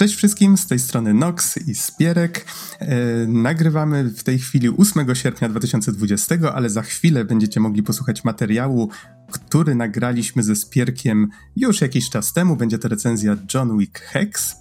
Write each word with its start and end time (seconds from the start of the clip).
Cześć 0.00 0.14
wszystkim, 0.14 0.56
z 0.56 0.66
tej 0.66 0.78
strony 0.78 1.14
Nox 1.14 1.56
i 1.68 1.74
Spierek. 1.74 2.44
E, 2.78 2.96
nagrywamy 3.26 4.04
w 4.04 4.22
tej 4.22 4.38
chwili 4.38 4.68
8 4.68 5.14
sierpnia 5.14 5.48
2020, 5.48 6.34
ale 6.54 6.70
za 6.70 6.82
chwilę 6.82 7.24
będziecie 7.24 7.60
mogli 7.60 7.82
posłuchać 7.82 8.24
materiału, 8.24 8.90
który 9.30 9.74
nagraliśmy 9.74 10.42
ze 10.42 10.56
Spierkiem 10.56 11.28
już 11.56 11.80
jakiś 11.80 12.10
czas 12.10 12.32
temu. 12.32 12.56
Będzie 12.56 12.78
to 12.78 12.88
recenzja 12.88 13.36
John 13.54 13.78
Wick 13.78 14.00
Hex. 14.00 14.56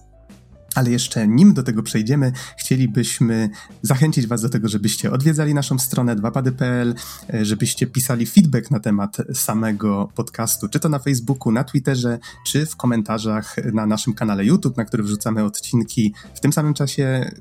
Ale 0.75 0.91
jeszcze 0.91 1.27
nim 1.27 1.53
do 1.53 1.63
tego 1.63 1.83
przejdziemy, 1.83 2.31
chcielibyśmy 2.57 3.49
zachęcić 3.81 4.27
Was 4.27 4.41
do 4.41 4.49
tego, 4.49 4.67
żebyście 4.67 5.11
odwiedzali 5.11 5.53
naszą 5.53 5.79
stronę 5.79 6.15
2pady.pl, 6.15 6.95
e, 7.33 7.45
żebyście 7.45 7.87
pisali 7.87 8.25
feedback 8.25 8.71
na 8.71 8.79
temat 8.79 9.17
samego 9.33 10.09
podcastu, 10.15 10.69
czy 10.69 10.79
to 10.79 10.89
na 10.89 10.99
Facebooku, 10.99 11.51
na 11.51 11.63
Twitterze, 11.63 12.19
czy 12.45 12.65
w 12.65 12.75
komentarzach 12.75 13.55
na 13.73 13.85
naszym 13.85 14.13
kanale 14.13 14.45
YouTube, 14.45 14.77
na 14.77 14.85
który 14.85 15.03
wrzucamy 15.03 15.43
odcinki. 15.43 16.13
W 16.33 16.39
tym 16.39 16.53
samym 16.53 16.73
czasie 16.73 17.31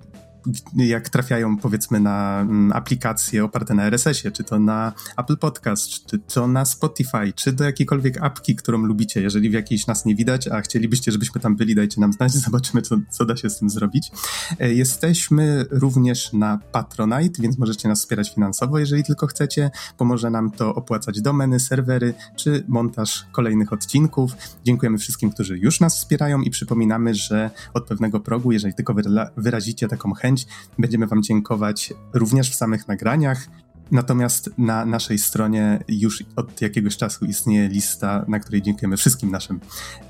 jak 0.76 1.08
trafiają 1.08 1.56
powiedzmy 1.56 2.00
na 2.00 2.40
mm, 2.40 2.72
aplikacje 2.72 3.44
oparte 3.44 3.74
na 3.74 3.84
RSS-ie, 3.84 4.32
czy 4.32 4.44
to 4.44 4.58
na 4.58 4.92
Apple 5.16 5.36
Podcast, 5.36 5.88
czy 5.88 6.18
to 6.18 6.48
na 6.48 6.64
Spotify, 6.64 7.32
czy 7.34 7.52
do 7.52 7.64
jakiejkolwiek 7.64 8.22
apki, 8.22 8.56
którą 8.56 8.78
lubicie. 8.78 9.22
Jeżeli 9.22 9.50
w 9.50 9.52
jakiejś 9.52 9.86
nas 9.86 10.04
nie 10.04 10.14
widać, 10.14 10.48
a 10.48 10.60
chcielibyście, 10.60 11.12
żebyśmy 11.12 11.40
tam 11.40 11.56
byli, 11.56 11.74
dajcie 11.74 12.00
nam 12.00 12.12
znać, 12.12 12.32
zobaczymy, 12.46 12.82
co, 12.82 12.96
co 13.10 13.24
da 13.24 13.36
się 13.36 13.50
z 13.50 13.58
tym 13.58 13.70
zrobić. 13.70 14.10
E, 14.58 14.74
jesteśmy 14.74 15.66
również 15.70 16.32
na 16.32 16.58
Patronite, 16.72 17.42
więc 17.42 17.58
możecie 17.58 17.88
nas 17.88 18.00
wspierać 18.00 18.34
finansowo, 18.34 18.78
jeżeli 18.78 19.04
tylko 19.04 19.26
chcecie. 19.26 19.70
Pomoże 19.96 20.30
nam 20.30 20.50
to 20.50 20.74
opłacać 20.74 21.20
domeny, 21.20 21.60
serwery, 21.60 22.14
czy 22.36 22.64
montaż 22.68 23.26
kolejnych 23.32 23.72
odcinków. 23.72 24.32
Dziękujemy 24.64 24.98
wszystkim, 24.98 25.30
którzy 25.30 25.58
już 25.58 25.80
nas 25.80 25.96
wspierają 25.96 26.40
i 26.40 26.50
przypominamy, 26.50 27.14
że 27.14 27.50
od 27.74 27.86
pewnego 27.86 28.20
progu, 28.20 28.52
jeżeli 28.52 28.74
tylko 28.74 28.94
wyrazicie 29.36 29.88
taką 29.88 30.12
chęć, 30.12 30.37
Będziemy 30.78 31.06
Wam 31.06 31.22
dziękować 31.22 31.92
również 32.14 32.50
w 32.50 32.54
samych 32.54 32.88
nagraniach. 32.88 33.48
Natomiast 33.90 34.50
na 34.58 34.84
naszej 34.84 35.18
stronie 35.18 35.84
już 35.88 36.24
od 36.36 36.60
jakiegoś 36.60 36.96
czasu 36.96 37.24
istnieje 37.24 37.68
lista, 37.68 38.24
na 38.28 38.38
której 38.38 38.62
dziękujemy 38.62 38.96
wszystkim 38.96 39.30
naszym 39.30 39.60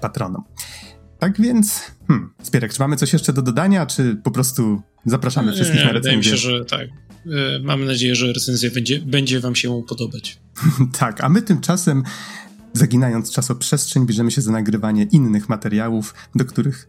patronom. 0.00 0.44
Tak 1.18 1.40
więc, 1.40 1.80
hmm, 2.08 2.30
Spierek, 2.42 2.72
czy 2.72 2.80
mamy 2.80 2.96
coś 2.96 3.12
jeszcze 3.12 3.32
do 3.32 3.42
dodania, 3.42 3.86
czy 3.86 4.16
po 4.24 4.30
prostu 4.30 4.82
zapraszamy 5.06 5.52
wszystkich 5.52 5.80
nie, 5.80 5.86
na 5.86 5.92
recenzję? 5.92 6.16
Wydaje 6.16 6.16
mi 6.16 6.24
się, 6.24 6.36
że 6.36 6.64
tak. 6.64 6.88
E, 7.26 7.58
mamy 7.62 7.86
nadzieję, 7.86 8.14
że 8.14 8.32
recenzja 8.32 8.70
będzie, 8.70 9.00
będzie 9.00 9.40
wam 9.40 9.54
się 9.54 9.82
podobać. 9.88 10.40
tak, 10.98 11.24
a 11.24 11.28
my 11.28 11.42
tymczasem, 11.42 12.02
zaginając 12.72 13.30
czasoprzestrzeń, 13.30 14.06
bierzemy 14.06 14.30
się 14.30 14.40
za 14.40 14.52
nagrywanie 14.52 15.02
innych 15.02 15.48
materiałów, 15.48 16.14
do 16.34 16.44
których 16.44 16.88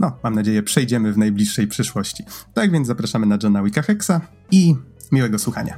no, 0.00 0.18
mam 0.22 0.34
nadzieję, 0.34 0.62
przejdziemy 0.62 1.12
w 1.12 1.18
najbliższej 1.18 1.66
przyszłości. 1.66 2.24
Tak 2.54 2.70
więc 2.70 2.86
zapraszamy 2.86 3.26
na 3.26 3.38
Johna 3.42 3.62
Wicka 3.62 3.82
Hexa 3.82 4.20
i 4.50 4.74
miłego 5.12 5.38
słuchania. 5.38 5.76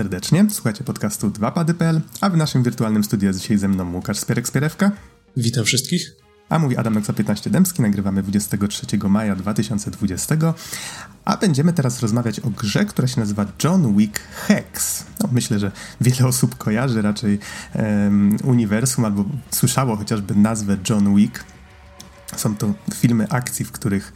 Serdecznie, 0.00 0.46
słuchacie 0.50 0.84
podcastu 0.84 1.30
2pady.pl, 1.30 2.00
a 2.20 2.30
w 2.30 2.36
naszym 2.36 2.62
wirtualnym 2.62 3.04
studiu 3.04 3.28
jest 3.28 3.40
dzisiaj 3.40 3.58
ze 3.58 3.68
mną 3.68 3.92
Łukasz 3.92 4.16
Spierek-Spierewka. 4.18 4.90
Witam 5.36 5.64
wszystkich. 5.64 6.12
A 6.48 6.58
mówi 6.58 6.76
Adam 6.76 6.94
Noxa 6.94 7.12
15 7.12 7.50
Dębski, 7.50 7.82
nagrywamy 7.82 8.22
23 8.22 8.86
maja 9.08 9.36
2020, 9.36 10.36
a 11.24 11.36
będziemy 11.36 11.72
teraz 11.72 12.00
rozmawiać 12.00 12.40
o 12.40 12.50
grze, 12.50 12.84
która 12.84 13.08
się 13.08 13.20
nazywa 13.20 13.46
John 13.64 13.96
Wick 13.96 14.20
Hex. 14.46 15.04
No, 15.22 15.28
myślę, 15.32 15.58
że 15.58 15.72
wiele 16.00 16.26
osób 16.26 16.56
kojarzy 16.56 17.02
raczej 17.02 17.38
um, 17.74 18.36
uniwersum 18.44 19.04
albo 19.04 19.24
słyszało 19.50 19.96
chociażby 19.96 20.34
nazwę 20.34 20.76
John 20.90 21.16
Wick. 21.16 21.44
Są 22.36 22.56
to 22.56 22.74
filmy 22.94 23.28
akcji, 23.28 23.64
w 23.64 23.72
których 23.72 24.12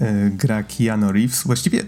e, 0.00 0.30
gra 0.30 0.62
Keanu 0.62 1.12
Reeves. 1.12 1.42
Właściwie 1.42 1.84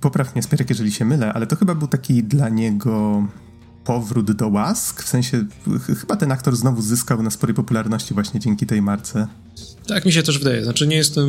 popraw 0.00 0.34
mnie 0.34 0.42
Spierek, 0.42 0.70
jeżeli 0.70 0.92
się 0.92 1.04
mylę, 1.04 1.32
ale 1.32 1.46
to 1.46 1.56
chyba 1.56 1.74
był 1.74 1.88
taki 1.88 2.24
dla 2.24 2.48
niego 2.48 3.26
powrót 3.86 4.32
do 4.32 4.48
łask, 4.48 5.02
w 5.02 5.08
sensie 5.08 5.46
chyba 6.00 6.16
ten 6.16 6.32
aktor 6.32 6.56
znowu 6.56 6.82
zyskał 6.82 7.22
na 7.22 7.30
sporej 7.30 7.54
popularności 7.54 8.14
właśnie 8.14 8.40
dzięki 8.40 8.66
tej 8.66 8.82
marce. 8.82 9.28
Tak 9.86 10.04
mi 10.04 10.12
się 10.12 10.22
też 10.22 10.38
wydaje, 10.38 10.64
znaczy 10.64 10.86
nie 10.86 10.96
jestem 10.96 11.28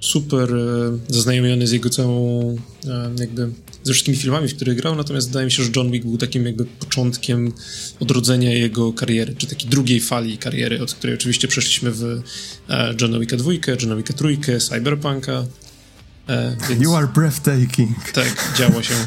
super 0.00 0.54
e, 0.54 0.98
zaznajomiony 1.08 1.66
z 1.66 1.72
jego 1.72 1.90
całą 1.90 2.40
e, 2.86 3.10
jakby 3.18 3.52
ze 3.82 3.92
wszystkimi 3.92 4.16
filmami, 4.16 4.48
w 4.48 4.56
których 4.56 4.76
grał, 4.76 4.96
natomiast 4.96 5.28
wydaje 5.28 5.44
mi 5.44 5.52
się, 5.52 5.62
że 5.62 5.70
John 5.76 5.90
Wick 5.90 6.06
był 6.06 6.18
takim 6.18 6.46
jakby 6.46 6.64
początkiem 6.64 7.52
odrodzenia 8.00 8.52
jego 8.52 8.92
kariery, 8.92 9.34
czy 9.34 9.46
takiej 9.46 9.70
drugiej 9.70 10.00
fali 10.00 10.38
kariery, 10.38 10.82
od 10.82 10.94
której 10.94 11.16
oczywiście 11.16 11.48
przeszliśmy 11.48 11.90
w 11.90 12.22
e, 12.68 12.94
John 13.00 13.20
Wicka 13.20 13.36
2, 13.36 13.52
John 13.82 13.96
Wicka 13.96 14.14
3, 14.14 14.58
Cyberpunka, 14.58 15.44
E, 16.26 16.56
więc... 16.68 16.82
You 16.82 16.96
are 16.96 17.06
breathtaking. 17.06 18.10
Tak, 18.12 18.52
działo 18.56 18.82
się. 18.82 18.94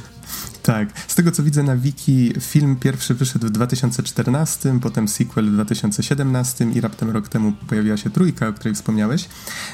Tak. 0.66 0.90
Z 1.08 1.16
tego 1.16 1.32
co 1.32 1.44
widzę 1.44 1.64
na 1.64 1.78
wiki, 1.78 2.34
film 2.40 2.76
pierwszy 2.76 3.14
wyszedł 3.14 3.48
w 3.48 3.50
2014, 3.50 4.80
potem 4.82 5.08
sequel 5.08 5.46
w 5.46 5.54
2017 5.54 6.68
i 6.76 6.82
raptem 6.82 7.10
rok 7.10 7.30
temu 7.30 7.52
pojawiła 7.68 7.98
się 7.98 8.10
trójka, 8.10 8.48
o 8.48 8.54
której 8.54 8.76
wspomniałeś. 8.76 9.30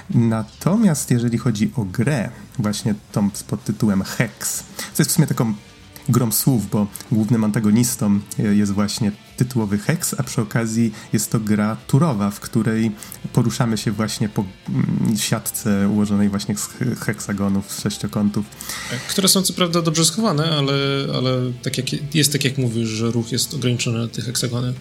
Natomiast 0.09 1.11
jeżeli 1.11 1.37
chodzi 1.37 1.71
o 1.75 1.83
grę, 1.83 2.29
właśnie 2.59 2.95
tą 3.11 3.29
pod 3.47 3.63
tytułem 3.63 4.03
Hex, 4.03 4.63
co 4.93 5.01
jest 5.01 5.11
w 5.11 5.13
sumie 5.13 5.27
taką 5.27 5.53
grom 6.11 6.31
słów, 6.31 6.69
bo 6.69 6.87
głównym 7.11 7.43
antagonistą 7.43 8.19
jest 8.37 8.71
właśnie 8.71 9.11
tytułowy 9.37 9.77
Hex, 9.77 10.15
a 10.17 10.23
przy 10.23 10.41
okazji 10.41 10.91
jest 11.13 11.31
to 11.31 11.39
gra 11.39 11.77
turowa, 11.87 12.29
w 12.31 12.39
której 12.39 12.91
poruszamy 13.33 13.77
się 13.77 13.91
właśnie 13.91 14.29
po 14.29 14.45
mm, 14.69 15.17
siatce 15.17 15.89
ułożonej 15.89 16.29
właśnie 16.29 16.55
z 16.57 16.69
heksagonów, 16.99 17.71
z 17.71 17.81
sześciokątów. 17.81 18.45
Które 19.09 19.27
są 19.27 19.41
co 19.41 19.53
prawda 19.53 19.81
dobrze 19.81 20.05
schowane, 20.05 20.43
ale, 20.43 20.73
ale 21.15 21.31
tak 21.63 21.77
jak, 21.77 22.15
jest 22.15 22.31
tak 22.31 22.43
jak 22.43 22.57
mówisz, 22.57 22.89
że 22.89 23.11
ruch 23.11 23.31
jest 23.31 23.53
ograniczony 23.53 23.99
na 23.99 24.07
te 24.07 24.21
heksagony. 24.21 24.73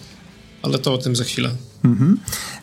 Ale 0.62 0.78
to 0.78 0.94
o 0.94 0.98
tym 0.98 1.16
za 1.16 1.24
chwilę. 1.24 1.50
Mhm. 1.84 2.18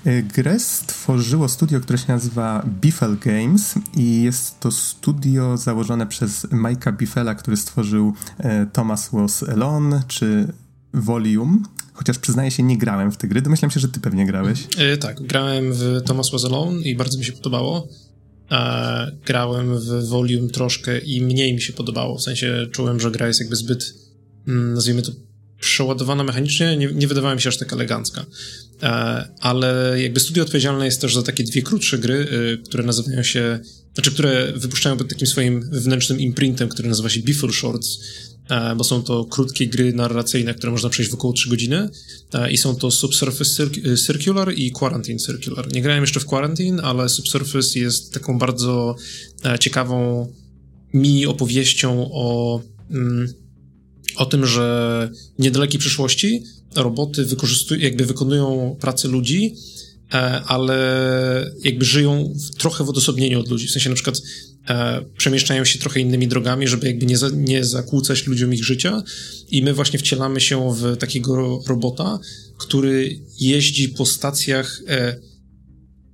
Y, 0.08 0.24
grę 0.36 0.60
stworzyło 0.60 1.50
studio, 1.50 1.80
które 1.80 1.98
się 1.98 2.06
nazywa 2.08 2.66
Biffel 2.82 3.18
Games 3.18 3.76
i 3.96 4.24
jest 4.24 4.60
to 4.60 4.72
studio 4.72 5.58
założone 5.58 6.08
przez 6.08 6.46
Mike'a 6.46 6.98
Biffela, 6.98 7.36
który 7.36 7.58
stworzył 7.58 8.14
e, 8.38 8.66
Thomas 8.66 9.10
Was 9.14 9.44
Alone 9.44 10.04
czy 10.08 10.54
Volume. 10.94 11.58
Chociaż 11.94 12.20
przyznaję 12.20 12.52
się, 12.52 12.64
nie 12.64 12.78
grałem 12.78 13.12
w 13.12 13.18
te 13.18 13.28
gry. 13.28 13.42
Domyślam 13.42 13.72
się, 13.72 13.80
że 13.80 13.88
ty 13.88 14.00
pewnie 14.00 14.26
grałeś. 14.26 14.68
E, 14.78 14.98
tak, 14.98 15.22
grałem 15.22 15.74
w 15.74 16.02
Thomas 16.06 16.32
Was 16.32 16.46
Alone 16.46 16.82
i 16.82 16.96
bardzo 16.96 17.18
mi 17.18 17.26
się 17.26 17.34
podobało. 17.34 17.88
E, 18.52 19.12
grałem 19.26 19.80
w 19.80 20.08
Volume 20.08 20.50
troszkę 20.50 21.00
i 21.00 21.22
mniej 21.22 21.54
mi 21.54 21.62
się 21.62 21.74
podobało. 21.74 22.18
W 22.18 22.24
sensie 22.24 22.68
czułem, 22.72 23.00
że 23.00 23.12
gra 23.12 23.28
jest 23.28 23.40
jakby 23.40 23.56
zbyt, 23.56 23.94
mm, 24.48 24.74
nazwijmy 24.74 25.02
to, 25.02 25.12
przeładowana 25.60 26.24
mechanicznie. 26.24 26.78
Nie, 26.78 26.88
nie 26.88 27.08
wydawała 27.08 27.36
mi 27.36 27.42
się 27.42 27.50
aż 27.50 27.58
tak 27.58 27.74
elegancka. 27.74 28.26
E, 28.84 28.88
ale 29.40 30.02
jakby 30.02 30.20
studio 30.20 30.44
odpowiedzialne 30.44 30.86
jest 30.86 31.02
też 31.02 31.14
za 31.14 31.24
takie 31.24 31.44
dwie 31.44 31.62
krótsze 31.62 31.98
gry, 31.98 32.28
e, 32.54 32.58
które 32.58 32.84
nazywają 32.84 33.24
się, 33.24 33.60
znaczy, 33.94 34.12
które 34.12 34.54
wypuszczają 34.56 34.98
pod 34.98 35.10
takim 35.10 35.28
swoim 35.28 35.70
wewnętrznym 35.70 36.20
imprintem, 36.20 36.70
który 36.70 36.90
nazywa 36.90 37.10
się 37.10 37.22
Biffle 37.22 37.54
Shorts 37.54 38.00
E, 38.50 38.76
bo 38.76 38.84
są 38.84 39.04
to 39.04 39.26
krótkie 39.26 39.68
gry 39.68 39.94
narracyjne, 39.94 40.54
które 40.54 40.72
można 40.72 40.90
przejść 40.90 41.12
w 41.12 41.14
około 41.14 41.34
3 41.34 41.50
godziny 41.50 41.90
i 42.52 42.58
są 42.58 42.76
to 42.76 42.92
Subsurface 42.92 43.64
e, 43.64 43.98
Circular 43.98 44.54
i 44.54 44.72
Quarantine 44.72 45.20
Circular. 45.20 45.74
Nie 45.74 45.82
grałem 45.82 46.04
jeszcze 46.04 46.20
w 46.20 46.26
Quarantine, 46.26 46.82
ale 46.82 47.10
Subsurface 47.10 47.80
jest 47.80 48.14
taką 48.14 48.40
bardzo 48.40 48.96
ciekawą 49.60 50.28
mini 50.94 51.26
opowieścią 51.26 52.10
o, 52.12 52.62
mm, 52.92 53.34
o 54.18 54.26
tym, 54.26 54.46
że 54.46 55.10
w 55.40 55.42
niedalekiej 55.42 55.80
przyszłości 55.80 56.44
roboty 56.76 57.26
wykorzystują, 57.26 57.82
jakby 57.82 58.06
wykonują 58.06 58.76
pracę 58.80 59.08
ludzi 59.08 59.56
ale 60.46 61.52
jakby 61.64 61.86
żyją 61.86 62.34
trochę 62.58 62.84
w 62.84 62.90
odosobnieniu 62.90 63.40
od 63.40 63.50
ludzi. 63.50 63.68
W 63.68 63.72
sensie 63.72 63.90
na 63.90 63.96
przykład 63.96 64.22
e, 64.70 65.02
przemieszczają 65.18 65.66
się 65.66 65.80
trochę 65.80 66.00
innymi 66.00 66.28
drogami, 66.28 66.68
żeby 66.68 66.88
jakby 66.88 67.06
nie, 67.06 67.18
za, 67.18 67.30
nie 67.30 67.64
zakłócać 67.64 68.28
ludziom 68.28 68.54
ich 68.54 68.64
życia 68.64 69.04
i 69.52 69.64
my 69.64 69.74
właśnie 69.74 70.00
wcielamy 70.00 70.42
się 70.42 70.76
w 70.76 70.98
takiego 70.98 71.64
robota, 71.68 72.20
który 72.58 73.20
jeździ 73.40 73.90
po 73.90 74.06
stacjach 74.06 74.82
e, 74.88 75.16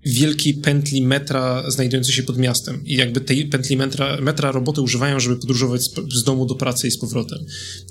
wielkiej 0.05 0.53
pętli 0.53 1.01
metra 1.01 1.71
znajdującej 1.71 2.13
się 2.13 2.23
pod 2.23 2.37
miastem. 2.37 2.85
I 2.85 2.95
jakby 2.95 3.21
tej 3.21 3.45
pętli 3.45 3.77
metra, 3.77 4.17
metra 4.21 4.51
roboty 4.51 4.81
używają, 4.81 5.19
żeby 5.19 5.35
podróżować 5.35 5.83
z, 5.83 5.93
z, 6.13 6.23
domu 6.23 6.45
do 6.45 6.55
pracy 6.55 6.87
i 6.87 6.91
z 6.91 6.97
powrotem. 6.97 7.39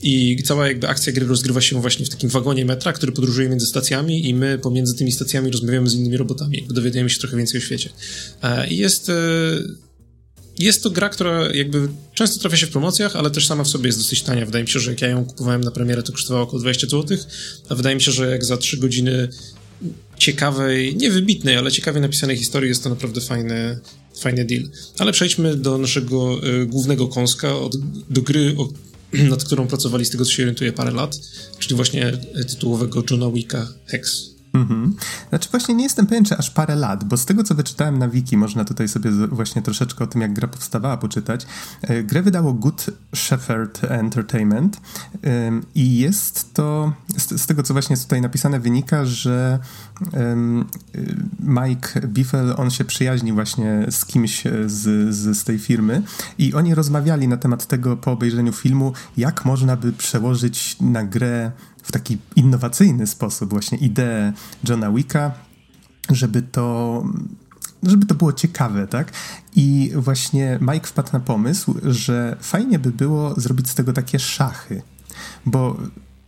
I 0.02 0.42
cała 0.44 0.68
jakby 0.68 0.88
akcja 0.88 1.12
gry 1.12 1.26
rozgrywa 1.26 1.60
się 1.60 1.80
właśnie 1.80 2.06
w 2.06 2.08
takim 2.08 2.30
wagonie 2.30 2.64
metra, 2.64 2.92
który 2.92 3.12
podróżuje 3.12 3.48
między 3.48 3.66
stacjami 3.66 4.28
i 4.28 4.34
my 4.34 4.58
pomiędzy 4.58 4.94
tymi 4.94 5.12
stacjami 5.12 5.50
rozmawiamy 5.50 5.90
z 5.90 5.94
innymi 5.94 6.16
robotami. 6.16 6.56
Jakby 6.56 6.74
dowiadujemy 6.74 7.10
się 7.10 7.18
trochę 7.18 7.36
więcej 7.36 7.60
o 7.60 7.64
świecie. 7.64 7.90
E, 8.42 8.68
I 8.68 8.76
jest... 8.76 9.08
E, 9.08 9.12
jest 10.58 10.82
to 10.82 10.90
gra, 10.90 11.08
która 11.08 11.52
jakby 11.54 11.88
często 12.14 12.40
trafia 12.40 12.56
się 12.56 12.66
w 12.66 12.70
promocjach, 12.70 13.16
ale 13.16 13.30
też 13.30 13.46
sama 13.46 13.64
w 13.64 13.68
sobie 13.68 13.86
jest 13.86 13.98
dosyć 13.98 14.22
tania. 14.22 14.46
Wydaje 14.46 14.64
mi 14.64 14.70
się, 14.70 14.80
że 14.80 14.90
jak 14.90 15.02
ja 15.02 15.08
ją 15.08 15.24
kupowałem 15.24 15.60
na 15.60 15.70
premierę, 15.70 16.02
to 16.02 16.12
kosztowała 16.12 16.42
około 16.42 16.60
20 16.60 16.86
zł, 16.86 17.18
a 17.68 17.74
wydaje 17.74 17.96
mi 17.96 18.02
się, 18.02 18.12
że 18.12 18.30
jak 18.30 18.44
za 18.44 18.56
3 18.56 18.76
godziny 18.76 19.28
ciekawej, 20.22 20.96
nie 20.96 21.10
wybitnej, 21.10 21.56
ale 21.56 21.72
ciekawej 21.72 22.02
napisanej 22.02 22.36
historii 22.36 22.68
jest 22.68 22.82
to 22.82 22.90
naprawdę 22.90 23.20
fajny, 23.20 23.78
fajny 24.20 24.44
deal. 24.44 24.62
Ale 24.98 25.12
przejdźmy 25.12 25.56
do 25.56 25.78
naszego 25.78 26.46
y, 26.62 26.66
głównego 26.66 27.08
kąska, 27.08 27.58
od, 27.58 27.76
do 28.10 28.22
gry, 28.22 28.54
o, 28.58 28.68
nad 29.32 29.44
którą 29.44 29.66
pracowali 29.66 30.04
z 30.04 30.10
tego, 30.10 30.24
co 30.24 30.30
się 30.30 30.42
orientuje 30.42 30.72
parę 30.72 30.90
lat, 30.90 31.20
czyli 31.58 31.76
właśnie 31.76 32.12
tytułowego 32.48 33.02
Johna 33.10 33.30
Wicka 33.30 33.68
Hex. 33.86 34.31
Mhm. 34.54 34.96
Znaczy 35.28 35.48
właśnie 35.50 35.74
nie 35.74 35.84
jestem 35.84 36.06
pewien, 36.06 36.24
czy 36.24 36.38
aż 36.38 36.50
parę 36.50 36.76
lat, 36.76 37.04
bo 37.04 37.16
z 37.16 37.26
tego, 37.26 37.44
co 37.44 37.54
wyczytałem 37.54 37.98
na 37.98 38.08
wiki, 38.08 38.36
można 38.36 38.64
tutaj 38.64 38.88
sobie 38.88 39.10
właśnie 39.10 39.62
troszeczkę 39.62 40.04
o 40.04 40.06
tym, 40.06 40.20
jak 40.20 40.32
gra 40.32 40.48
powstawała, 40.48 40.96
poczytać. 40.96 41.46
E, 41.82 42.02
grę 42.02 42.22
wydało 42.22 42.52
Good 42.52 42.86
Shepherd 43.14 43.84
Entertainment 43.84 44.80
i 45.74 45.98
jest 45.98 46.54
to, 46.54 46.92
z 47.16 47.46
tego, 47.46 47.62
co 47.62 47.74
właśnie 47.74 47.94
jest 47.94 48.02
tutaj 48.02 48.20
napisane, 48.20 48.60
wynika, 48.60 49.04
że 49.04 49.58
Mike 51.40 52.00
Biffel, 52.06 52.54
on 52.56 52.70
się 52.70 52.84
przyjaźni 52.84 53.32
właśnie 53.32 53.86
z 53.90 54.04
kimś 54.04 54.42
z, 54.66 55.14
z, 55.14 55.38
z 55.38 55.44
tej 55.44 55.58
firmy 55.58 56.02
i 56.38 56.54
oni 56.54 56.74
rozmawiali 56.74 57.28
na 57.28 57.36
temat 57.36 57.66
tego 57.66 57.96
po 57.96 58.12
obejrzeniu 58.12 58.52
filmu, 58.52 58.92
jak 59.16 59.44
można 59.44 59.76
by 59.76 59.92
przełożyć 59.92 60.76
na 60.80 61.04
grę 61.04 61.52
w 61.82 61.92
taki 61.92 62.18
innowacyjny 62.36 63.06
sposób 63.06 63.50
właśnie 63.50 63.78
ideę 63.78 64.32
Johna 64.68 64.92
Wicka, 64.92 65.32
żeby 66.10 66.42
to 66.42 67.04
żeby 67.82 68.06
to 68.06 68.14
było 68.14 68.32
ciekawe, 68.32 68.86
tak? 68.86 69.12
I 69.56 69.92
właśnie 69.96 70.58
Mike 70.60 70.86
wpadł 70.86 71.08
na 71.12 71.20
pomysł, 71.20 71.74
że 71.82 72.36
fajnie 72.40 72.78
by 72.78 72.90
było 72.90 73.40
zrobić 73.40 73.70
z 73.70 73.74
tego 73.74 73.92
takie 73.92 74.18
szachy, 74.18 74.82
bo 75.46 75.76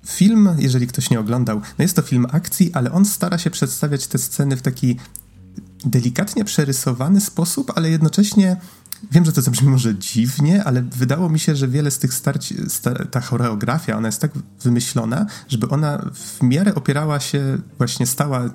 film, 0.07 0.49
jeżeli 0.59 0.87
ktoś 0.87 1.11
nie 1.11 1.21
oglądał, 1.21 1.61
no 1.79 1.83
jest 1.83 1.97
to 1.97 2.03
film 2.03 2.27
akcji, 2.33 2.71
ale 2.75 2.93
on 2.93 3.05
stara 3.05 3.39
się 3.39 3.51
przedstawiać 3.51 4.07
te 4.07 4.19
sceny 4.19 4.57
w 4.57 4.63
taki 4.63 4.97
delikatnie 5.85 6.45
przerysowany 6.45 7.21
sposób, 7.21 7.73
ale 7.75 7.91
jednocześnie 7.91 8.57
Wiem, 9.13 9.25
że 9.25 9.33
to 9.33 9.43
zabrzmi 9.43 9.69
może 9.69 9.95
dziwnie, 9.99 10.65
ale 10.65 10.83
wydało 10.83 11.29
mi 11.29 11.39
się, 11.39 11.57
że 11.57 11.69
wiele 11.69 11.91
z 11.91 11.99
tych 11.99 12.15
starć, 12.15 12.55
ta 13.11 13.21
choreografia, 13.21 13.97
ona 13.97 14.09
jest 14.09 14.21
tak 14.21 14.31
wymyślona, 14.63 15.27
żeby 15.49 15.69
ona 15.69 16.11
w 16.15 16.43
miarę 16.43 16.75
opierała 16.75 17.21
się, 17.21 17.59
właśnie 17.79 18.07
stała 18.07 18.51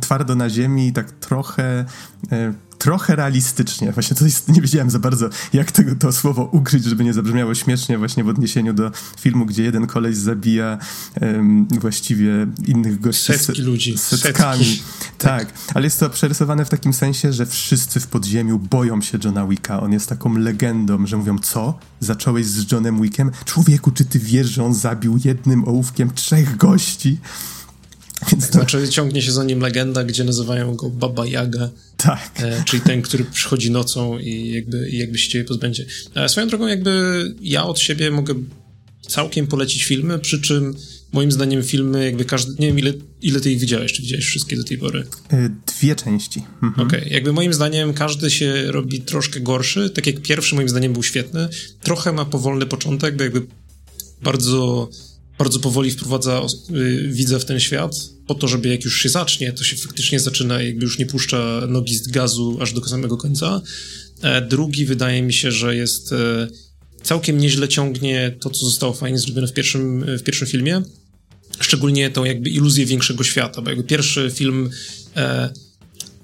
twardo 0.00 0.34
na 0.34 0.50
ziemi 0.50 0.92
tak 0.92 1.10
trochę 1.10 1.84
e, 2.32 2.52
trochę 2.82 3.16
realistycznie. 3.16 3.92
Właśnie 3.92 4.16
to 4.16 4.24
jest, 4.24 4.48
nie 4.48 4.60
wiedziałem 4.60 4.90
za 4.90 4.98
bardzo, 4.98 5.28
jak 5.52 5.72
tego, 5.72 5.96
to 5.96 6.12
słowo 6.12 6.48
ukryć, 6.52 6.84
żeby 6.84 7.04
nie 7.04 7.12
zabrzmiało 7.12 7.54
śmiesznie 7.54 7.98
właśnie 7.98 8.24
w 8.24 8.28
odniesieniu 8.28 8.72
do 8.72 8.90
filmu, 9.20 9.46
gdzie 9.46 9.62
jeden 9.62 9.86
koleś 9.86 10.16
zabija 10.16 10.78
um, 11.20 11.68
właściwie 11.80 12.46
innych 12.66 13.00
gości. 13.00 13.32
Setki 13.32 13.62
ludzi. 13.62 13.98
Setkami. 13.98 14.64
Setki. 14.64 14.82
Tak, 15.18 15.52
ale 15.74 15.84
jest 15.84 16.00
to 16.00 16.10
przerysowane 16.10 16.64
w 16.64 16.68
takim 16.68 16.92
sensie, 16.92 17.32
że 17.32 17.46
wszyscy 17.46 18.00
w 18.00 18.06
podziemiu 18.06 18.58
boją 18.58 19.02
się 19.02 19.18
Johna 19.24 19.46
Wicka. 19.46 19.80
On 19.80 19.92
jest 19.92 20.08
taką 20.08 20.36
legendą, 20.36 21.06
że 21.06 21.16
mówią, 21.16 21.38
co? 21.38 21.78
Zacząłeś 22.00 22.46
z 22.46 22.72
Johnem 22.72 23.02
Wickiem? 23.02 23.30
Człowieku, 23.44 23.90
czy 23.90 24.04
ty 24.04 24.18
wiesz, 24.18 24.46
że 24.46 24.64
on 24.64 24.74
zabił 24.74 25.18
jednym 25.24 25.68
ołówkiem 25.68 26.10
trzech 26.10 26.56
gości? 26.56 27.18
Więc 28.32 28.46
to... 28.48 28.52
Znaczy 28.52 28.88
ciągnie 28.88 29.22
się 29.22 29.32
za 29.32 29.44
nim 29.44 29.60
legenda, 29.60 30.04
gdzie 30.04 30.24
nazywają 30.24 30.74
go 30.74 30.90
Baba 30.90 31.26
Yaga. 31.26 31.68
Tak. 32.02 32.30
E, 32.36 32.64
czyli 32.66 32.82
ten, 32.82 33.02
który 33.02 33.24
przychodzi 33.24 33.70
nocą 33.70 34.18
i 34.18 34.52
jakby, 34.52 34.88
i 34.90 34.98
jakby 34.98 35.18
się 35.18 35.30
ciebie 35.30 35.44
pozbędzie. 35.44 35.86
E, 36.14 36.28
swoją 36.28 36.48
drogą 36.48 36.66
jakby 36.66 37.24
ja 37.40 37.64
od 37.64 37.78
siebie 37.78 38.10
mogę 38.10 38.34
całkiem 39.08 39.46
polecić 39.46 39.84
filmy, 39.84 40.18
przy 40.18 40.40
czym 40.40 40.74
moim 41.12 41.32
zdaniem 41.32 41.62
filmy 41.62 42.04
jakby 42.04 42.24
każdy, 42.24 42.52
nie 42.58 42.66
wiem 42.66 42.78
ile, 42.78 42.92
ile 43.22 43.40
ty 43.40 43.52
ich 43.52 43.58
widziałeś, 43.58 43.92
czy 43.92 44.02
widziałeś 44.02 44.24
wszystkie 44.24 44.56
do 44.56 44.64
tej 44.64 44.78
pory? 44.78 45.04
E, 45.32 45.50
dwie 45.78 45.94
części. 45.94 46.42
Mhm. 46.62 46.86
Okej, 46.86 47.00
okay. 47.00 47.12
jakby 47.12 47.32
moim 47.32 47.52
zdaniem 47.52 47.94
każdy 47.94 48.30
się 48.30 48.72
robi 48.72 49.00
troszkę 49.00 49.40
gorszy, 49.40 49.90
tak 49.90 50.06
jak 50.06 50.22
pierwszy 50.22 50.54
moim 50.54 50.68
zdaniem 50.68 50.92
był 50.92 51.02
świetny, 51.02 51.48
trochę 51.82 52.12
ma 52.12 52.24
powolny 52.24 52.66
początek, 52.66 53.16
bo 53.16 53.22
jakby 53.22 53.46
bardzo 54.22 54.88
bardzo 55.38 55.60
powoli 55.60 55.90
wprowadza 55.90 56.42
y, 56.70 57.08
widza 57.08 57.38
w 57.38 57.44
ten 57.44 57.60
świat, 57.60 57.94
po 58.26 58.34
to, 58.34 58.48
żeby 58.48 58.68
jak 58.68 58.84
już 58.84 59.02
się 59.02 59.08
zacznie, 59.08 59.52
to 59.52 59.64
się 59.64 59.76
faktycznie 59.76 60.20
zaczyna, 60.20 60.62
jakby 60.62 60.84
już 60.84 60.98
nie 60.98 61.06
puszcza 61.06 61.66
nogi 61.68 61.96
z 61.96 62.08
gazu 62.08 62.58
aż 62.60 62.72
do 62.72 62.84
samego 62.84 63.16
końca. 63.16 63.62
E, 64.22 64.42
drugi 64.42 64.86
wydaje 64.86 65.22
mi 65.22 65.32
się, 65.32 65.52
że 65.52 65.76
jest 65.76 66.12
e, 66.12 66.48
całkiem 67.02 67.38
nieźle 67.38 67.68
ciągnie 67.68 68.36
to, 68.40 68.50
co 68.50 68.64
zostało 68.66 68.92
fajnie 68.92 69.18
zrobione 69.18 69.46
w 69.46 69.52
pierwszym, 69.52 70.04
w 70.18 70.22
pierwszym 70.22 70.48
filmie. 70.48 70.82
Szczególnie 71.60 72.10
tą 72.10 72.24
jakby 72.24 72.50
iluzję 72.50 72.86
większego 72.86 73.24
świata, 73.24 73.62
bo 73.62 73.70
jakby 73.70 73.84
pierwszy 73.84 74.30
film 74.34 74.70
e, 75.16 75.50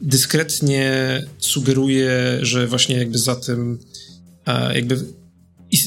dyskretnie 0.02 1.22
sugeruje, 1.38 2.38
że 2.42 2.66
właśnie 2.66 2.96
jakby 2.96 3.18
za 3.18 3.36
tym 3.36 3.78
e, 4.46 4.74
jakby 4.74 5.04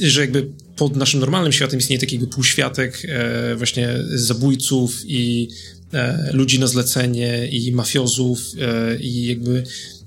że 0.01 0.21
jakby 0.21 0.51
pod 0.75 0.95
naszym 0.95 1.19
normalnym 1.19 1.51
światem 1.51 1.79
istnieje 1.79 1.99
taki 1.99 2.15
jakby 2.15 2.31
półświatek 2.31 3.01
e, 3.07 3.55
właśnie 3.55 3.95
zabójców 4.13 5.01
i 5.05 5.47
e, 5.49 5.80
ludzi 6.33 6.59
na 6.59 6.67
zlecenie 6.67 7.47
i 7.47 7.71
mafiozów 7.71 8.39
e, 8.61 8.99
i 8.99 9.25
jakby 9.25 9.63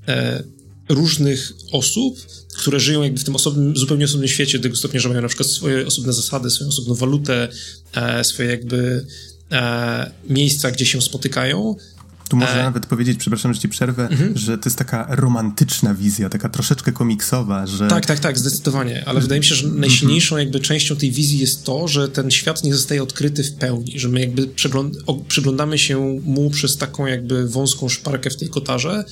e, 0.08 0.42
różnych 0.88 1.52
osób, 1.72 2.18
które 2.56 2.80
żyją 2.80 3.02
jakby 3.02 3.20
w 3.20 3.24
tym 3.24 3.34
osobnym, 3.34 3.76
zupełnie 3.76 4.04
osobnym 4.04 4.28
świecie, 4.28 4.58
do 4.58 4.62
tego 4.62 4.76
stopnia, 4.76 5.00
że 5.00 5.08
mają 5.08 5.22
na 5.22 5.28
przykład 5.28 5.48
swoje 5.48 5.86
osobne 5.86 6.12
zasady, 6.12 6.50
swoją 6.50 6.68
osobną 6.68 6.94
walutę, 6.94 7.48
e, 7.94 8.24
swoje 8.24 8.48
jakby 8.48 9.06
e, 9.52 10.10
miejsca, 10.28 10.70
gdzie 10.70 10.86
się 10.86 11.02
spotykają, 11.02 11.76
tu 12.34 12.40
można 12.40 12.60
e... 12.60 12.64
nawet 12.64 12.86
powiedzieć, 12.86 13.18
przepraszam, 13.18 13.54
że 13.54 13.60
ci 13.60 13.68
przerwę, 13.68 14.08
mhm. 14.08 14.38
że 14.38 14.58
to 14.58 14.68
jest 14.68 14.78
taka 14.78 15.06
romantyczna 15.08 15.94
wizja, 15.94 16.28
taka 16.28 16.48
troszeczkę 16.48 16.92
komiksowa, 16.92 17.66
że... 17.66 17.88
Tak, 17.88 18.06
tak, 18.06 18.20
tak, 18.20 18.38
zdecydowanie, 18.38 19.02
ale 19.06 19.20
wydaje 19.20 19.40
mi 19.40 19.44
się, 19.44 19.54
że 19.54 19.68
najsilniejszą 19.68 20.36
jakby 20.36 20.60
częścią 20.60 20.96
tej 20.96 21.10
wizji 21.10 21.38
jest 21.38 21.64
to, 21.64 21.88
że 21.88 22.08
ten 22.08 22.30
świat 22.30 22.64
nie 22.64 22.74
zostaje 22.74 23.02
odkryty 23.02 23.44
w 23.44 23.54
pełni, 23.54 23.98
że 23.98 24.08
my 24.08 24.20
jakby 24.20 24.46
przegląd 24.46 24.96
przyglądamy 25.28 25.78
się 25.78 26.20
mu 26.24 26.50
przez 26.50 26.76
taką 26.76 27.06
jakby 27.06 27.48
wąską 27.48 27.88
szparkę 27.88 28.30
w 28.30 28.36
tej 28.36 28.48
kotarze, 28.48 29.04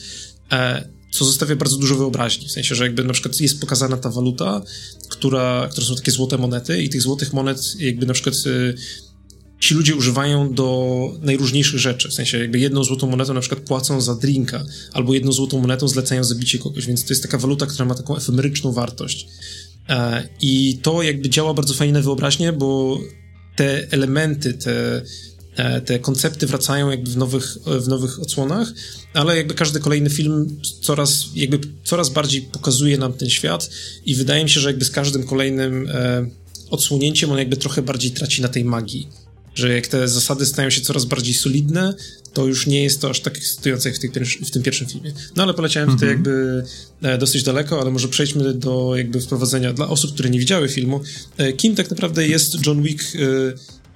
e, 0.52 0.88
co 1.10 1.24
zostawia 1.24 1.56
bardzo 1.56 1.76
dużo 1.76 1.96
wyobraźni, 1.96 2.48
w 2.48 2.52
sensie, 2.52 2.74
że 2.74 2.84
jakby 2.84 3.04
na 3.04 3.12
przykład 3.12 3.40
jest 3.40 3.60
pokazana 3.60 3.96
ta 3.96 4.10
waluta, 4.10 4.62
która, 5.08 5.68
które 5.70 5.86
są 5.86 5.96
takie 5.96 6.12
złote 6.12 6.38
monety 6.38 6.82
i 6.82 6.88
tych 6.88 7.02
złotych 7.02 7.32
monet 7.32 7.80
jakby 7.80 8.06
na 8.06 8.12
przykład... 8.12 8.34
Y, 8.46 8.74
ci 9.62 9.74
ludzie 9.74 9.94
używają 9.94 10.54
do 10.54 11.18
najróżniejszych 11.20 11.80
rzeczy. 11.80 12.08
W 12.08 12.14
sensie 12.14 12.38
jakby 12.38 12.58
jedną 12.58 12.84
złotą 12.84 13.06
monetą 13.06 13.34
na 13.34 13.40
przykład 13.40 13.60
płacą 13.60 14.00
za 14.00 14.14
drinka, 14.14 14.64
albo 14.92 15.14
jedną 15.14 15.32
złotą 15.32 15.60
monetą 15.60 15.88
zlecają 15.88 16.24
zabicie 16.24 16.58
kogoś, 16.58 16.86
więc 16.86 17.04
to 17.04 17.12
jest 17.12 17.22
taka 17.22 17.38
waluta, 17.38 17.66
która 17.66 17.84
ma 17.84 17.94
taką 17.94 18.16
efemeryczną 18.16 18.72
wartość. 18.72 19.28
E, 19.88 20.28
I 20.40 20.78
to 20.82 21.02
jakby 21.02 21.30
działa 21.30 21.54
bardzo 21.54 21.74
fajnie 21.74 21.92
na 21.92 22.00
wyobraźnię, 22.00 22.52
bo 22.52 23.00
te 23.56 23.92
elementy, 23.92 24.54
te, 24.54 25.02
e, 25.56 25.80
te 25.80 25.98
koncepty 25.98 26.46
wracają 26.46 26.90
jakby 26.90 27.10
w 27.10 27.16
nowych, 27.16 27.56
w 27.66 27.88
nowych 27.88 28.20
odsłonach, 28.20 28.72
ale 29.14 29.36
jakby 29.36 29.54
każdy 29.54 29.80
kolejny 29.80 30.10
film 30.10 30.60
coraz, 30.80 31.24
jakby 31.34 31.58
coraz 31.84 32.08
bardziej 32.10 32.42
pokazuje 32.42 32.98
nam 32.98 33.12
ten 33.12 33.30
świat 33.30 33.70
i 34.06 34.14
wydaje 34.14 34.44
mi 34.44 34.50
się, 34.50 34.60
że 34.60 34.68
jakby 34.68 34.84
z 34.84 34.90
każdym 34.90 35.26
kolejnym 35.26 35.88
e, 35.88 36.26
odsłonięciem 36.70 37.30
on 37.30 37.38
jakby 37.38 37.56
trochę 37.56 37.82
bardziej 37.82 38.10
traci 38.10 38.42
na 38.42 38.48
tej 38.48 38.64
magii 38.64 39.21
że 39.54 39.74
jak 39.74 39.86
te 39.86 40.08
zasady 40.08 40.46
stają 40.46 40.70
się 40.70 40.80
coraz 40.80 41.04
bardziej 41.04 41.34
solidne, 41.34 41.94
to 42.32 42.46
już 42.46 42.66
nie 42.66 42.82
jest 42.82 43.00
to 43.00 43.10
aż 43.10 43.20
tak 43.20 43.36
ekscytujące 43.36 43.88
jak 43.88 43.98
w, 43.98 44.46
w 44.46 44.50
tym 44.50 44.62
pierwszym 44.62 44.86
filmie. 44.86 45.12
No 45.36 45.42
ale 45.42 45.54
poleciałem 45.54 45.90
tutaj 45.90 46.08
mm 46.08 46.22
-hmm. 46.22 46.26
jakby 46.26 46.64
e, 47.02 47.18
dosyć 47.18 47.42
daleko, 47.42 47.80
ale 47.80 47.90
może 47.90 48.08
przejdźmy 48.08 48.54
do 48.54 48.96
jakby 48.96 49.20
wprowadzenia 49.20 49.72
dla 49.72 49.88
osób, 49.88 50.14
które 50.14 50.30
nie 50.30 50.38
widziały 50.38 50.68
filmu. 50.68 51.00
E, 51.36 51.52
kim 51.52 51.74
tak 51.74 51.90
naprawdę 51.90 52.26
jest 52.26 52.66
John 52.66 52.82
Wick 52.82 53.02
e, 53.02 53.18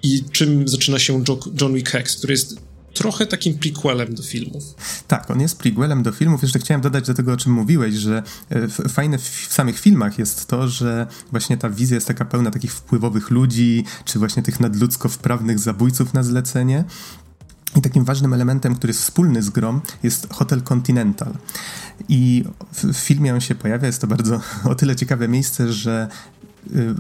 i 0.03 0.23
czym 0.33 0.69
zaczyna 0.69 0.99
się 0.99 1.25
John 1.61 1.75
Wick 1.75 1.91
Hex, 1.91 2.17
który 2.17 2.33
jest 2.33 2.57
trochę 2.97 3.27
takim 3.27 3.59
prequelem 3.59 4.15
do 4.15 4.23
filmów. 4.23 4.75
Tak, 5.09 5.31
on 5.31 5.41
jest 5.41 5.59
prequelem 5.59 6.03
do 6.03 6.13
filmów. 6.13 6.43
Jeszcze 6.43 6.59
chciałem 6.59 6.81
dodać 6.81 7.07
do 7.07 7.15
tego, 7.15 7.33
o 7.33 7.37
czym 7.37 7.53
mówiłeś, 7.53 7.95
że 7.95 8.23
e, 8.51 8.89
fajne 8.89 9.19
w 9.19 9.47
samych 9.51 9.79
filmach 9.79 10.19
jest 10.19 10.47
to, 10.47 10.69
że 10.69 11.07
właśnie 11.31 11.57
ta 11.57 11.71
wizja 11.71 11.95
jest 11.95 12.07
taka 12.07 12.25
pełna 12.25 12.51
takich 12.51 12.73
wpływowych 12.73 13.31
ludzi, 13.31 13.85
czy 14.05 14.19
właśnie 14.19 14.43
tych 14.43 14.61
nadludzko 14.61 15.09
wprawnych 15.09 15.59
zabójców 15.59 16.15
na 16.15 16.23
zlecenie. 16.23 16.85
I 17.77 17.81
takim 17.81 18.05
ważnym 18.05 18.35
elementem, 18.35 18.75
który 18.75 18.91
jest 18.91 19.03
wspólny 19.03 19.43
z 19.43 19.51
grom, 19.51 19.81
jest 20.03 20.33
Hotel 20.33 20.63
Continental. 20.63 21.35
I 22.09 22.45
w, 22.73 22.97
filmie 22.97 23.35
on 23.35 23.41
się 23.41 23.55
pojawia, 23.55 23.87
jest 23.87 24.01
to 24.01 24.07
bardzo 24.07 24.41
o 24.71 24.75
tyle 24.75 24.97
ciekawe 24.97 25.29
miejsce, 25.29 25.73
że 25.73 26.09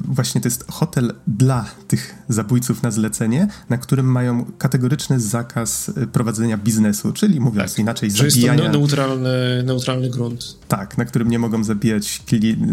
właśnie 0.04 0.40
to 0.40 0.49
jest 0.49 0.70
hotel 0.70 1.14
dla 1.26 1.64
tych 1.88 2.14
zabójców 2.28 2.82
na 2.82 2.90
zlecenie, 2.90 3.49
na 3.68 3.78
którym 3.78 4.06
mają 4.06 4.44
kategoryczny 4.58 5.20
zakaz 5.20 5.88
y, 5.88 6.06
prowadzenia 6.06 6.58
biznesu, 6.58 7.12
czyli 7.12 7.40
mówiąc 7.40 7.70
tak, 7.70 7.78
inaczej, 7.78 8.11
zabijania... 8.11 8.62
Jest 8.62 8.73
to 8.73 8.78
neutralny, 8.78 9.62
neutralny 9.64 10.11
grunt. 10.11 10.58
Tak, 10.68 10.99
na 10.99 11.04
którym 11.04 11.30
nie 11.30 11.38
mogą 11.38 11.64
zabijać, 11.64 12.23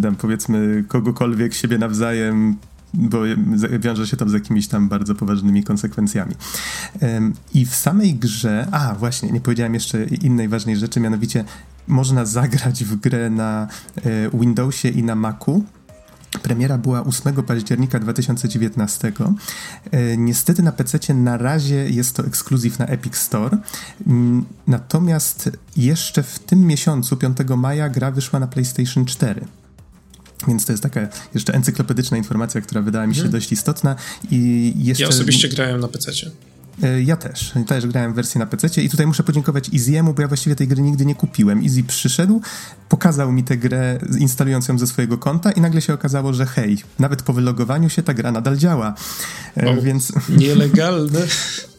tam 0.01 0.15
powiedzmy, 0.15 0.83
kogokolwiek, 0.87 1.53
siebie 1.53 1.77
nawzajem, 1.77 2.57
bo 2.93 3.21
wiąże 3.79 4.07
się 4.07 4.17
to 4.17 4.29
z 4.29 4.33
jakimiś 4.33 4.67
tam 4.67 4.89
bardzo 4.89 5.15
poważnymi 5.15 5.63
konsekwencjami. 5.63 6.35
I 7.53 7.65
w 7.65 7.75
samej 7.75 8.15
grze, 8.15 8.67
a 8.71 8.95
właśnie, 8.95 9.31
nie 9.31 9.41
powiedziałem 9.41 9.73
jeszcze 9.73 10.05
innej 10.05 10.47
ważnej 10.47 10.77
rzeczy, 10.77 10.99
mianowicie 10.99 11.45
można 11.87 12.25
zagrać 12.25 12.83
w 12.83 12.95
grę 12.95 13.29
na 13.29 13.67
e, 13.95 14.39
Windowsie 14.39 14.89
i 14.89 15.03
na 15.03 15.15
Macu. 15.15 15.63
Premiera 16.43 16.77
była 16.77 17.03
8 17.03 17.33
października 17.33 17.99
2019. 17.99 19.13
E, 19.91 20.17
niestety 20.17 20.63
na 20.63 20.71
PC 20.71 21.13
na 21.13 21.37
razie 21.37 21.89
jest 21.89 22.15
to 22.15 22.25
ekskluzyw 22.25 22.79
na 22.79 22.85
Epic 22.85 23.15
Store. 23.15 23.57
Natomiast 24.67 25.49
jeszcze 25.77 26.23
w 26.23 26.39
tym 26.39 26.67
miesiącu, 26.67 27.17
5 27.17 27.37
maja, 27.57 27.89
gra 27.89 28.11
wyszła 28.11 28.39
na 28.39 28.47
PlayStation 28.47 29.05
4. 29.05 29.45
Więc 30.47 30.65
to 30.65 30.73
jest 30.73 30.83
taka 30.83 31.07
jeszcze 31.33 31.53
encyklopedyczna 31.53 32.17
informacja, 32.17 32.61
która 32.61 32.81
wydała 32.81 33.07
mi 33.07 33.15
się 33.15 33.21
hmm. 33.21 33.31
dość 33.31 33.51
istotna. 33.51 33.95
I 34.31 34.73
jeszcze... 34.77 35.03
Ja 35.03 35.09
osobiście 35.09 35.49
grałem 35.49 35.79
na 35.79 35.87
PC. 35.87 36.11
E, 36.81 37.01
ja 37.01 37.17
też. 37.17 37.53
Też 37.67 37.87
grałem 37.87 38.13
w 38.13 38.15
wersji 38.15 38.39
na 38.39 38.45
PC 38.45 38.83
i 38.83 38.89
tutaj 38.89 39.07
muszę 39.07 39.23
podziękować 39.23 39.69
Easy'emu, 39.69 40.13
bo 40.13 40.21
ja 40.21 40.27
właściwie 40.27 40.55
tej 40.55 40.67
gry 40.67 40.81
nigdy 40.81 41.05
nie 41.05 41.15
kupiłem. 41.15 41.63
Easy 41.63 41.83
przyszedł, 41.83 42.41
pokazał 42.89 43.31
mi 43.31 43.43
tę 43.43 43.57
grę, 43.57 43.99
instalując 44.19 44.67
ją 44.67 44.77
ze 44.79 44.87
swojego 44.87 45.17
konta 45.17 45.51
i 45.51 45.61
nagle 45.61 45.81
się 45.81 45.93
okazało, 45.93 46.33
że 46.33 46.45
hej, 46.45 46.77
nawet 46.99 47.21
po 47.21 47.33
wylogowaniu 47.33 47.89
się 47.89 48.03
ta 48.03 48.13
gra 48.13 48.31
nadal 48.31 48.57
działa. 48.57 48.93
E, 49.57 49.69
o, 49.69 49.81
Więc... 49.81 50.13
Nielegalne. 50.29 51.19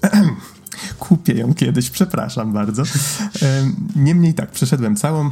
Kupię 0.99 1.35
ją 1.35 1.55
kiedyś, 1.55 1.91
przepraszam 1.91 2.53
bardzo. 2.53 2.83
E, 3.43 3.71
niemniej 3.97 4.35
tak, 4.35 4.51
przeszedłem 4.51 4.97
całą, 4.97 5.31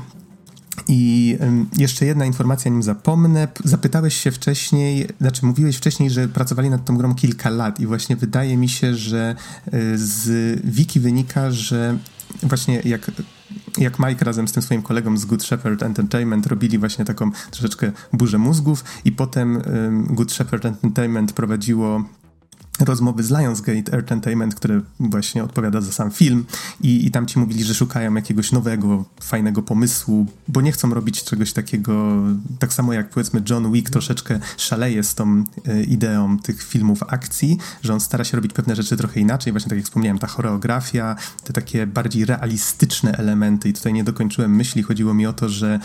i 0.88 1.38
jeszcze 1.76 2.06
jedna 2.06 2.24
informacja, 2.26 2.70
nim 2.70 2.82
zapomnę. 2.82 3.48
Zapytałeś 3.64 4.16
się 4.16 4.30
wcześniej, 4.30 5.08
znaczy 5.20 5.46
mówiłeś 5.46 5.76
wcześniej, 5.76 6.10
że 6.10 6.28
pracowali 6.28 6.70
nad 6.70 6.84
tą 6.84 6.96
grą 6.96 7.14
kilka 7.14 7.50
lat 7.50 7.80
i 7.80 7.86
właśnie 7.86 8.16
wydaje 8.16 8.56
mi 8.56 8.68
się, 8.68 8.94
że 8.94 9.36
e, 9.66 9.70
z 9.94 10.60
wiki 10.64 11.00
wynika, 11.00 11.50
że 11.50 11.98
właśnie 12.42 12.80
jak 12.84 13.10
jak 13.78 13.98
Mike 13.98 14.24
razem 14.24 14.48
z 14.48 14.52
tym 14.52 14.62
swoim 14.62 14.82
kolegą 14.82 15.16
z 15.16 15.24
Good 15.24 15.44
Shepherd 15.44 15.82
Entertainment 15.82 16.46
robili 16.46 16.78
właśnie 16.78 17.04
taką 17.04 17.30
troszeczkę 17.50 17.92
burzę 18.12 18.38
mózgów 18.38 18.84
i 19.04 19.12
potem 19.12 19.62
Good 20.10 20.32
Shepherd 20.32 20.64
Entertainment 20.64 21.32
prowadziło 21.32 22.04
rozmowy 22.80 23.22
z 23.22 23.30
Lionsgate 23.30 23.92
Entertainment, 23.92 24.54
które 24.54 24.80
właśnie 25.00 25.44
odpowiada 25.44 25.80
za 25.80 25.92
sam 25.92 26.10
film. 26.10 26.44
I, 26.80 27.06
i 27.06 27.10
tam 27.10 27.26
ci 27.26 27.38
mówili, 27.38 27.64
że 27.64 27.74
szukają 27.74 28.14
jakiegoś 28.14 28.52
nowego, 28.52 29.04
fajnego 29.20 29.62
pomysłu, 29.62 30.26
bo 30.48 30.60
nie 30.60 30.72
chcą 30.72 30.94
robić 30.94 31.24
czegoś 31.24 31.52
takiego, 31.52 32.22
tak 32.58 32.72
samo 32.72 32.92
jak 32.92 33.10
powiedzmy 33.10 33.42
John 33.50 33.72
Wick 33.72 33.90
troszeczkę 33.90 34.40
szaleje 34.56 35.02
z 35.02 35.14
tą 35.14 35.44
e, 35.66 35.82
ideą 35.82 36.38
tych 36.38 36.62
filmów 36.62 37.02
akcji, 37.02 37.58
że 37.82 37.92
on 37.92 38.00
stara 38.00 38.24
się 38.24 38.36
robić 38.36 38.52
pewne 38.52 38.76
rzeczy 38.76 38.96
trochę 38.96 39.20
inaczej, 39.20 39.52
właśnie 39.52 39.68
tak 39.68 39.78
jak 39.78 39.86
wspomniałem, 39.86 40.18
ta 40.18 40.26
choreografia, 40.26 41.16
te 41.44 41.52
takie 41.52 41.86
bardziej 41.86 42.24
realistyczne 42.24 43.12
elementy. 43.12 43.68
I 43.68 43.72
tutaj 43.72 43.92
nie 43.92 44.04
dokończyłem 44.04 44.56
myśli, 44.56 44.82
chodziło 44.82 45.14
mi 45.14 45.26
o 45.26 45.32
to, 45.32 45.48
że 45.48 45.80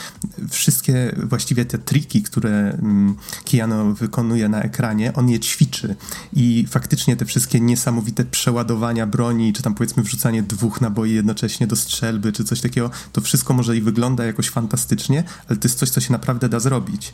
wszystkie 0.49 1.15
właściwie 1.23 1.65
te 1.65 1.77
triki, 1.77 2.23
które 2.23 2.49
mm, 2.49 3.15
Keanu 3.51 3.93
wykonuje 3.93 4.49
na 4.49 4.61
ekranie, 4.61 5.13
on 5.13 5.29
je 5.29 5.39
ćwiczy. 5.39 5.95
I 6.33 6.65
faktycznie 6.77 7.15
te 7.15 7.25
wszystkie 7.25 7.59
niesamowite 7.59 8.25
przeładowania 8.25 9.07
broni, 9.07 9.53
czy 9.53 9.63
tam 9.63 9.75
powiedzmy 9.75 10.03
wrzucanie 10.03 10.43
dwóch 10.43 10.81
naboi 10.81 11.11
jednocześnie 11.11 11.67
do 11.67 11.75
strzelby, 11.75 12.31
czy 12.31 12.43
coś 12.43 12.61
takiego, 12.61 12.91
to 13.11 13.21
wszystko 13.21 13.53
może 13.53 13.77
i 13.77 13.81
wygląda 13.81 14.25
jakoś 14.25 14.49
fantastycznie, 14.49 15.23
ale 15.47 15.57
to 15.57 15.67
jest 15.67 15.79
coś, 15.79 15.89
co 15.89 16.01
się 16.01 16.11
naprawdę 16.11 16.49
da 16.49 16.59
zrobić. 16.59 17.13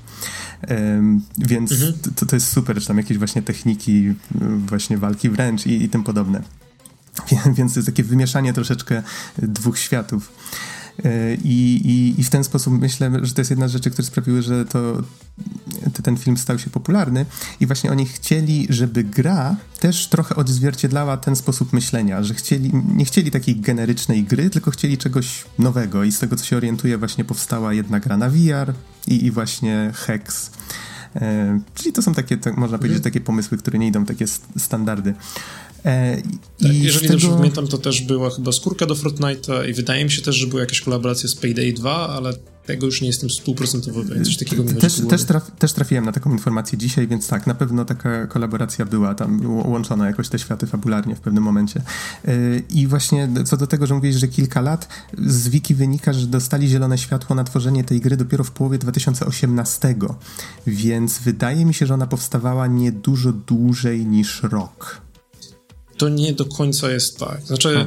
Um, 0.69 1.21
więc 1.37 1.71
mhm. 1.71 1.93
to, 2.15 2.25
to 2.25 2.35
jest 2.35 2.51
super, 2.51 2.81
czy 2.81 2.87
tam 2.87 2.97
jakieś 2.97 3.17
właśnie 3.17 3.41
techniki 3.41 4.13
właśnie 4.57 4.97
walki 4.97 5.29
wręcz 5.29 5.65
i, 5.65 5.83
i 5.83 5.89
tym 5.89 6.03
podobne. 6.03 6.41
Więc 7.57 7.73
to 7.73 7.79
jest 7.79 7.89
takie 7.89 8.03
wymieszanie 8.03 8.53
troszeczkę 8.53 9.03
dwóch 9.37 9.77
światów. 9.79 10.31
E, 11.05 11.35
I, 11.35 11.81
i, 11.87 12.21
I 12.21 12.23
w 12.23 12.29
ten 12.29 12.43
sposób 12.43 12.81
myślę, 12.81 13.11
że 13.21 13.33
to 13.33 13.41
jest 13.41 13.51
jedna 13.51 13.67
z 13.67 13.71
rzeczy, 13.71 13.91
które 13.91 14.05
sprawiły, 14.05 14.41
że 14.41 14.65
to, 14.65 15.03
ten 16.03 16.17
film 16.17 16.37
stał 16.37 16.59
się 16.59 16.69
popularny. 16.69 17.25
I 17.59 17.67
właśnie 17.67 17.91
oni 17.91 18.05
chcieli, 18.05 18.67
żeby 18.69 19.03
gra 19.03 19.55
też 19.79 20.07
trochę 20.07 20.35
odzwierciedlała 20.35 21.17
ten 21.17 21.35
sposób 21.35 21.73
myślenia, 21.73 22.23
że 22.23 22.33
chcieli, 22.33 22.71
nie 22.95 23.05
chcieli 23.05 23.31
takiej 23.31 23.55
generycznej 23.55 24.23
gry, 24.23 24.49
tylko 24.49 24.71
chcieli 24.71 24.97
czegoś 24.97 25.45
nowego. 25.59 26.03
I 26.03 26.11
z 26.11 26.19
tego, 26.19 26.35
co 26.35 26.45
się 26.45 26.57
orientuje, 26.57 26.97
właśnie 26.97 27.25
powstała 27.25 27.73
jedna 27.73 27.99
gra 27.99 28.17
na 28.17 28.29
VR 28.29 28.73
i, 29.07 29.25
i 29.25 29.31
właśnie 29.31 29.91
Hex. 29.95 30.51
E, 31.15 31.59
czyli 31.75 31.93
to 31.93 32.01
są 32.01 32.13
takie, 32.13 32.37
tak, 32.37 32.57
można 32.57 32.77
powiedzieć, 32.77 32.97
mhm. 32.97 33.13
takie 33.13 33.21
pomysły, 33.25 33.57
które 33.57 33.79
nie 33.79 33.87
idą 33.87 34.05
takie 34.05 34.25
standardy. 34.57 35.13
E, 35.85 36.21
tak, 36.61 36.73
jeżeli 36.73 37.07
tego... 37.07 37.13
dobrze 37.13 37.37
pamiętam, 37.37 37.67
to 37.67 37.77
też 37.77 38.01
była 38.01 38.29
chyba 38.29 38.51
skórka 38.51 38.85
do 38.85 38.95
Fortnite'a 38.95 39.69
i 39.69 39.73
wydaje 39.73 40.05
mi 40.05 40.11
się 40.11 40.21
też, 40.21 40.35
że 40.35 40.47
była 40.47 40.61
jakaś 40.61 40.81
kolaboracja 40.81 41.29
z 41.29 41.35
Payday 41.35 41.73
2, 41.73 42.09
ale 42.09 42.33
tego 42.65 42.85
już 42.85 43.01
nie 43.01 43.07
jestem 43.07 43.29
stuprocentowo 43.29 44.03
pewien. 44.03 44.25
Coś 44.25 44.37
takiego 44.37 44.63
mi 44.63 44.73
też, 44.73 45.01
też, 45.09 45.23
traf, 45.23 45.51
też 45.59 45.73
trafiłem 45.73 46.05
na 46.05 46.11
taką 46.11 46.31
informację 46.31 46.77
dzisiaj, 46.77 47.07
więc 47.07 47.27
tak, 47.27 47.47
na 47.47 47.55
pewno 47.55 47.85
taka 47.85 48.27
kolaboracja 48.27 48.85
była 48.85 49.15
tam 49.15 49.57
łączona 49.65 50.07
jakoś 50.07 50.29
te 50.29 50.39
światy 50.39 50.67
fabularnie 50.67 51.15
w 51.15 51.19
pewnym 51.19 51.43
momencie. 51.43 51.81
E, 52.25 52.33
I 52.69 52.87
właśnie 52.87 53.29
co 53.45 53.57
do 53.57 53.67
tego, 53.67 53.87
że 53.87 53.93
mówisz, 53.93 54.15
że 54.15 54.27
kilka 54.27 54.61
lat, 54.61 54.87
z 55.17 55.49
wiki 55.49 55.75
wynika, 55.75 56.13
że 56.13 56.27
dostali 56.27 56.67
zielone 56.67 56.97
światło 56.97 57.35
na 57.35 57.43
tworzenie 57.43 57.83
tej 57.83 58.01
gry 58.01 58.17
dopiero 58.17 58.43
w 58.43 58.51
połowie 58.51 58.77
2018, 58.77 59.95
więc 60.67 61.19
wydaje 61.19 61.65
mi 61.65 61.73
się, 61.73 61.85
że 61.85 61.93
ona 61.93 62.07
powstawała 62.07 62.67
nie 62.67 62.91
dużo 62.91 63.33
dłużej 63.33 64.05
niż 64.05 64.43
rok 64.43 65.03
to 66.03 66.09
nie 66.09 66.33
do 66.33 66.45
końca 66.45 66.91
jest 66.91 67.17
tak. 67.17 67.41
Znaczy, 67.45 67.85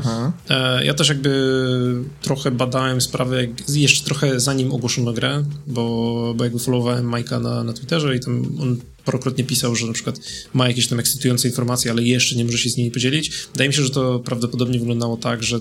e, 0.49 0.85
ja 0.85 0.95
też 0.95 1.09
jakby 1.09 2.05
trochę 2.23 2.51
badałem 2.51 3.01
sprawę, 3.01 3.47
jeszcze 3.69 4.05
trochę 4.05 4.41
zanim 4.41 4.73
ogłoszono 4.73 5.13
grę, 5.13 5.45
bo, 5.67 6.35
bo 6.37 6.45
jakby 6.45 6.59
followowałem 6.59 7.05
Majka 7.05 7.41
na, 7.41 7.65
na 7.65 7.73
Twitterze 7.73 8.17
i 8.17 8.21
tam 8.21 8.59
on 8.61 8.77
parokrotnie 9.05 9.45
pisał, 9.45 9.77
że 9.77 9.87
na 9.87 9.93
przykład 9.93 10.21
ma 10.55 10.69
jakieś 10.69 10.87
tam 10.87 11.01
ekscytujące 11.01 11.49
informacje, 11.49 11.91
ale 11.91 12.03
jeszcze 12.03 12.37
nie 12.37 12.45
może 12.45 12.59
się 12.59 12.71
z 12.71 12.77
nimi 12.77 12.91
podzielić. 12.91 13.47
Wydaje 13.53 13.69
mi 13.69 13.75
się, 13.75 13.83
że 13.83 13.91
to 13.91 14.19
prawdopodobnie 14.19 14.79
wyglądało 14.79 15.17
tak, 15.17 15.43
że 15.43 15.61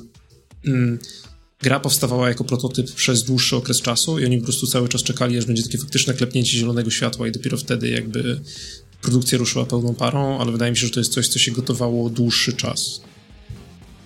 mm, 0.65 1.00
gra 1.62 1.79
powstawała 1.79 2.29
jako 2.29 2.43
prototyp 2.43 2.91
przez 2.91 3.24
dłuższy 3.24 3.55
okres 3.55 3.81
czasu 3.81 4.19
i 4.19 4.25
oni 4.25 4.38
po 4.38 4.43
prostu 4.43 4.67
cały 4.67 4.89
czas 4.89 5.03
czekali, 5.03 5.38
aż 5.38 5.45
będzie 5.45 5.63
takie 5.63 5.77
faktyczne 5.77 6.13
klepnięcie 6.13 6.57
zielonego 6.57 6.91
światła 6.91 7.27
i 7.27 7.31
dopiero 7.31 7.57
wtedy 7.57 7.89
jakby 7.89 8.39
produkcja 9.05 9.38
ruszyła 9.38 9.65
pełną 9.65 9.95
parą, 9.95 10.39
ale 10.39 10.51
wydaje 10.51 10.71
mi 10.71 10.77
się, 10.77 10.88
że 10.88 10.93
to 10.93 11.00
jest 11.00 11.13
coś, 11.13 11.27
co 11.27 11.39
się 11.39 11.51
gotowało 11.51 12.09
dłuższy 12.09 12.53
czas. 12.53 13.01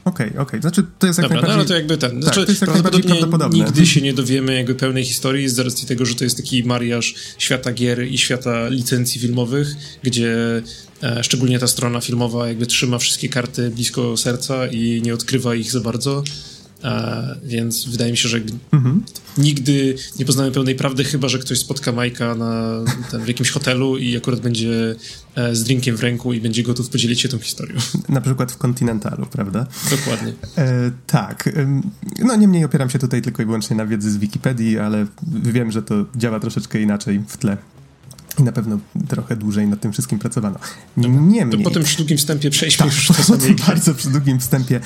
Okej, 0.05 0.27
okay, 0.27 0.41
okej. 0.41 0.41
Okay. 0.41 0.61
Znaczy, 0.61 0.83
to 0.99 1.07
jest 1.07 1.19
jak 1.19 1.27
Dobra, 1.27 1.41
najbardziej... 1.41 1.57
no 1.57 1.61
ale 1.61 1.65
to 1.67 1.73
jakby 1.73 1.97
ten... 1.97 2.11
Tak, 2.11 2.23
znaczy, 2.23 2.45
to 2.45 2.51
jest 2.51 2.61
jak 2.61 2.73
najbardziej 2.73 3.03
prawdopodobne. 3.03 3.57
Nigdy 3.57 3.85
się 3.85 4.01
nie 4.01 4.13
dowiemy 4.13 4.55
jakby 4.55 4.75
pełnej 4.75 5.03
historii 5.03 5.49
z 5.49 5.59
racji 5.59 5.87
tego, 5.87 6.05
że 6.05 6.15
to 6.15 6.23
jest 6.23 6.37
taki 6.37 6.63
mariaż 6.63 7.15
świata 7.37 7.73
gier 7.73 8.07
i 8.07 8.17
świata 8.17 8.67
licencji 8.67 9.21
filmowych, 9.21 9.75
gdzie 10.03 10.61
e, 11.03 11.23
szczególnie 11.23 11.59
ta 11.59 11.67
strona 11.67 12.01
filmowa 12.01 12.47
jakby 12.47 12.65
trzyma 12.65 12.97
wszystkie 12.97 13.29
karty 13.29 13.69
blisko 13.69 14.17
serca 14.17 14.67
i 14.67 15.01
nie 15.01 15.13
odkrywa 15.13 15.55
ich 15.55 15.71
za 15.71 15.79
bardzo. 15.79 16.23
E, 16.83 17.35
więc 17.43 17.85
wydaje 17.85 18.11
mi 18.11 18.17
się, 18.17 18.29
że 18.29 18.39
mhm. 18.71 19.03
nigdy 19.37 19.95
nie 20.19 20.25
poznamy 20.25 20.51
pełnej 20.51 20.75
prawdy, 20.75 21.03
chyba 21.03 21.27
że 21.27 21.39
ktoś 21.39 21.59
spotka 21.59 21.91
Majka 21.91 22.35
na, 22.35 22.83
ten, 23.11 23.23
w 23.23 23.27
jakimś 23.27 23.49
hotelu 23.49 23.97
i 23.97 24.17
akurat 24.17 24.39
będzie 24.39 24.95
e, 25.35 25.55
z 25.55 25.63
drinkiem 25.63 25.97
w 25.97 26.03
ręku 26.03 26.33
i 26.33 26.41
będzie 26.41 26.63
gotów 26.63 26.89
podzielić 26.89 27.21
się 27.21 27.29
tą 27.29 27.39
historią. 27.39 27.75
Na 28.09 28.21
przykład 28.21 28.51
w 28.51 28.57
Continentalu, 28.57 29.25
prawda? 29.25 29.67
Dokładnie. 29.91 30.33
E, 30.57 30.91
tak. 31.07 31.49
No 32.19 32.35
niemniej 32.35 32.65
opieram 32.65 32.89
się 32.89 32.99
tutaj 32.99 33.21
tylko 33.21 33.43
i 33.43 33.45
wyłącznie 33.45 33.75
na 33.75 33.85
wiedzy 33.85 34.11
z 34.11 34.17
Wikipedii, 34.17 34.79
ale 34.79 35.07
wiem, 35.27 35.71
że 35.71 35.81
to 35.81 36.05
działa 36.15 36.39
troszeczkę 36.39 36.81
inaczej 36.81 37.21
w 37.27 37.37
tle. 37.37 37.57
I 38.39 38.43
na 38.43 38.51
pewno 38.51 38.79
trochę 39.07 39.35
dłużej 39.35 39.67
nad 39.67 39.81
tym 39.81 39.91
wszystkim 39.91 40.19
pracowano. 40.19 40.59
Niemniej... 40.97 41.49
To 41.49 41.57
po 41.57 41.71
tym 41.71 41.83
przy 41.83 41.97
długim 41.97 42.17
wstępie 42.17 42.49
przejdźmy 42.49 42.85
tak, 42.85 42.95
już 42.95 43.07
do 43.07 43.23
samej 43.37 43.55
bardzo 43.55 43.93
przy 43.95 44.09
długim 44.09 44.39
wstępie 44.39 44.79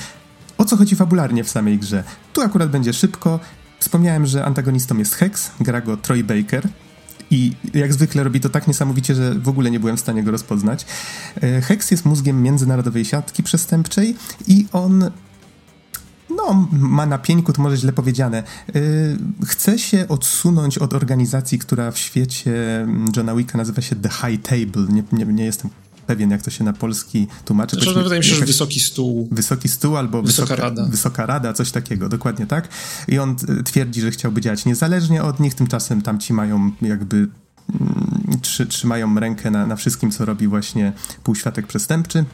o 0.58 0.64
co 0.64 0.76
chodzi 0.76 0.96
fabularnie 0.96 1.44
w 1.44 1.50
samej 1.50 1.78
grze? 1.78 2.04
Tu 2.32 2.40
akurat 2.40 2.70
będzie 2.70 2.92
szybko. 2.92 3.40
Wspomniałem, 3.78 4.26
że 4.26 4.44
antagonistą 4.44 4.98
jest 4.98 5.14
Hex, 5.14 5.50
gra 5.60 5.80
go 5.80 5.96
Troy 5.96 6.24
Baker. 6.24 6.68
I 7.30 7.52
jak 7.74 7.92
zwykle 7.92 8.24
robi 8.24 8.40
to 8.40 8.48
tak 8.48 8.68
niesamowicie, 8.68 9.14
że 9.14 9.34
w 9.34 9.48
ogóle 9.48 9.70
nie 9.70 9.80
byłem 9.80 9.96
w 9.96 10.00
stanie 10.00 10.22
go 10.22 10.30
rozpoznać. 10.30 10.86
E, 11.42 11.60
Hex 11.60 11.90
jest 11.90 12.04
mózgiem 12.04 12.42
międzynarodowej 12.42 13.04
siatki 13.04 13.42
przestępczej 13.42 14.16
i 14.46 14.66
on 14.72 15.10
no, 16.30 16.68
ma 16.72 17.06
na 17.06 17.18
pieńku, 17.18 17.52
to 17.52 17.62
może 17.62 17.76
źle 17.76 17.92
powiedziane. 17.92 18.42
Yy, 18.74 18.82
chce 19.46 19.78
się 19.78 20.08
odsunąć 20.08 20.78
od 20.78 20.94
organizacji, 20.94 21.58
która 21.58 21.90
w 21.90 21.98
świecie 21.98 22.86
Johna 23.16 23.34
Wicka 23.34 23.58
nazywa 23.58 23.82
się 23.82 23.96
The 23.96 24.08
High 24.08 24.42
Table. 24.42 24.86
Nie, 24.88 25.02
nie, 25.12 25.24
nie 25.24 25.44
jestem 25.44 25.70
pewien, 26.04 26.30
jak 26.30 26.42
to 26.42 26.50
się 26.50 26.64
na 26.64 26.72
polski 26.72 27.26
tłumaczy. 27.44 27.76
Zresztą 27.76 28.02
wydaje 28.02 28.20
mi 28.20 28.26
się, 28.26 28.34
że 28.34 28.46
wysoki 28.46 28.80
stół. 28.80 29.28
Wysoki 29.32 29.68
stół 29.68 29.96
albo 29.96 30.22
wysoka, 30.22 30.46
wysoka, 30.46 30.62
rada. 30.62 30.84
Wysoka 30.84 31.26
rada, 31.26 31.52
coś 31.52 31.70
takiego, 31.70 32.08
dokładnie 32.08 32.46
tak. 32.46 32.68
I 33.08 33.18
on 33.18 33.36
twierdzi, 33.64 34.00
że 34.00 34.10
chciałby 34.10 34.40
działać 34.40 34.64
niezależnie 34.64 35.22
od 35.22 35.40
nich, 35.40 35.54
tymczasem 35.54 36.02
tamci 36.02 36.32
mają 36.32 36.70
jakby 36.82 37.16
mm, 37.16 38.40
trzymają 38.68 39.20
rękę 39.20 39.50
na, 39.50 39.66
na 39.66 39.76
wszystkim, 39.76 40.10
co 40.10 40.24
robi 40.24 40.48
właśnie 40.48 40.92
półświatek 41.22 41.66
przestępczy. 41.66 42.24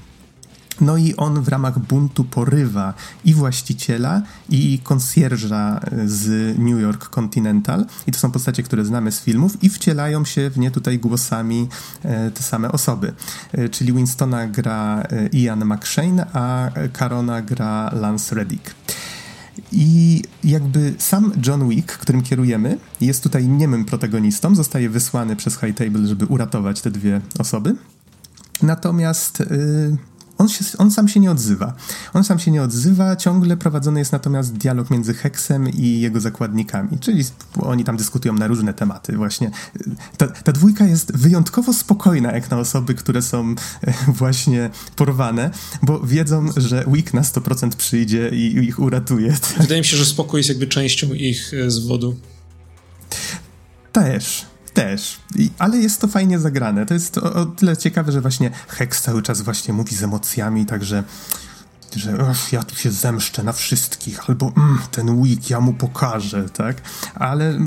No 0.80 0.96
i 0.96 1.14
on 1.16 1.42
w 1.42 1.48
ramach 1.48 1.78
buntu 1.78 2.24
porywa 2.24 2.94
i 3.24 3.34
właściciela, 3.34 4.22
i 4.48 4.80
konsjerża 4.82 5.80
z 6.06 6.58
New 6.58 6.80
York 6.80 7.08
Continental. 7.08 7.86
I 8.06 8.12
to 8.12 8.18
są 8.18 8.30
postacie, 8.30 8.62
które 8.62 8.84
znamy 8.84 9.12
z 9.12 9.20
filmów 9.20 9.62
i 9.62 9.68
wcielają 9.68 10.24
się 10.24 10.50
w 10.50 10.58
nie 10.58 10.70
tutaj 10.70 10.98
głosami 10.98 11.68
e, 12.02 12.30
te 12.30 12.42
same 12.42 12.72
osoby. 12.72 13.12
E, 13.52 13.68
czyli 13.68 13.92
Winstona 13.92 14.46
gra 14.46 15.02
e, 15.02 15.26
Ian 15.26 15.64
McShane, 15.64 16.26
a 16.32 16.70
Carona 16.98 17.42
gra 17.42 17.90
Lance 17.94 18.34
Reddick. 18.34 18.74
I 19.72 20.22
jakby 20.44 20.94
sam 20.98 21.32
John 21.46 21.68
Wick, 21.68 21.92
którym 21.92 22.22
kierujemy, 22.22 22.78
jest 23.00 23.22
tutaj 23.22 23.48
niemym 23.48 23.84
protagonistą, 23.84 24.54
zostaje 24.54 24.90
wysłany 24.90 25.36
przez 25.36 25.60
High 25.60 25.74
Table, 25.74 26.06
żeby 26.06 26.26
uratować 26.26 26.80
te 26.80 26.90
dwie 26.90 27.20
osoby. 27.38 27.76
Natomiast 28.62 29.40
yy, 29.40 29.96
on, 30.40 30.48
się, 30.48 30.64
on 30.78 30.90
sam 30.90 31.08
się 31.08 31.20
nie 31.20 31.30
odzywa. 31.30 31.74
On 32.14 32.24
sam 32.24 32.38
się 32.38 32.50
nie 32.50 32.62
odzywa, 32.62 33.16
ciągle 33.16 33.56
prowadzony 33.56 33.98
jest 33.98 34.12
natomiast 34.12 34.52
dialog 34.52 34.90
między 34.90 35.14
Heksem 35.14 35.68
i 35.68 36.00
jego 36.00 36.20
zakładnikami, 36.20 36.98
czyli 36.98 37.24
oni 37.58 37.84
tam 37.84 37.96
dyskutują 37.96 38.34
na 38.34 38.46
różne 38.46 38.74
tematy. 38.74 39.16
Właśnie 39.16 39.50
ta, 40.16 40.28
ta 40.28 40.52
dwójka 40.52 40.84
jest 40.84 41.16
wyjątkowo 41.16 41.72
spokojna, 41.72 42.32
jak 42.32 42.50
na 42.50 42.58
osoby, 42.58 42.94
które 42.94 43.22
są 43.22 43.54
e, 43.82 43.94
właśnie 44.08 44.70
porwane, 44.96 45.50
bo 45.82 46.00
wiedzą, 46.00 46.46
że 46.56 46.84
Wick 46.88 47.14
na 47.14 47.22
100% 47.22 47.70
przyjdzie 47.76 48.28
i, 48.28 48.36
i 48.36 48.58
ich 48.58 48.78
uratuje. 48.78 49.36
Wydaje 49.60 49.80
mi 49.80 49.86
się, 49.86 49.96
że 49.96 50.04
spokój 50.04 50.40
jest 50.40 50.48
jakby 50.48 50.66
częścią 50.66 51.14
ich 51.14 51.54
e, 51.54 51.70
zwodu. 51.70 52.16
Też, 53.92 54.46
też, 54.80 55.20
I, 55.36 55.50
ale 55.58 55.78
jest 55.78 56.00
to 56.00 56.08
fajnie 56.08 56.38
zagrane. 56.38 56.86
To 56.86 56.94
jest 56.94 57.18
o, 57.18 57.34
o, 57.34 57.46
tyle 57.46 57.76
ciekawe, 57.76 58.12
że 58.12 58.20
właśnie 58.20 58.50
Hex 58.68 59.02
cały 59.02 59.22
czas 59.22 59.42
właśnie 59.42 59.74
mówi 59.74 59.96
z 59.96 60.02
emocjami, 60.02 60.66
także 60.66 61.04
że 61.96 62.34
ja 62.52 62.62
tu 62.62 62.76
się 62.76 62.90
zemszczę 62.90 63.42
na 63.42 63.52
wszystkich, 63.52 64.30
albo 64.30 64.52
mm, 64.56 64.78
ten 64.90 65.10
week 65.10 65.50
ja 65.50 65.60
mu 65.60 65.72
pokażę, 65.72 66.48
tak? 66.48 66.76
Ale 67.14 67.50
y, 67.52 67.58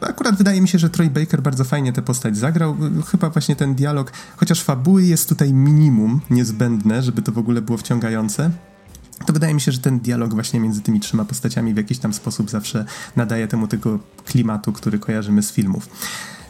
akurat 0.00 0.36
wydaje 0.36 0.60
mi 0.60 0.68
się, 0.68 0.78
że 0.78 0.90
Troy 0.90 1.10
Baker 1.10 1.42
bardzo 1.42 1.64
fajnie 1.64 1.92
tę 1.92 2.02
postać 2.02 2.36
zagrał. 2.36 2.76
Chyba 3.10 3.30
właśnie 3.30 3.56
ten 3.56 3.74
dialog, 3.74 4.12
chociaż 4.36 4.62
fabuły 4.62 5.04
jest 5.04 5.28
tutaj 5.28 5.52
minimum 5.52 6.20
niezbędne, 6.30 7.02
żeby 7.02 7.22
to 7.22 7.32
w 7.32 7.38
ogóle 7.38 7.62
było 7.62 7.78
wciągające 7.78 8.50
to 9.28 9.32
wydaje 9.32 9.54
mi 9.54 9.60
się, 9.60 9.72
że 9.72 9.78
ten 9.78 10.00
dialog 10.00 10.34
właśnie 10.34 10.60
między 10.60 10.80
tymi 10.80 11.00
trzema 11.00 11.24
postaciami 11.24 11.74
w 11.74 11.76
jakiś 11.76 11.98
tam 11.98 12.14
sposób 12.14 12.50
zawsze 12.50 12.84
nadaje 13.16 13.48
temu 13.48 13.68
tego 13.68 13.98
klimatu, 14.24 14.72
który 14.72 14.98
kojarzymy 14.98 15.42
z 15.42 15.52
filmów. 15.52 15.88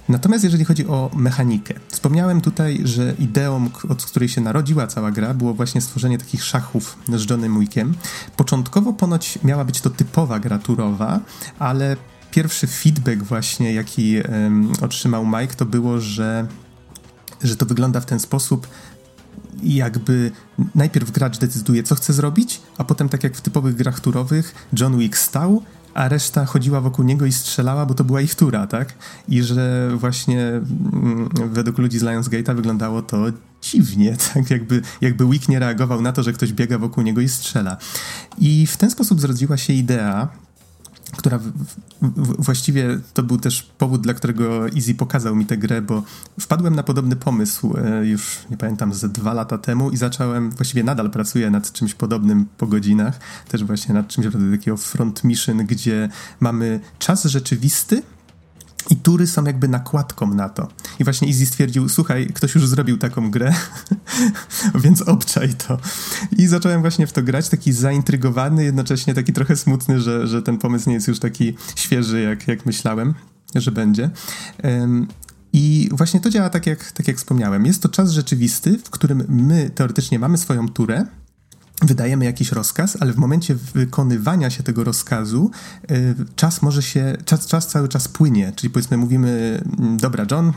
Natomiast 0.09 0.45
jeżeli 0.45 0.65
chodzi 0.65 0.87
o 0.87 1.11
mechanikę, 1.15 1.75
wspomniałem 1.89 2.41
tutaj, 2.41 2.81
że 2.85 3.15
ideą, 3.19 3.71
od 3.89 4.05
której 4.05 4.29
się 4.29 4.41
narodziła 4.41 4.87
cała 4.87 5.11
gra, 5.11 5.35
było 5.35 5.55
właśnie 5.55 5.81
stworzenie 5.81 6.19
takich 6.19 6.45
szachów 6.45 6.99
z 7.09 7.31
Johnem 7.31 7.61
Wickiem. 7.61 7.95
Początkowo 8.37 8.93
ponoć 8.93 9.39
miała 9.45 9.65
być 9.65 9.81
to 9.81 9.91
typowa 9.91 10.39
gra 10.39 10.59
turowa, 10.59 11.21
ale 11.59 11.97
pierwszy 12.31 12.67
feedback 12.67 13.23
właśnie, 13.23 13.75
jaki 13.75 14.17
um, 14.21 14.73
otrzymał 14.81 15.27
Mike, 15.27 15.55
to 15.55 15.65
było, 15.65 16.01
że, 16.01 16.47
że 17.43 17.57
to 17.57 17.67
wygląda 17.67 18.01
w 18.01 18.07
ten 18.07 18.21
sposób, 18.21 18.67
jakby 19.63 20.31
najpierw 20.75 21.11
gracz 21.11 21.39
decyduje, 21.39 21.83
co 21.83 21.95
chce 21.95 22.13
zrobić, 22.13 22.61
a 22.79 22.85
potem, 22.85 23.09
tak 23.09 23.25
jak 23.25 23.37
w 23.37 23.41
typowych 23.41 23.75
grach 23.75 24.01
turowych, 24.01 24.55
John 24.81 24.99
Wick 24.99 25.17
stał, 25.17 25.63
a 25.95 26.09
reszta 26.09 26.45
chodziła 26.45 26.81
wokół 26.81 27.05
niego 27.05 27.27
i 27.27 27.33
strzelała, 27.33 27.87
bo 27.87 27.95
to 27.95 28.05
była 28.05 28.21
ich 28.21 28.35
tura, 28.35 28.67
tak? 28.67 28.95
I 29.29 29.43
że 29.43 29.91
właśnie 29.97 30.41
mm, 30.43 31.29
według 31.35 31.79
ludzi 31.79 31.99
z 31.99 32.03
Lionsgate'a 32.03 32.57
wyglądało 32.57 33.03
to 33.03 33.25
dziwnie, 33.63 34.17
tak? 34.35 34.51
Jakby, 34.51 34.83
jakby 35.01 35.27
Wick 35.27 35.49
nie 35.49 35.59
reagował 35.59 36.01
na 36.01 36.13
to, 36.13 36.23
że 36.23 36.33
ktoś 36.33 36.53
biega 36.53 36.79
wokół 36.79 37.05
niego 37.05 37.21
i 37.21 37.29
strzela. 37.29 37.77
I 38.39 38.67
w 38.67 38.77
ten 38.77 38.91
sposób 38.91 39.21
zrodziła 39.21 39.57
się 39.57 39.73
idea, 39.73 40.29
która 41.17 41.39
w, 41.39 41.53
w, 42.03 42.45
właściwie 42.45 43.01
to 43.15 43.23
był 43.23 43.39
też 43.39 43.63
powód, 43.63 44.01
dla 44.01 44.15
którego 44.15 44.69
Easy 44.69 44.95
pokazał 44.95 45.37
mi 45.37 45.47
tę 45.47 45.57
grę, 45.57 45.83
bo 45.83 46.03
wpadłem 46.41 46.75
na 46.77 46.83
podobny 46.83 47.17
pomysł 47.17 47.75
e, 47.77 48.07
już, 48.07 48.39
nie 48.51 48.57
pamiętam, 48.57 48.95
ze 48.95 49.09
dwa 49.09 49.33
lata 49.33 49.59
temu 49.59 49.91
i 49.91 49.97
zacząłem, 49.97 50.51
właściwie 50.51 50.85
nadal 50.85 51.11
pracuję 51.11 51.51
nad 51.51 51.73
czymś 51.73 51.95
podobnym 51.95 52.47
po 52.59 52.67
godzinach, 52.67 53.21
też 53.49 53.65
właśnie 53.65 53.95
nad 53.95 54.09
czymś 54.09 54.27
takiego 54.51 54.77
front 54.77 55.25
mission, 55.25 55.67
gdzie 55.67 56.09
mamy 56.41 56.81
czas 56.99 57.25
rzeczywisty, 57.25 58.03
i 58.91 58.97
tury 58.97 59.27
są 59.27 59.45
jakby 59.45 59.69
nakładką 59.69 60.35
na 60.35 60.49
to. 60.49 60.69
I 60.99 61.05
właśnie 61.05 61.29
Easy 61.29 61.47
stwierdził, 61.47 61.89
słuchaj, 61.89 62.27
ktoś 62.27 62.55
już 62.55 62.67
zrobił 62.67 62.99
taką 62.99 63.31
grę, 63.31 63.55
więc 64.85 65.03
obczaj 65.03 65.55
to. 65.55 65.79
I 66.37 66.47
zacząłem 66.47 66.81
właśnie 66.81 67.07
w 67.07 67.13
to 67.13 67.23
grać, 67.23 67.49
taki 67.49 67.73
zaintrygowany, 67.73 68.65
jednocześnie 68.65 69.15
taki 69.15 69.33
trochę 69.33 69.57
smutny, 69.57 70.01
że, 70.01 70.27
że 70.27 70.43
ten 70.43 70.59
pomysł 70.59 70.89
nie 70.89 70.95
jest 70.95 71.09
już 71.09 71.19
taki 71.19 71.55
świeży, 71.77 72.21
jak, 72.21 72.49
jak 72.49 72.67
myślałem, 72.67 73.15
że 73.55 73.73
będzie. 73.73 74.11
Um, 74.65 75.09
i 75.53 75.89
właśnie 75.93 76.21
to 76.21 76.31
działa 76.31 76.51
tak 76.51 76.67
jak, 76.67 76.93
tak 76.93 77.09
jak 77.09 77.17
wspomniałem. 77.17 77.67
Jest 77.67 77.83
to 77.83 77.89
czas 77.89 78.11
rzeczywisty, 78.11 78.79
w 78.85 78.91
którym 78.91 79.25
my 79.29 79.71
teoretycznie 79.75 80.19
mamy 80.19 80.39
swoją 80.39 80.69
turę, 80.69 81.07
wydajemy 81.83 82.25
jakiś 82.25 82.53
rozkaz, 82.53 82.97
ale 83.01 83.13
w 83.13 83.17
momencie 83.17 83.55
wykonywania 83.55 84.51
się 84.51 84.63
tego 84.63 84.85
rozkazu 84.85 85.51
y, 85.91 86.15
czas 86.37 86.63
może 86.63 86.83
się, 86.83 87.17
czas, 87.25 87.47
czas 87.47 87.67
cały 87.67 87.89
czas 87.89 88.09
płynie, 88.09 88.53
czyli 88.57 88.71
powiedzmy 88.71 88.97
mówimy, 88.97 89.63
mm, 89.79 89.97
dobra 89.97 90.27
John, 90.31 90.53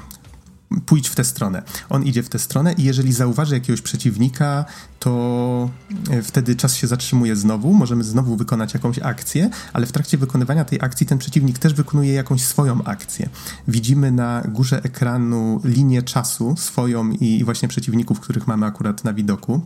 pójdź 0.86 1.10
w 1.10 1.16
tę 1.16 1.24
stronę. 1.24 1.64
On 1.90 2.04
idzie 2.04 2.24
w 2.24 2.30
tę 2.30 2.40
stronę 2.40 2.74
i 2.74 2.84
jeżeli 2.84 3.14
zauważy 3.14 3.54
jakiegoś 3.54 3.82
przeciwnika, 3.82 4.66
to 5.00 5.70
y, 6.14 6.24
wtedy 6.24 6.56
czas 6.56 6.76
się 6.76 6.88
zatrzymuje 6.88 7.36
znowu, 7.36 7.74
możemy 7.74 8.04
znowu 8.04 8.36
wykonać 8.36 8.74
jakąś 8.74 9.00
akcję, 9.00 9.50
ale 9.74 9.86
w 9.86 9.92
trakcie 9.92 10.18
wykonywania 10.18 10.66
tej 10.66 10.82
akcji 10.82 11.06
ten 11.06 11.18
przeciwnik 11.18 11.60
też 11.60 11.74
wykonuje 11.74 12.14
jakąś 12.14 12.44
swoją 12.44 12.84
akcję. 12.84 13.30
Widzimy 13.68 14.12
na 14.12 14.44
górze 14.48 14.84
ekranu 14.84 15.62
linię 15.64 16.04
czasu 16.04 16.56
swoją 16.58 17.12
i 17.12 17.44
właśnie 17.44 17.68
przeciwników, 17.68 18.20
których 18.20 18.48
mamy 18.48 18.66
akurat 18.66 19.04
na 19.04 19.14
widoku. 19.14 19.62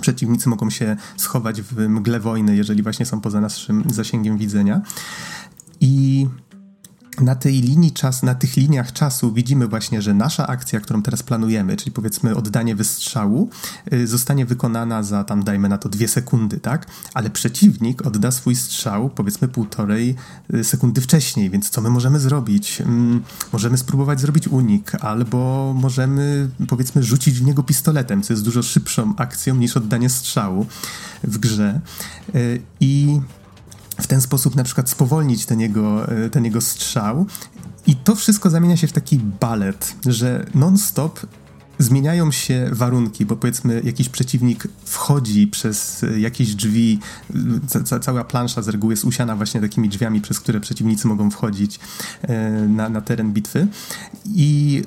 Przeciwnicy 0.00 0.48
mogą 0.48 0.70
się 0.70 0.96
schować 1.16 1.62
w 1.62 1.88
mgle 1.88 2.20
wojny, 2.20 2.56
jeżeli 2.56 2.82
właśnie 2.82 3.06
są 3.06 3.20
poza 3.20 3.40
naszym 3.40 3.84
zasięgiem 3.90 4.38
widzenia. 4.38 4.82
I 5.80 6.26
na 7.20 7.34
tej 7.34 7.60
linii 7.60 7.92
czas, 7.92 8.22
na 8.22 8.34
tych 8.34 8.56
liniach 8.56 8.92
czasu 8.92 9.32
widzimy 9.32 9.68
właśnie, 9.68 10.02
że 10.02 10.14
nasza 10.14 10.46
akcja, 10.46 10.80
którą 10.80 11.02
teraz 11.02 11.22
planujemy, 11.22 11.76
czyli 11.76 11.92
powiedzmy 11.92 12.36
oddanie 12.36 12.76
wystrzału, 12.76 13.50
y, 13.92 14.06
zostanie 14.06 14.46
wykonana 14.46 15.02
za 15.02 15.24
tam 15.24 15.44
dajmy 15.44 15.68
na 15.68 15.78
to 15.78 15.88
dwie 15.88 16.08
sekundy, 16.08 16.60
tak? 16.60 16.86
Ale 17.14 17.30
przeciwnik 17.30 18.06
odda 18.06 18.30
swój 18.30 18.56
strzał 18.56 19.10
powiedzmy 19.10 19.48
półtorej 19.48 20.14
y, 20.54 20.64
sekundy 20.64 21.00
wcześniej, 21.00 21.50
więc 21.50 21.70
co 21.70 21.80
my 21.80 21.90
możemy 21.90 22.20
zrobić? 22.20 22.80
Mm, 22.80 23.22
możemy 23.52 23.78
spróbować 23.78 24.20
zrobić 24.20 24.48
unik, 24.48 24.94
albo 24.94 25.72
możemy 25.76 26.48
powiedzmy 26.68 27.02
rzucić 27.02 27.40
w 27.40 27.44
niego 27.44 27.62
pistoletem, 27.62 28.22
co 28.22 28.32
jest 28.32 28.44
dużo 28.44 28.62
szybszą 28.62 29.14
akcją 29.16 29.54
niż 29.54 29.76
oddanie 29.76 30.10
strzału 30.10 30.66
w 31.24 31.38
grze. 31.38 31.80
Y, 32.34 32.60
I 32.80 33.20
w 34.00 34.06
ten 34.06 34.20
sposób 34.20 34.56
na 34.56 34.64
przykład 34.64 34.90
spowolnić 34.90 35.46
ten 35.46 35.60
jego, 35.60 36.08
e, 36.08 36.30
ten 36.30 36.44
jego 36.44 36.60
strzał. 36.60 37.26
I 37.86 37.96
to 37.96 38.14
wszystko 38.14 38.50
zamienia 38.50 38.76
się 38.76 38.86
w 38.86 38.92
taki 38.92 39.18
balet, 39.18 39.94
że 40.06 40.46
non-stop 40.54 41.20
zmieniają 41.78 42.30
się 42.30 42.68
warunki, 42.72 43.26
bo 43.26 43.36
powiedzmy 43.36 43.80
jakiś 43.84 44.08
przeciwnik 44.08 44.68
wchodzi 44.84 45.46
przez 45.46 46.04
e, 46.04 46.20
jakieś 46.20 46.54
drzwi, 46.54 46.98
ca 47.84 48.00
cała 48.00 48.24
plansza 48.24 48.62
z 48.62 48.68
reguły 48.68 48.92
jest 48.92 49.04
usiana 49.04 49.36
właśnie 49.36 49.60
takimi 49.60 49.88
drzwiami, 49.88 50.20
przez 50.20 50.40
które 50.40 50.60
przeciwnicy 50.60 51.08
mogą 51.08 51.30
wchodzić 51.30 51.80
e, 52.22 52.50
na, 52.50 52.88
na 52.88 53.00
teren 53.00 53.32
bitwy 53.32 53.66
i 54.34 54.82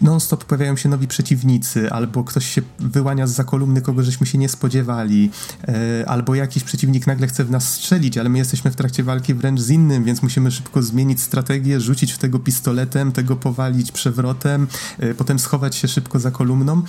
non-stop 0.00 0.44
pojawiają 0.44 0.76
się 0.76 0.88
nowi 0.88 1.08
przeciwnicy, 1.08 1.92
albo 1.92 2.24
ktoś 2.24 2.46
się 2.46 2.62
wyłania 2.78 3.26
z 3.26 3.30
za 3.30 3.44
kolumny, 3.44 3.80
kogo 3.80 4.02
żeśmy 4.02 4.26
się 4.26 4.38
nie 4.38 4.48
spodziewali, 4.48 5.30
e, 5.68 6.08
albo 6.08 6.34
jakiś 6.34 6.64
przeciwnik 6.64 7.06
nagle 7.06 7.26
chce 7.26 7.44
w 7.44 7.50
nas 7.50 7.72
strzelić, 7.72 8.18
ale 8.18 8.28
my 8.28 8.38
jesteśmy 8.38 8.70
w 8.70 8.76
trakcie 8.76 9.04
walki 9.04 9.34
wręcz 9.34 9.60
z 9.60 9.70
innym, 9.70 10.04
więc 10.04 10.22
musimy 10.22 10.50
szybko 10.50 10.82
zmienić 10.82 11.20
strategię, 11.20 11.80
rzucić 11.80 12.12
w 12.12 12.18
tego 12.18 12.38
pistoletem, 12.38 13.12
tego 13.12 13.36
powalić 13.36 13.92
przewrotem, 13.92 14.66
e, 14.98 15.14
potem 15.14 15.38
schować 15.38 15.76
się 15.76 15.88
szybko 15.88 16.18
za 16.18 16.30
kolumną. 16.30 16.82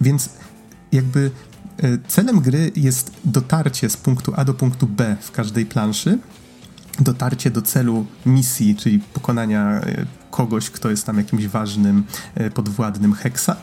Więc 0.00 0.28
jakby 0.92 1.30
e, 1.78 1.98
celem 2.08 2.40
gry 2.40 2.72
jest 2.76 3.10
dotarcie 3.24 3.90
z 3.90 3.96
punktu 3.96 4.32
A 4.36 4.44
do 4.44 4.54
punktu 4.54 4.86
B 4.86 5.16
w 5.20 5.30
każdej 5.30 5.66
planszy, 5.66 6.18
dotarcie 7.00 7.50
do 7.50 7.62
celu 7.62 8.06
misji, 8.26 8.76
czyli 8.76 8.98
pokonania 8.98 9.80
kogoś, 10.30 10.70
kto 10.70 10.90
jest 10.90 11.06
tam 11.06 11.16
jakimś 11.16 11.46
ważnym 11.46 12.04
podwładnym 12.54 13.12
heksa. 13.12 13.56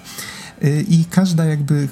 I 0.87 1.05
każda 1.09 1.45
jakby, 1.45 1.87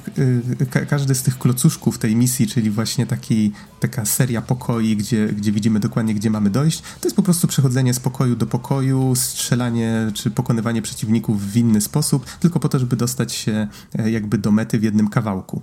ka 0.69 0.85
każdy 0.85 1.15
z 1.15 1.23
tych 1.23 1.39
klocuszków 1.39 1.97
tej 1.97 2.15
misji, 2.15 2.47
czyli 2.47 2.69
właśnie 2.69 3.05
taki, 3.05 3.51
taka 3.79 4.05
seria 4.05 4.41
pokoi, 4.41 4.97
gdzie, 4.97 5.27
gdzie 5.27 5.51
widzimy 5.51 5.79
dokładnie, 5.79 6.15
gdzie 6.15 6.29
mamy 6.29 6.49
dojść, 6.49 6.81
to 6.81 7.07
jest 7.07 7.15
po 7.15 7.23
prostu 7.23 7.47
przechodzenie 7.47 7.93
z 7.93 7.99
pokoju 7.99 8.35
do 8.35 8.45
pokoju, 8.45 9.15
strzelanie 9.15 10.11
czy 10.13 10.31
pokonywanie 10.31 10.81
przeciwników 10.81 11.51
w 11.51 11.57
inny 11.57 11.81
sposób, 11.81 12.25
tylko 12.39 12.59
po 12.59 12.69
to, 12.69 12.79
żeby 12.79 12.95
dostać 12.95 13.33
się 13.33 13.67
e, 13.99 14.11
jakby 14.11 14.37
do 14.37 14.51
mety 14.51 14.79
w 14.79 14.83
jednym 14.83 15.07
kawałku. 15.07 15.61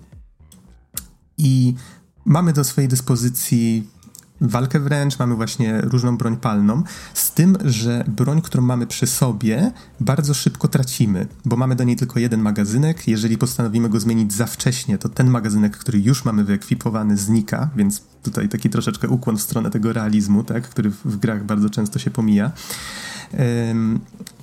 I 1.38 1.74
mamy 2.24 2.52
do 2.52 2.64
swojej 2.64 2.88
dyspozycji 2.88 3.88
walkę 4.40 4.80
wręcz, 4.80 5.18
mamy 5.18 5.34
właśnie 5.34 5.80
różną 5.80 6.16
broń 6.16 6.36
palną, 6.36 6.82
z 7.14 7.32
tym, 7.32 7.56
że 7.64 8.04
broń, 8.08 8.42
którą 8.42 8.62
mamy 8.62 8.86
przy 8.86 9.06
sobie, 9.06 9.72
bardzo 10.00 10.34
szybko 10.34 10.68
tracimy, 10.68 11.26
bo 11.44 11.56
mamy 11.56 11.76
do 11.76 11.84
niej 11.84 11.96
tylko 11.96 12.20
jeden 12.20 12.40
magazynek. 12.40 13.08
Jeżeli 13.08 13.38
postanowimy 13.38 13.88
go 13.88 14.00
zmienić 14.00 14.32
za 14.32 14.46
wcześnie, 14.46 14.98
to 14.98 15.08
ten 15.08 15.30
magazynek, 15.30 15.76
który 15.76 16.00
już 16.00 16.24
mamy 16.24 16.44
wyekwipowany, 16.44 17.16
znika, 17.16 17.70
więc 17.76 18.02
tutaj 18.22 18.48
taki 18.48 18.70
troszeczkę 18.70 19.08
ukłon 19.08 19.36
w 19.36 19.42
stronę 19.42 19.70
tego 19.70 19.92
realizmu, 19.92 20.44
tak, 20.44 20.68
który 20.68 20.90
w 20.90 21.16
grach 21.16 21.44
bardzo 21.44 21.70
często 21.70 21.98
się 21.98 22.10
pomija. 22.10 22.50
Um, 23.68 24.00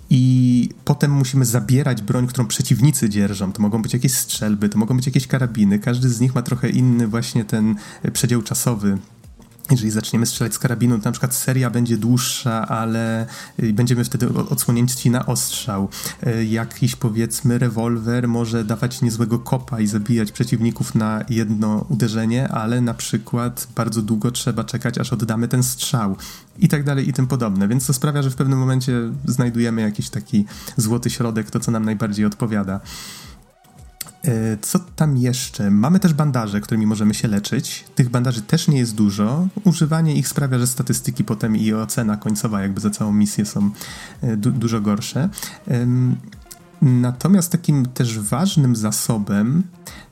i 0.09 0.69
potem 0.85 1.11
musimy 1.11 1.45
zabierać 1.45 2.01
broń, 2.01 2.27
którą 2.27 2.47
przeciwnicy 2.47 3.09
dzierżą. 3.09 3.51
To 3.51 3.61
mogą 3.61 3.81
być 3.81 3.93
jakieś 3.93 4.13
strzelby, 4.13 4.69
to 4.69 4.77
mogą 4.77 4.95
być 4.95 5.05
jakieś 5.05 5.27
karabiny. 5.27 5.79
Każdy 5.79 6.09
z 6.09 6.19
nich 6.19 6.35
ma 6.35 6.41
trochę 6.41 6.69
inny 6.69 7.07
właśnie 7.07 7.45
ten 7.45 7.75
przedział 8.13 8.41
czasowy 8.41 8.97
jeżeli 9.71 9.91
zaczniemy 9.91 10.25
strzelać 10.25 10.53
z 10.53 10.59
karabinu, 10.59 10.99
to 10.99 11.05
na 11.05 11.11
przykład 11.11 11.35
seria 11.35 11.69
będzie 11.69 11.97
dłuższa, 11.97 12.67
ale 12.67 13.25
y, 13.63 13.73
będziemy 13.73 14.03
wtedy 14.03 14.29
odsłonięci 14.29 15.09
na 15.09 15.25
ostrzał. 15.25 15.89
Y, 16.27 16.45
jakiś 16.45 16.95
powiedzmy 16.95 17.57
rewolwer 17.59 18.27
może 18.27 18.63
dawać 18.63 19.01
niezłego 19.01 19.39
kopa 19.39 19.79
i 19.79 19.87
zabijać 19.87 20.31
przeciwników 20.31 20.95
na 20.95 21.23
jedno 21.29 21.85
uderzenie, 21.89 22.47
ale 22.47 22.81
na 22.81 22.93
przykład 22.93 23.67
bardzo 23.75 24.01
długo 24.01 24.31
trzeba 24.31 24.63
czekać, 24.63 24.97
aż 24.97 25.13
oddamy 25.13 25.47
ten 25.47 25.63
strzał 25.63 26.15
i 26.59 26.67
tak 26.67 26.83
dalej 26.83 27.09
i 27.09 27.13
tym 27.13 27.27
podobne. 27.27 27.67
Więc 27.67 27.87
to 27.87 27.93
sprawia, 27.93 28.21
że 28.21 28.29
w 28.29 28.35
pewnym 28.35 28.59
momencie 28.59 28.93
znajdujemy 29.25 29.81
jakiś 29.81 30.09
taki 30.09 30.45
złoty 30.77 31.09
środek, 31.09 31.51
to 31.51 31.59
co 31.59 31.71
nam 31.71 31.85
najbardziej 31.85 32.25
odpowiada. 32.25 32.79
E, 34.23 34.57
co 34.61 34.79
tam 34.79 35.17
jeszcze? 35.17 35.71
Mamy 35.71 35.99
też 35.99 36.13
bandaże, 36.13 36.61
którymi 36.61 36.85
możemy 36.87 37.13
się 37.13 37.27
leczyć. 37.27 37.85
Tych 37.95 38.09
bandaży 38.09 38.41
też 38.41 38.67
nie 38.67 38.77
jest 38.77 38.95
dużo. 38.95 39.47
Używanie 39.63 40.15
ich 40.15 40.27
sprawia, 40.27 40.59
że 40.59 40.67
statystyki 40.67 41.23
potem 41.23 41.57
i 41.57 41.73
ocena 41.73 42.17
końcowa 42.17 42.61
jakby 42.61 42.81
za 42.81 42.89
całą 42.89 43.13
misję 43.13 43.45
są 43.45 43.71
e, 44.21 44.37
du 44.37 44.51
dużo 44.51 44.81
gorsze. 44.81 45.29
Natomiast 46.81 47.51
takim 47.51 47.85
też 47.85 48.19
ważnym 48.19 48.75
zasobem 48.75 49.63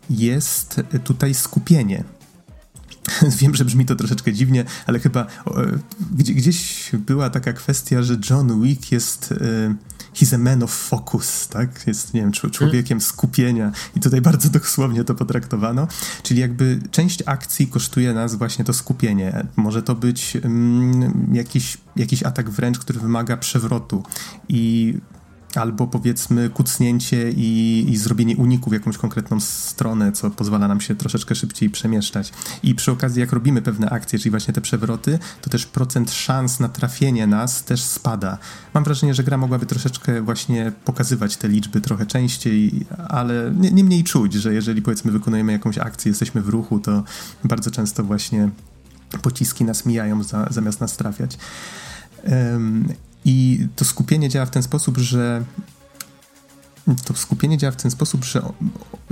jest 0.09 0.81
tutaj 1.03 1.33
skupienie. 1.33 2.03
Wiem, 3.39 3.55
że 3.55 3.65
brzmi 3.65 3.85
to 3.85 3.95
troszeczkę 3.95 4.33
dziwnie, 4.33 4.65
ale 4.87 4.99
chyba 4.99 5.25
gdzieś 6.11 6.91
była 6.93 7.29
taka 7.29 7.53
kwestia, 7.53 8.03
że 8.03 8.17
John 8.29 8.61
Wick 8.61 8.91
jest 8.91 9.33
he's 10.15 10.35
a 10.35 10.37
man 10.37 10.63
of 10.63 10.71
focus, 10.71 11.47
tak? 11.47 11.87
Jest, 11.87 12.13
nie 12.13 12.21
wiem, 12.21 12.31
człowiekiem 12.31 13.01
skupienia 13.01 13.71
i 13.95 13.99
tutaj 13.99 14.21
bardzo 14.21 14.49
dosłownie 14.59 15.03
to 15.03 15.15
potraktowano, 15.15 15.87
czyli 16.23 16.41
jakby 16.41 16.79
część 16.91 17.23
akcji 17.25 17.67
kosztuje 17.67 18.13
nas 18.13 18.35
właśnie 18.35 18.65
to 18.65 18.73
skupienie. 18.73 19.47
Może 19.55 19.83
to 19.83 19.95
być 19.95 20.35
mm, 20.35 21.29
jakiś, 21.33 21.77
jakiś 21.95 22.23
atak 22.23 22.49
wręcz, 22.49 22.79
który 22.79 22.99
wymaga 22.99 23.37
przewrotu 23.37 24.03
i 24.49 24.93
albo 25.55 25.87
powiedzmy 25.87 26.49
kucnięcie 26.49 27.31
i, 27.31 27.85
i 27.89 27.97
zrobienie 27.97 28.37
uniku 28.37 28.69
w 28.69 28.73
jakąś 28.73 28.97
konkretną 28.97 29.39
stronę, 29.39 30.11
co 30.11 30.29
pozwala 30.31 30.67
nam 30.67 30.81
się 30.81 30.95
troszeczkę 30.95 31.35
szybciej 31.35 31.69
przemieszczać. 31.69 32.33
I 32.63 32.75
przy 32.75 32.91
okazji, 32.91 33.19
jak 33.19 33.31
robimy 33.31 33.61
pewne 33.61 33.89
akcje, 33.89 34.19
czyli 34.19 34.31
właśnie 34.31 34.53
te 34.53 34.61
przewroty, 34.61 35.19
to 35.41 35.49
też 35.49 35.65
procent 35.65 36.11
szans 36.11 36.59
na 36.59 36.69
trafienie 36.69 37.27
nas 37.27 37.63
też 37.63 37.81
spada. 37.81 38.37
Mam 38.73 38.83
wrażenie, 38.83 39.13
że 39.13 39.23
gra 39.23 39.37
mogłaby 39.37 39.65
troszeczkę 39.65 40.21
właśnie 40.21 40.71
pokazywać 40.85 41.37
te 41.37 41.47
liczby 41.47 41.81
trochę 41.81 42.05
częściej, 42.05 42.85
ale 43.07 43.51
nie, 43.55 43.83
mniej 43.83 44.03
czuć, 44.03 44.33
że 44.33 44.53
jeżeli 44.53 44.81
powiedzmy 44.81 45.11
wykonujemy 45.11 45.51
jakąś 45.51 45.77
akcję, 45.77 46.09
jesteśmy 46.09 46.41
w 46.41 46.49
ruchu, 46.49 46.79
to 46.79 47.03
bardzo 47.43 47.71
często 47.71 48.03
właśnie 48.03 48.49
pociski 49.21 49.63
nas 49.63 49.85
mijają 49.85 50.23
za, 50.23 50.47
zamiast 50.49 50.81
nas 50.81 50.97
trafiać. 50.97 51.37
I 53.29 53.67
to 53.75 53.85
skupienie 53.85 54.29
działa 54.29 54.45
w 54.45 54.49
ten 54.49 54.63
sposób, 54.63 54.97
że 54.97 55.43
to 57.05 57.13
skupienie 57.13 57.57
działa 57.57 57.71
w 57.71 57.75
ten 57.75 57.91
sposób, 57.91 58.25
że 58.25 58.41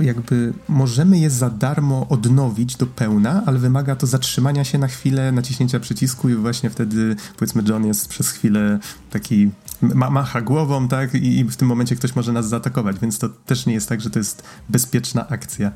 jakby 0.00 0.52
możemy 0.68 1.18
je 1.18 1.30
za 1.30 1.50
darmo 1.50 2.06
odnowić 2.08 2.76
do 2.76 2.86
pełna, 2.86 3.42
ale 3.46 3.58
wymaga 3.58 3.96
to 3.96 4.06
zatrzymania 4.06 4.64
się 4.64 4.78
na 4.78 4.88
chwilę, 4.88 5.32
naciśnięcia 5.32 5.80
przycisku 5.80 6.28
i 6.28 6.34
właśnie 6.34 6.70
wtedy 6.70 7.16
powiedzmy 7.36 7.62
John 7.68 7.86
jest 7.86 8.08
przez 8.08 8.30
chwilę 8.30 8.78
taki 9.10 9.50
ma, 9.82 10.10
macha 10.10 10.40
głową, 10.40 10.88
tak? 10.88 11.14
I, 11.14 11.38
I 11.38 11.44
w 11.44 11.56
tym 11.56 11.68
momencie 11.68 11.96
ktoś 11.96 12.16
może 12.16 12.32
nas 12.32 12.48
zaatakować, 12.48 12.98
więc 12.98 13.18
to 13.18 13.28
też 13.28 13.66
nie 13.66 13.74
jest 13.74 13.88
tak, 13.88 14.00
że 14.00 14.10
to 14.10 14.18
jest 14.18 14.42
bezpieczna 14.68 15.28
akcja. 15.28 15.72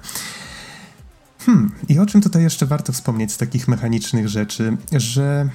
Hmm, 1.39 1.73
i 1.89 1.99
o 1.99 2.07
czym 2.07 2.21
tutaj 2.21 2.43
jeszcze 2.43 2.67
warto 2.67 2.93
wspomnieć 2.93 3.33
z 3.33 3.37
takich 3.37 3.69
mechanicznych 3.69 4.29
rzeczy, 4.29 4.77
że 4.93 5.49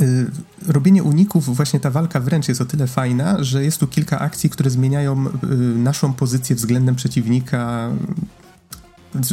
Y, 0.00 0.30
robienie 0.66 1.02
uników, 1.02 1.56
właśnie 1.56 1.80
ta 1.80 1.90
walka 1.90 2.20
wręcz 2.20 2.48
jest 2.48 2.60
o 2.60 2.64
tyle 2.64 2.86
fajna, 2.86 3.44
że 3.44 3.64
jest 3.64 3.78
tu 3.78 3.86
kilka 3.86 4.18
akcji, 4.18 4.50
które 4.50 4.70
zmieniają 4.70 5.26
y, 5.26 5.56
naszą 5.78 6.12
pozycję 6.12 6.56
względem 6.56 6.94
przeciwnika. 6.94 7.90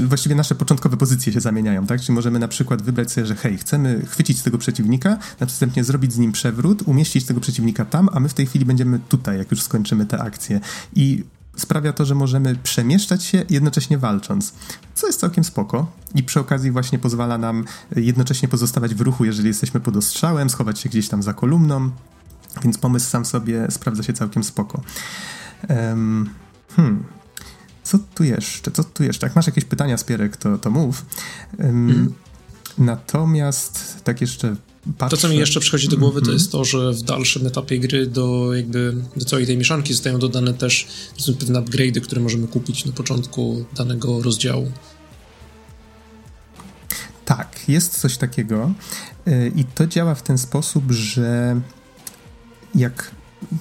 Właściwie 0.08 0.36
nasze 0.36 0.56
początkowe 0.56 0.98
pozycje 0.98 1.34
się 1.34 1.40
zamieniają, 1.42 1.86
tak? 1.86 2.02
Czyli 2.02 2.14
możemy 2.14 2.40
na 2.40 2.48
przykład 2.48 2.82
wybrać 2.82 3.12
sobie, 3.12 3.28
że 3.28 3.36
hej, 3.36 3.58
chcemy 3.58 4.06
chwycić 4.06 4.42
tego 4.42 4.58
przeciwnika, 4.58 5.18
następnie 5.40 5.84
zrobić 5.84 6.14
z 6.14 6.18
nim 6.18 6.32
przewrót, 6.32 6.82
umieścić 6.86 7.26
tego 7.26 7.40
przeciwnika 7.40 7.86
tam, 7.86 8.10
a 8.14 8.20
my 8.20 8.30
w 8.30 8.34
tej 8.34 8.46
chwili 8.46 8.66
będziemy 8.66 9.00
tutaj, 9.00 9.38
jak 9.38 9.52
już 9.52 9.62
skończymy 9.62 10.06
tę 10.06 10.22
akcję. 10.22 10.60
I 10.96 11.24
sprawia 11.56 11.94
to, 11.94 12.06
że 12.06 12.16
możemy 12.16 12.56
przemieszczać 12.56 13.24
się 13.24 13.46
jednocześnie 13.50 13.98
walcząc, 13.98 14.54
co 14.96 15.08
jest 15.08 15.20
całkiem 15.20 15.44
spoko 15.44 15.92
i 16.16 16.24
przy 16.24 16.40
okazji 16.40 16.72
właśnie 16.72 17.00
pozwala 17.00 17.38
nam 17.38 17.66
jednocześnie 17.96 18.48
pozostawać 18.48 18.96
w 18.96 19.02
ruchu, 19.02 19.26
jeżeli 19.26 19.48
jesteśmy 19.48 19.80
pod 19.80 19.98
ostrzałem, 19.98 20.50
schować 20.50 20.80
się 20.80 20.90
gdzieś 20.90 21.10
tam 21.10 21.24
za 21.24 21.34
kolumną, 21.34 21.92
więc 22.64 22.78
pomysł 22.78 23.10
sam 23.10 23.26
sobie 23.26 23.68
sprawdza 23.72 24.04
się 24.04 24.14
całkiem 24.14 24.44
spoko. 24.44 24.82
Um, 25.70 26.30
hmm. 26.76 27.04
Co 27.84 28.00
tu 28.16 28.24
jeszcze? 28.24 28.72
Co 28.72 28.84
tu 28.84 29.04
jeszcze? 29.04 29.28
Jak 29.28 29.36
masz 29.36 29.48
jakieś 29.48 29.66
pytania, 29.66 29.98
Spierek, 29.98 30.38
to, 30.38 30.58
to 30.58 30.70
mów. 30.70 31.06
Um, 31.60 31.90
mm. 31.90 32.14
Natomiast 32.78 34.04
tak 34.04 34.22
jeszcze 34.22 34.56
To, 35.10 35.18
co 35.18 35.30
mi 35.30 35.38
jeszcze 35.38 35.60
przychodzi 35.60 35.88
do 35.88 35.98
głowy, 35.98 36.22
to 36.22 36.26
mhm. 36.26 36.38
jest 36.38 36.52
to, 36.52 36.66
że 36.66 36.92
w 36.92 37.02
dalszym 37.02 37.48
etapie 37.48 37.80
gry 37.80 38.08
do 38.08 38.54
jakby 38.54 38.96
do 39.16 39.26
całej 39.26 39.46
tej 39.46 39.58
mieszanki 39.58 39.94
zostają 39.94 40.20
dodane 40.20 40.54
też 40.54 40.88
pewne 41.40 41.60
upgrade'y, 41.60 42.02
które 42.02 42.22
możemy 42.22 42.48
kupić 42.48 42.86
na 42.86 42.92
początku 42.92 43.66
danego 43.76 44.22
rozdziału. 44.22 44.72
Tak, 47.26 47.60
jest 47.68 48.00
coś 48.02 48.18
takiego 48.18 48.74
y, 49.28 49.52
i 49.56 49.66
to 49.66 49.88
działa 49.88 50.16
w 50.16 50.24
ten 50.24 50.38
sposób, 50.38 50.92
że 50.92 51.62
jak 52.76 53.12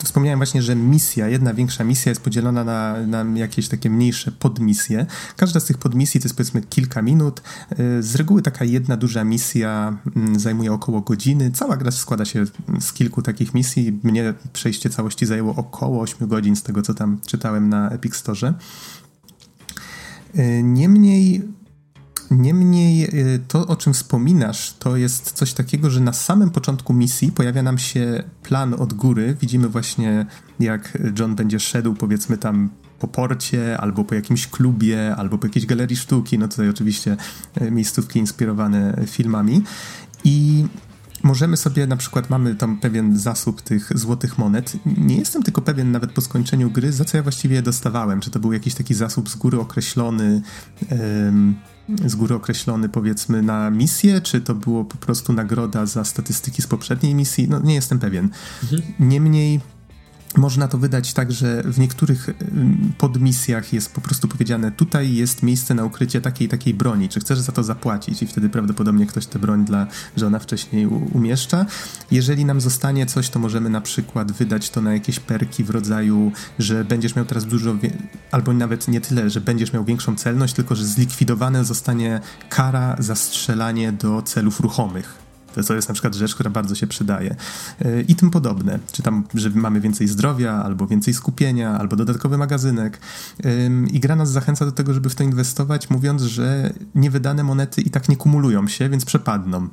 wspomniałem 0.05 0.39
właśnie, 0.39 0.63
że 0.63 0.77
misja, 0.77 1.29
jedna 1.29 1.55
większa 1.55 1.85
misja 1.85 2.11
jest 2.11 2.21
podzielona 2.21 2.65
na, 2.65 3.07
na 3.07 3.39
jakieś 3.39 3.69
takie 3.69 3.91
mniejsze 3.91 4.33
podmisje. 4.33 5.07
Każda 5.37 5.61
z 5.61 5.65
tych 5.65 5.79
podmisji 5.79 6.21
to 6.21 6.25
jest 6.25 6.37
powiedzmy 6.37 6.63
kilka 6.63 7.03
minut. 7.03 7.43
Y, 7.99 8.03
z 8.03 8.15
reguły 8.15 8.43
taka 8.43 8.65
jedna 8.65 8.97
duża 8.97 9.25
misja 9.25 9.97
mm, 10.17 10.41
zajmuje 10.41 10.73
około 10.73 11.01
godziny. 11.01 11.51
Cała 11.51 11.77
gra 11.77 11.91
składa 11.91 12.25
się 12.25 12.45
z 12.81 12.93
kilku 12.93 13.23
takich 13.23 13.55
misji. 13.55 14.01
Mnie 14.03 14.35
przejście 14.53 14.91
całości 14.91 15.27
zajęło 15.27 15.55
około 15.57 16.03
8 16.03 16.29
godzin 16.29 16.57
z 16.57 16.63
tego, 16.63 16.83
co 16.83 16.95
tam 16.95 17.19
czytałem 17.27 17.69
na 17.69 17.91
Epic 17.91 18.17
Store. 18.17 18.55
Y, 20.39 20.63
niemniej 20.63 21.43
Niemniej 22.39 23.05
y, 23.05 23.41
to, 23.49 23.67
o 23.67 23.77
czym 23.77 23.93
wspominasz, 23.93 24.75
to 24.79 24.97
jest 24.97 25.33
coś 25.33 25.53
takiego, 25.53 25.91
że 25.91 26.01
na 26.01 26.13
samym 26.13 26.51
początku 26.51 26.93
misji 26.93 27.33
pojawia 27.33 27.63
nam 27.63 27.79
się 27.79 28.23
plan 28.43 28.75
od 28.75 28.95
góry. 28.95 29.37
Widzimy 29.41 29.69
właśnie, 29.69 30.27
jak 30.61 30.99
John 31.19 31.35
będzie 31.35 31.61
szedł, 31.61 31.95
powiedzmy 31.95 32.39
tam 32.39 32.71
po 32.99 33.09
porcie, 33.09 33.79
albo 33.79 34.05
po 34.05 34.15
jakimś 34.15 34.47
klubie, 34.47 35.17
albo 35.17 35.39
po 35.39 35.47
jakiejś 35.47 35.67
galerii 35.67 35.97
sztuki. 35.97 36.39
No 36.39 36.49
tutaj 36.49 36.69
oczywiście 36.69 37.17
y, 37.63 37.71
miejscówki 37.71 38.19
inspirowane 38.19 39.03
filmami. 39.07 39.63
I 40.25 40.67
możemy 41.23 41.57
sobie 41.57 41.87
na 41.87 41.97
przykład, 41.97 42.31
mamy 42.31 42.55
tam 42.55 42.79
pewien 42.79 43.19
zasób 43.19 43.63
tych 43.63 43.99
złotych 43.99 44.39
monet. 44.39 44.73
Nie 44.87 45.17
jestem 45.17 45.43
tylko 45.43 45.63
pewien 45.63 45.93
nawet 45.93 46.13
po 46.13 46.21
skończeniu 46.21 46.71
gry, 46.71 46.93
za 46.93 47.05
co 47.05 47.17
ja 47.17 47.23
właściwie 47.23 47.57
je 47.57 47.63
dostawałem. 47.63 48.21
Czy 48.21 48.31
to 48.31 48.41
był 48.41 48.53
jakiś 48.53 48.75
taki 48.75 48.95
zasób 48.95 49.29
z 49.29 49.37
góry 49.37 49.61
określony, 49.61 50.43
z 52.07 52.15
góry 52.15 52.35
określony 52.35 52.89
powiedzmy 52.89 53.43
na 53.43 53.71
misję, 53.71 54.21
czy 54.21 54.41
to 54.41 54.55
było 54.55 54.85
po 54.85 54.97
prostu 54.97 55.33
nagroda 55.33 55.87
za 55.87 56.05
statystyki 56.05 56.63
z 56.63 56.67
poprzedniej 56.67 57.15
misji? 57.15 57.49
No 57.49 57.61
nie 57.61 57.75
jestem 57.75 57.99
pewien. 57.99 58.31
Mhm. 58.63 58.83
Niemniej 59.01 59.61
można 60.37 60.69
to 60.69 60.79
wydać 60.79 61.13
tak, 61.13 61.33
że 61.33 61.63
w 61.63 61.79
niektórych 61.79 62.31
podmisjach 62.99 63.73
jest 63.73 63.95
po 63.95 64.01
prostu 64.01 64.29
powiedziane, 64.29 64.71
tutaj 64.71 65.15
jest 65.15 65.43
miejsce 65.43 65.75
na 65.75 65.85
ukrycie 65.85 66.21
takiej 66.21 66.49
takiej 66.49 66.75
broni, 66.75 67.09
czy 67.09 67.21
chcesz 67.21 67.39
za 67.39 67.53
to 67.53 67.63
zapłacić? 67.63 68.23
I 68.23 68.27
wtedy 68.27 68.49
prawdopodobnie 68.49 69.07
ktoś 69.07 69.27
tę 69.27 69.39
broń 69.39 69.65
dla 69.65 69.87
żona 70.17 70.39
wcześniej 70.39 70.87
umieszcza. 70.87 71.67
Jeżeli 72.11 72.45
nam 72.45 72.61
zostanie 72.61 73.07
coś, 73.07 73.29
to 73.29 73.39
możemy 73.39 73.71
na 73.71 73.81
przykład 73.81 74.33
wydać 74.33 74.71
to 74.71 74.81
na 74.81 74.93
jakieś 74.93 75.21
perki 75.21 75.65
w 75.65 75.71
rodzaju, 75.71 76.33
że 76.59 76.85
będziesz 76.85 77.17
miał 77.17 77.25
teraz 77.25 77.45
dużo, 77.45 77.77
albo 78.31 78.53
nawet 78.53 78.89
nie 78.89 79.01
tyle, 79.01 79.31
że 79.31 79.41
będziesz 79.41 79.73
miał 79.73 79.85
większą 79.85 80.17
celność, 80.17 80.55
tylko 80.55 80.75
że 80.75 80.85
zlikwidowane 80.85 81.65
zostanie 81.65 82.21
kara 82.49 82.97
za 82.99 83.15
strzelanie 83.15 83.93
do 83.93 84.23
celów 84.23 84.61
ruchomych 84.61 85.22
to 85.67 85.75
jest 85.75 85.89
na 85.89 85.95
przykład 85.95 86.15
rzecz, 86.15 86.35
która 86.35 86.51
bardzo 86.51 86.75
się 86.75 86.87
przydaje. 86.87 87.37
E, 87.81 88.03
I 88.03 88.17
tym 88.17 88.31
podobne. 88.31 88.79
Czy 88.93 89.03
tam, 89.03 89.25
że 89.35 89.51
mamy 89.51 89.81
więcej 89.81 90.09
zdrowia, 90.09 90.53
albo 90.53 90.87
więcej 90.87 91.15
skupienia, 91.15 91.79
albo 91.79 91.97
dodatkowy 91.97 92.39
magazynek. 92.39 93.01
I 93.93 94.01
gra 94.01 94.17
nas 94.17 94.33
zachęca 94.33 94.65
do 94.65 94.73
tego, 94.73 94.95
żeby 94.95 95.11
w 95.11 95.15
to 95.15 95.25
inwestować, 95.25 95.91
mówiąc, 95.91 96.23
że 96.23 96.73
niewydane 96.95 97.45
monety 97.45 97.83
i 97.83 97.91
tak 97.91 98.09
nie 98.09 98.17
kumulują 98.17 98.69
się, 98.69 98.89
więc 98.89 99.05
przepadną. 99.05 99.69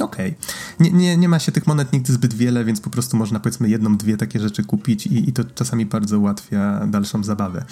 Okej. 0.00 0.30
Okay. 0.30 0.34
Nie, 0.80 0.90
nie, 0.92 1.16
nie 1.16 1.28
ma 1.28 1.38
się 1.38 1.52
tych 1.52 1.66
monet 1.66 1.92
nigdy 1.92 2.12
zbyt 2.12 2.34
wiele, 2.34 2.64
więc 2.64 2.80
po 2.80 2.90
prostu 2.90 3.16
można 3.16 3.40
powiedzmy 3.40 3.68
jedną, 3.68 3.96
dwie 3.96 4.16
takie 4.16 4.40
rzeczy 4.40 4.64
kupić 4.64 5.06
i, 5.06 5.28
i 5.28 5.32
to 5.32 5.44
czasami 5.44 5.86
bardzo 5.86 6.18
ułatwia 6.18 6.86
dalszą 6.86 7.24
zabawę. 7.24 7.64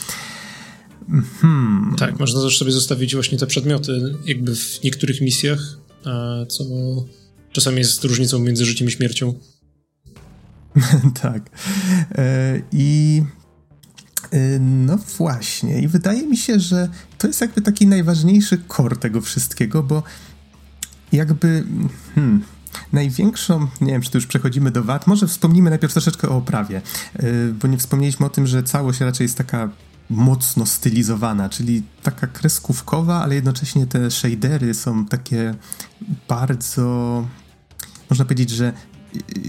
Hmm. 1.40 1.94
Tak, 1.98 2.18
można 2.18 2.40
też 2.40 2.58
sobie 2.58 2.72
zostawić 2.72 3.14
właśnie 3.14 3.38
te 3.38 3.46
przedmioty, 3.46 4.14
jakby 4.24 4.56
w 4.56 4.82
niektórych 4.84 5.20
misjach 5.20 5.58
co 6.48 6.64
czasami 7.52 7.78
jest 7.78 8.04
różnicą 8.04 8.38
między 8.38 8.64
życiem 8.64 8.88
i 8.88 8.90
śmiercią. 8.90 9.34
tak. 11.22 11.50
E, 12.14 12.62
I 12.72 13.22
e, 14.30 14.58
no 14.58 14.96
właśnie, 15.18 15.80
i 15.80 15.88
wydaje 15.88 16.26
mi 16.26 16.36
się, 16.36 16.60
że 16.60 16.88
to 17.18 17.26
jest 17.26 17.40
jakby 17.40 17.62
taki 17.62 17.86
najważniejszy 17.86 18.58
kor 18.68 18.98
tego 18.98 19.20
wszystkiego, 19.20 19.82
bo 19.82 20.02
jakby 21.12 21.64
hmm, 22.14 22.42
największą, 22.92 23.68
nie 23.80 23.92
wiem, 23.92 24.02
czy 24.02 24.10
tu 24.10 24.18
już 24.18 24.26
przechodzimy 24.26 24.70
do 24.70 24.84
wad, 24.84 25.06
może 25.06 25.26
wspomnimy 25.26 25.70
najpierw 25.70 25.92
troszeczkę 25.92 26.28
o 26.28 26.36
oprawie, 26.36 26.82
e, 27.14 27.22
bo 27.60 27.68
nie 27.68 27.78
wspomnieliśmy 27.78 28.26
o 28.26 28.30
tym, 28.30 28.46
że 28.46 28.62
całość 28.62 29.00
raczej 29.00 29.24
jest 29.24 29.38
taka 29.38 29.70
mocno 30.12 30.66
stylizowana, 30.66 31.48
czyli 31.48 31.82
taka 32.02 32.26
kreskówkowa, 32.26 33.22
ale 33.22 33.34
jednocześnie 33.34 33.86
te 33.86 34.10
shadery 34.10 34.74
są 34.74 35.06
takie 35.06 35.54
bardzo, 36.28 37.26
można 38.10 38.24
powiedzieć, 38.24 38.50
że 38.50 38.72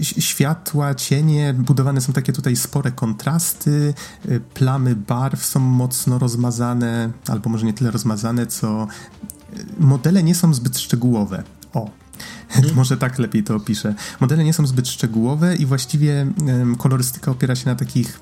światła, 0.02 0.94
cienie, 0.94 1.54
budowane 1.54 2.00
są 2.00 2.12
takie 2.12 2.32
tutaj 2.32 2.56
spore 2.56 2.92
kontrasty, 2.92 3.94
y, 4.28 4.40
plamy 4.54 4.96
barw 4.96 5.44
są 5.44 5.60
mocno 5.60 6.18
rozmazane, 6.18 7.12
albo 7.28 7.50
może 7.50 7.66
nie 7.66 7.72
tyle 7.72 7.90
rozmazane, 7.90 8.46
co 8.46 8.86
y, 9.52 9.64
modele 9.78 10.22
nie 10.22 10.34
są 10.34 10.54
zbyt 10.54 10.78
szczegółowe. 10.78 11.42
O, 11.72 11.90
hmm. 12.48 12.74
może 12.74 12.96
tak 12.96 13.18
lepiej 13.18 13.44
to 13.44 13.56
opiszę. 13.56 13.94
Modele 14.20 14.44
nie 14.44 14.52
są 14.52 14.66
zbyt 14.66 14.88
szczegółowe 14.88 15.56
i 15.56 15.66
właściwie 15.66 16.26
kolorystyka 16.78 17.30
opiera 17.30 17.56
się 17.56 17.66
na 17.66 17.74
takich 17.74 18.20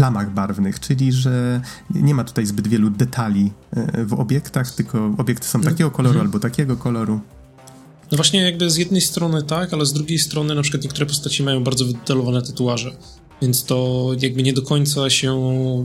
plamach 0.00 0.34
barwnych, 0.34 0.80
czyli 0.80 1.12
że 1.12 1.60
nie 1.90 2.14
ma 2.14 2.24
tutaj 2.24 2.46
zbyt 2.46 2.68
wielu 2.68 2.90
detali 2.90 3.52
e, 3.70 4.04
w 4.04 4.12
obiektach, 4.12 4.74
tylko 4.74 5.14
obiekty 5.18 5.46
są 5.46 5.60
takiego 5.60 5.90
koloru 5.90 6.14
mhm. 6.14 6.26
albo 6.26 6.38
takiego 6.38 6.76
koloru. 6.76 7.20
No 8.12 8.16
właśnie 8.16 8.42
jakby 8.42 8.70
z 8.70 8.76
jednej 8.76 9.00
strony 9.00 9.42
tak, 9.42 9.72
ale 9.74 9.86
z 9.86 9.92
drugiej 9.92 10.18
strony 10.18 10.54
na 10.54 10.62
przykład 10.62 10.82
niektóre 10.82 11.06
postaci 11.06 11.42
mają 11.42 11.64
bardzo 11.64 11.84
wydetalowane 11.84 12.42
tatuaże, 12.42 12.96
więc 13.42 13.64
to 13.64 14.10
jakby 14.20 14.42
nie 14.42 14.52
do 14.52 14.62
końca 14.62 15.10
się 15.10 15.38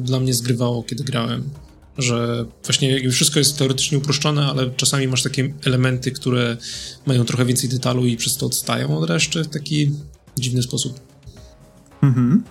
dla 0.03 0.19
mnie 0.19 0.33
zgrywało, 0.33 0.83
kiedy 0.83 1.03
grałem. 1.03 1.49
Że 1.97 2.45
właśnie 2.65 2.91
jakby 2.91 3.11
wszystko 3.11 3.39
jest 3.39 3.57
teoretycznie 3.57 3.97
uproszczone, 3.97 4.45
ale 4.45 4.69
czasami 4.69 5.07
masz 5.07 5.23
takie 5.23 5.53
elementy, 5.65 6.11
które 6.11 6.57
mają 7.05 7.25
trochę 7.25 7.45
więcej 7.45 7.69
detalu 7.69 8.05
i 8.05 8.17
przez 8.17 8.37
to 8.37 8.45
odstają 8.45 8.97
od 8.97 9.09
reszty 9.09 9.43
w 9.43 9.47
taki 9.47 9.91
dziwny 10.37 10.63
sposób. 10.63 10.99
Mhm. 12.01 12.43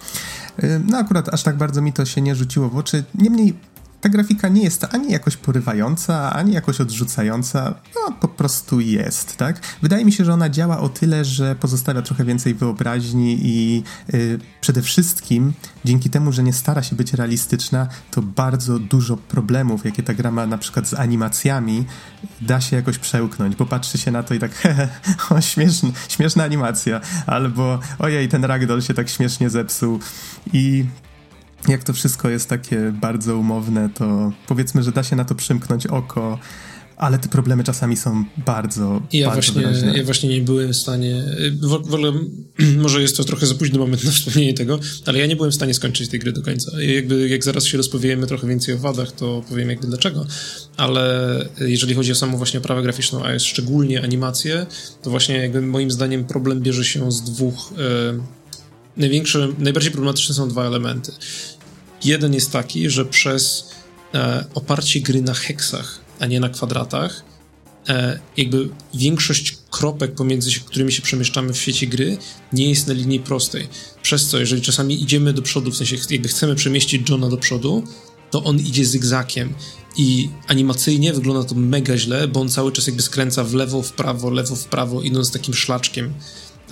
No 0.86 0.98
akurat 0.98 1.34
aż 1.34 1.42
tak 1.42 1.56
bardzo 1.56 1.82
mi 1.82 1.92
to 1.92 2.04
się 2.04 2.20
nie 2.20 2.34
rzuciło 2.34 2.68
w 2.68 2.76
oczy. 2.76 3.04
Niemniej 3.14 3.54
ta 4.04 4.08
grafika 4.10 4.48
nie 4.48 4.62
jest 4.62 4.86
ani 4.94 5.12
jakoś 5.12 5.36
porywająca, 5.36 6.32
ani 6.32 6.52
jakoś 6.52 6.80
odrzucająca, 6.80 7.74
no 7.94 8.12
po 8.12 8.28
prostu 8.28 8.80
jest, 8.80 9.36
tak? 9.36 9.60
Wydaje 9.82 10.04
mi 10.04 10.12
się, 10.12 10.24
że 10.24 10.32
ona 10.32 10.48
działa 10.48 10.80
o 10.80 10.88
tyle, 10.88 11.24
że 11.24 11.54
pozostawia 11.54 12.02
trochę 12.02 12.24
więcej 12.24 12.54
wyobraźni 12.54 13.38
i 13.42 13.82
yy, 14.12 14.38
przede 14.60 14.82
wszystkim 14.82 15.52
dzięki 15.84 16.10
temu, 16.10 16.32
że 16.32 16.42
nie 16.42 16.52
stara 16.52 16.82
się 16.82 16.96
być 16.96 17.12
realistyczna, 17.12 17.88
to 18.10 18.22
bardzo 18.22 18.78
dużo 18.78 19.16
problemów, 19.16 19.84
jakie 19.84 20.02
ta 20.02 20.14
gra 20.14 20.30
ma 20.30 20.46
na 20.46 20.58
przykład 20.58 20.88
z 20.88 20.94
animacjami, 20.94 21.84
da 22.40 22.60
się 22.60 22.76
jakoś 22.76 22.98
przełknąć, 22.98 23.56
bo 23.56 23.66
patrzy 23.66 23.98
się 23.98 24.10
na 24.10 24.22
to 24.22 24.34
i 24.34 24.38
tak 24.38 24.54
hehe, 24.62 24.88
o, 25.30 25.40
śmieszna, 26.08 26.44
animacja, 26.44 27.00
albo 27.26 27.78
ojej, 27.98 28.28
ten 28.28 28.44
ragdoll 28.44 28.82
się 28.82 28.94
tak 28.94 29.08
śmiesznie 29.08 29.50
zepsuł. 29.50 30.00
I 30.52 30.84
jak 31.68 31.84
to 31.84 31.92
wszystko 31.92 32.28
jest 32.28 32.48
takie 32.48 32.92
bardzo 33.00 33.38
umowne, 33.38 33.90
to 33.94 34.32
powiedzmy, 34.46 34.82
że 34.82 34.92
da 34.92 35.02
się 35.02 35.16
na 35.16 35.24
to 35.24 35.34
przymknąć 35.34 35.86
oko, 35.86 36.38
ale 36.96 37.18
te 37.18 37.28
problemy 37.28 37.64
czasami 37.64 37.96
są 37.96 38.24
bardzo, 38.36 39.02
ja 39.12 39.26
bardzo 39.26 39.52
właśnie, 39.52 39.62
wyraźne. 39.62 39.96
Ja 39.96 40.04
właśnie 40.04 40.28
nie 40.28 40.40
byłem 40.40 40.72
w 40.72 40.76
stanie, 40.76 41.24
w, 41.50 41.66
w 41.66 41.72
ogóle 41.94 42.12
może 42.84 43.02
jest 43.02 43.16
to 43.16 43.24
trochę 43.24 43.46
za 43.46 43.54
późny 43.54 43.78
moment 43.78 44.04
na 44.04 44.10
wspomnienie 44.10 44.54
tego, 44.54 44.78
ale 45.06 45.18
ja 45.18 45.26
nie 45.26 45.36
byłem 45.36 45.50
w 45.50 45.54
stanie 45.54 45.74
skończyć 45.74 46.08
tej 46.08 46.20
gry 46.20 46.32
do 46.32 46.42
końca. 46.42 46.82
Jakby 46.82 47.28
jak 47.28 47.44
zaraz 47.44 47.64
się 47.64 47.76
rozpowiemy 47.76 48.26
trochę 48.26 48.46
więcej 48.46 48.74
o 48.74 48.78
wadach, 48.78 49.12
to 49.12 49.42
powiem 49.48 49.70
jakby 49.70 49.86
dlaczego, 49.86 50.26
ale 50.76 51.48
jeżeli 51.60 51.94
chodzi 51.94 52.12
o 52.12 52.14
samą 52.14 52.36
właśnie 52.36 52.60
oprawę 52.60 52.82
graficzną, 52.82 53.24
a 53.24 53.32
jest 53.32 53.46
szczególnie 53.46 54.02
animację, 54.02 54.66
to 55.02 55.10
właśnie 55.10 55.36
jakby 55.36 55.62
moim 55.62 55.90
zdaniem 55.90 56.24
problem 56.24 56.60
bierze 56.60 56.84
się 56.84 57.12
z 57.12 57.22
dwóch 57.22 57.72
e, 57.78 58.44
Największe, 58.96 59.48
najbardziej 59.58 59.92
problematyczne 59.92 60.34
są 60.34 60.48
dwa 60.48 60.66
elementy. 60.66 61.12
Jeden 62.04 62.34
jest 62.34 62.52
taki, 62.52 62.90
że 62.90 63.04
przez 63.04 63.70
e, 64.14 64.44
oparcie 64.54 65.00
gry 65.00 65.22
na 65.22 65.34
heksach, 65.34 66.00
a 66.20 66.26
nie 66.26 66.40
na 66.40 66.48
kwadratach, 66.48 67.24
e, 67.88 68.20
jakby 68.36 68.68
większość 68.94 69.58
kropek, 69.70 70.14
pomiędzy 70.14 70.50
którymi 70.60 70.92
się 70.92 71.02
przemieszczamy 71.02 71.52
w 71.52 71.58
świecie 71.58 71.86
gry, 71.86 72.16
nie 72.52 72.68
jest 72.68 72.86
na 72.86 72.94
linii 72.94 73.20
prostej. 73.20 73.68
Przez 74.02 74.28
co, 74.28 74.38
jeżeli 74.38 74.62
czasami 74.62 75.02
idziemy 75.02 75.32
do 75.32 75.42
przodu, 75.42 75.70
w 75.70 75.76
sensie 75.76 75.96
jakby 76.10 76.28
chcemy 76.28 76.54
przemieścić 76.54 77.10
Johna 77.10 77.28
do 77.28 77.36
przodu, 77.36 77.84
to 78.30 78.44
on 78.44 78.58
idzie 78.58 78.84
zygzakiem 78.84 79.54
i 79.96 80.28
animacyjnie 80.46 81.12
wygląda 81.12 81.48
to 81.48 81.54
mega 81.54 81.96
źle, 81.96 82.28
bo 82.28 82.40
on 82.40 82.48
cały 82.48 82.72
czas 82.72 82.86
jakby 82.86 83.02
skręca 83.02 83.44
w 83.44 83.54
lewo, 83.54 83.82
w 83.82 83.92
prawo, 83.92 84.30
lewo, 84.30 84.56
w 84.56 84.64
prawo, 84.64 85.02
idąc 85.02 85.32
takim 85.32 85.54
szlaczkiem. 85.54 86.12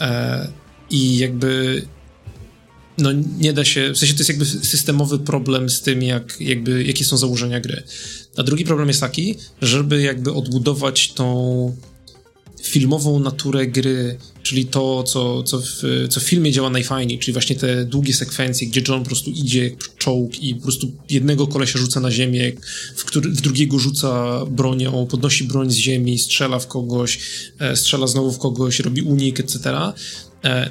E, 0.01 0.49
I 0.91 1.19
jakby 1.19 1.83
no 2.99 3.11
nie 3.39 3.53
da 3.53 3.65
się, 3.65 3.93
w 3.93 3.99
sensie 3.99 4.15
to 4.15 4.21
jest 4.21 4.29
jakby 4.29 4.45
systemowy 4.45 5.19
problem 5.19 5.71
z 5.71 5.81
tym, 5.81 6.03
jak, 6.03 6.41
jakby, 6.41 6.85
jakie 6.85 7.05
są 7.05 7.17
założenia 7.17 7.61
gry. 7.61 7.83
A 8.37 8.43
drugi 8.43 8.65
problem 8.65 8.89
jest 8.89 9.01
taki, 9.01 9.35
żeby 9.63 10.03
jakby 10.03 10.33
odbudować 10.33 11.13
tą 11.13 11.77
filmową 12.63 13.21
naturę 13.21 13.67
gry, 13.67 14.19
czyli 14.43 14.67
to, 14.67 15.03
co, 15.03 15.43
co, 15.43 15.61
w, 15.61 15.83
co 16.11 16.21
w 16.21 16.23
filmie 16.23 16.53
działa 16.53 16.71
najfajniej, 16.71 17.19
czyli 17.19 17.33
właśnie 17.33 17.57
te 17.57 17.85
długie 17.85 18.15
sekwencje, 18.15 18.67
gdzie 18.67 18.83
John 18.89 19.01
po 19.01 19.07
prostu 19.07 19.31
idzie 19.31 19.65
jak 19.65 19.97
czołg 19.99 20.43
i 20.43 20.55
po 20.55 20.63
prostu 20.63 20.93
jednego 21.11 21.47
kolesia 21.47 21.79
rzuca 21.79 22.01
na 22.01 22.11
ziemię, 22.11 22.53
w, 22.97 23.05
który, 23.05 23.31
w 23.31 23.41
drugiego 23.41 23.79
rzuca 23.79 24.41
bronią, 24.47 25.07
podnosi 25.07 25.45
broń 25.45 25.71
z 25.71 25.77
ziemi, 25.77 26.19
strzela 26.19 26.59
w 26.59 26.67
kogoś, 26.67 27.19
e, 27.59 27.77
strzela 27.77 28.07
znowu 28.07 28.33
w 28.33 28.39
kogoś, 28.39 28.81
robi 28.81 29.03
unik, 29.03 29.41
etc., 29.41 29.71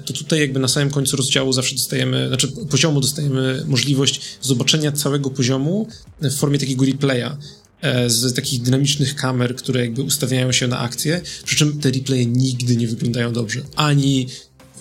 to 0.05 0.13
tutaj 0.13 0.39
jakby 0.39 0.59
na 0.59 0.67
samym 0.67 0.89
końcu 0.89 1.17
rozdziału 1.17 1.53
zawsze 1.53 1.75
dostajemy, 1.75 2.27
znaczy 2.27 2.47
poziomu 2.47 3.01
dostajemy 3.01 3.63
możliwość 3.67 4.21
zobaczenia 4.41 4.91
całego 4.91 5.29
poziomu 5.29 5.87
w 6.21 6.35
formie 6.35 6.59
takiego 6.59 6.85
replaya. 6.85 7.37
e, 7.81 8.09
z 8.09 8.33
takich 8.33 8.61
dynamicznych 8.61 9.15
kamer, 9.15 9.55
które 9.55 9.81
jakby 9.81 10.01
ustawiają 10.03 10.51
się 10.51 10.67
na 10.67 10.79
akcję, 10.79 11.21
przy 11.45 11.55
czym 11.55 11.79
te 11.79 11.91
replaye 11.91 12.25
nigdy 12.25 12.75
nie 12.75 12.87
wyglądają 12.87 13.33
dobrze. 13.33 13.61
Ani 13.75 14.27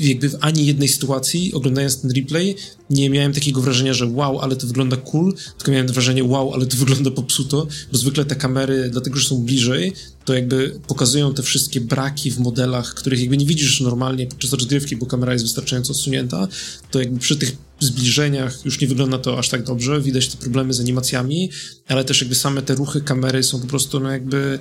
jakby 0.01 0.29
w 0.29 0.37
ani 0.41 0.67
jednej 0.67 0.89
sytuacji, 0.89 1.55
oglądając 1.55 2.01
ten 2.01 2.11
replay, 2.11 2.57
nie 2.91 3.11
miałem 3.11 3.33
takiego 3.33 3.61
wrażenia, 3.61 3.95
że 3.95 4.07
wow, 4.07 4.39
ale 4.41 4.57
to 4.57 4.67
wygląda 4.67 4.97
cool, 4.97 5.35
tylko 5.59 5.73
miałem 5.73 5.87
wrażenie 5.87 6.25
wow, 6.25 6.55
ale 6.55 6.67
to 6.67 6.77
wygląda 6.85 7.11
popsuto, 7.11 7.67
bo 7.93 7.99
zwykle 7.99 8.25
te 8.25 8.37
kamery, 8.37 8.89
dlatego 8.93 9.19
że 9.19 9.29
są 9.29 9.39
bliżej, 9.39 9.93
to 10.25 10.35
jakby 10.35 10.81
pokazują 10.87 11.35
te 11.35 11.43
wszystkie 11.43 11.81
braki 11.81 12.31
w 12.31 12.39
modelach, 12.39 12.95
których 12.95 13.21
jakby 13.21 13.37
nie 13.37 13.47
widzisz 13.47 13.81
normalnie 13.81 14.27
podczas 14.27 14.53
rozgrywki, 14.53 14.97
bo 14.97 15.07
kamera 15.07 15.33
jest 15.33 15.45
wystarczająco 15.45 15.93
odsunięta, 15.93 16.49
to 16.91 17.01
jakby 17.01 17.21
przy 17.21 17.37
tych 17.37 17.57
zbliżeniach 17.81 18.65
już 18.65 18.81
nie 18.81 18.89
wygląda 18.89 19.19
to 19.19 19.39
aż 19.39 19.49
tak 19.49 19.65
dobrze, 19.65 20.01
widać 20.01 20.29
te 20.29 20.37
problemy 20.37 20.75
z 20.75 20.81
animacjami, 20.81 21.51
ale 21.89 22.05
też 22.05 22.21
jakby 22.21 22.35
same 22.35 22.63
te 22.63 22.75
ruchy 22.75 23.01
kamery 23.01 23.43
są 23.43 23.61
po 23.61 23.67
prostu 23.67 24.01
no 24.01 24.11
jakby 24.11 24.59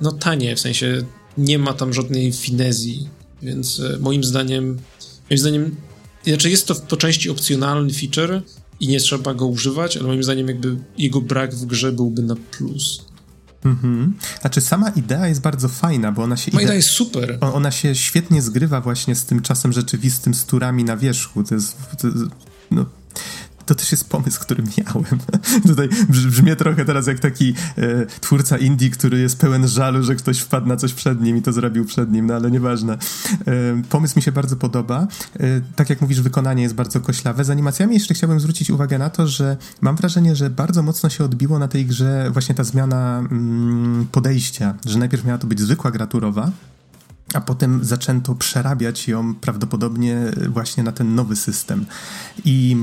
no 0.00 0.12
tanie, 0.12 0.56
w 0.56 0.60
sensie 0.60 1.04
nie 1.38 1.58
ma 1.58 1.74
tam 1.74 1.94
żadnej 1.94 2.32
finezji 2.32 3.08
więc 3.42 3.80
e, 3.80 3.98
moim 3.98 4.24
zdaniem, 4.24 4.78
moim 5.30 5.38
zdaniem, 5.38 5.76
znaczy 6.26 6.50
jest 6.50 6.66
to 6.66 6.74
po 6.74 6.96
części 6.96 7.30
opcjonalny 7.30 7.92
feature 7.92 8.42
i 8.80 8.88
nie 8.88 9.00
trzeba 9.00 9.34
go 9.34 9.46
używać, 9.46 9.96
ale 9.96 10.06
moim 10.06 10.22
zdaniem 10.22 10.48
jakby 10.48 10.76
jego 10.98 11.20
brak 11.20 11.54
w 11.54 11.66
grze 11.66 11.92
byłby 11.92 12.22
na 12.22 12.36
plus. 12.36 13.08
Mhm. 13.64 14.14
Znaczy 14.40 14.60
sama 14.60 14.88
idea 14.88 15.28
jest 15.28 15.40
bardzo 15.40 15.68
fajna, 15.68 16.12
bo 16.12 16.22
ona 16.22 16.36
się... 16.36 16.50
Moja 16.52 16.64
idea 16.64 16.76
jest 16.76 16.88
super. 16.88 17.38
Ona 17.40 17.70
się 17.70 17.94
świetnie 17.94 18.42
zgrywa 18.42 18.80
właśnie 18.80 19.14
z 19.14 19.24
tym 19.24 19.42
czasem 19.42 19.72
rzeczywistym, 19.72 20.34
z 20.34 20.44
turami 20.44 20.84
na 20.84 20.96
wierzchu. 20.96 21.44
To 21.44 21.54
jest, 21.54 21.76
to 21.98 22.08
no, 22.70 22.86
to 23.68 23.74
też 23.74 23.92
jest 23.92 24.08
pomysł, 24.08 24.40
który 24.40 24.62
miałem. 24.78 25.18
Tutaj 25.66 25.88
brzmię 26.08 26.56
trochę 26.56 26.84
teraz 26.84 27.06
jak 27.06 27.18
taki 27.18 27.54
e, 27.78 28.06
twórca 28.06 28.58
indie, 28.58 28.90
który 28.90 29.20
jest 29.20 29.38
pełen 29.38 29.68
żalu, 29.68 30.02
że 30.02 30.16
ktoś 30.16 30.38
wpadł 30.38 30.66
na 30.66 30.76
coś 30.76 30.94
przed 30.94 31.20
nim 31.20 31.36
i 31.36 31.42
to 31.42 31.52
zrobił 31.52 31.84
przed 31.84 32.12
nim, 32.12 32.26
no 32.26 32.34
ale 32.34 32.50
nieważne. 32.50 32.92
E, 32.92 32.98
pomysł 33.88 34.18
mi 34.18 34.22
się 34.22 34.32
bardzo 34.32 34.56
podoba. 34.56 35.06
E, 35.40 35.60
tak 35.76 35.90
jak 35.90 36.00
mówisz, 36.00 36.20
wykonanie 36.20 36.62
jest 36.62 36.74
bardzo 36.74 37.00
koślawe. 37.00 37.44
Z 37.44 37.50
animacjami 37.50 37.94
jeszcze 37.94 38.14
chciałbym 38.14 38.40
zwrócić 38.40 38.70
uwagę 38.70 38.98
na 38.98 39.10
to, 39.10 39.26
że 39.26 39.56
mam 39.80 39.96
wrażenie, 39.96 40.36
że 40.36 40.50
bardzo 40.50 40.82
mocno 40.82 41.10
się 41.10 41.24
odbiło 41.24 41.58
na 41.58 41.68
tej 41.68 41.86
grze 41.86 42.30
właśnie 42.32 42.54
ta 42.54 42.64
zmiana 42.64 43.18
mm, 43.18 44.06
podejścia, 44.12 44.74
że 44.86 44.98
najpierw 44.98 45.24
miała 45.24 45.38
to 45.38 45.46
być 45.46 45.60
zwykła 45.60 45.90
graturowa, 45.90 46.50
a 47.34 47.40
potem 47.40 47.84
zaczęto 47.84 48.34
przerabiać 48.34 49.08
ją 49.08 49.34
prawdopodobnie 49.34 50.16
właśnie 50.48 50.82
na 50.82 50.92
ten 50.92 51.14
nowy 51.14 51.36
system. 51.36 51.86
I 52.44 52.76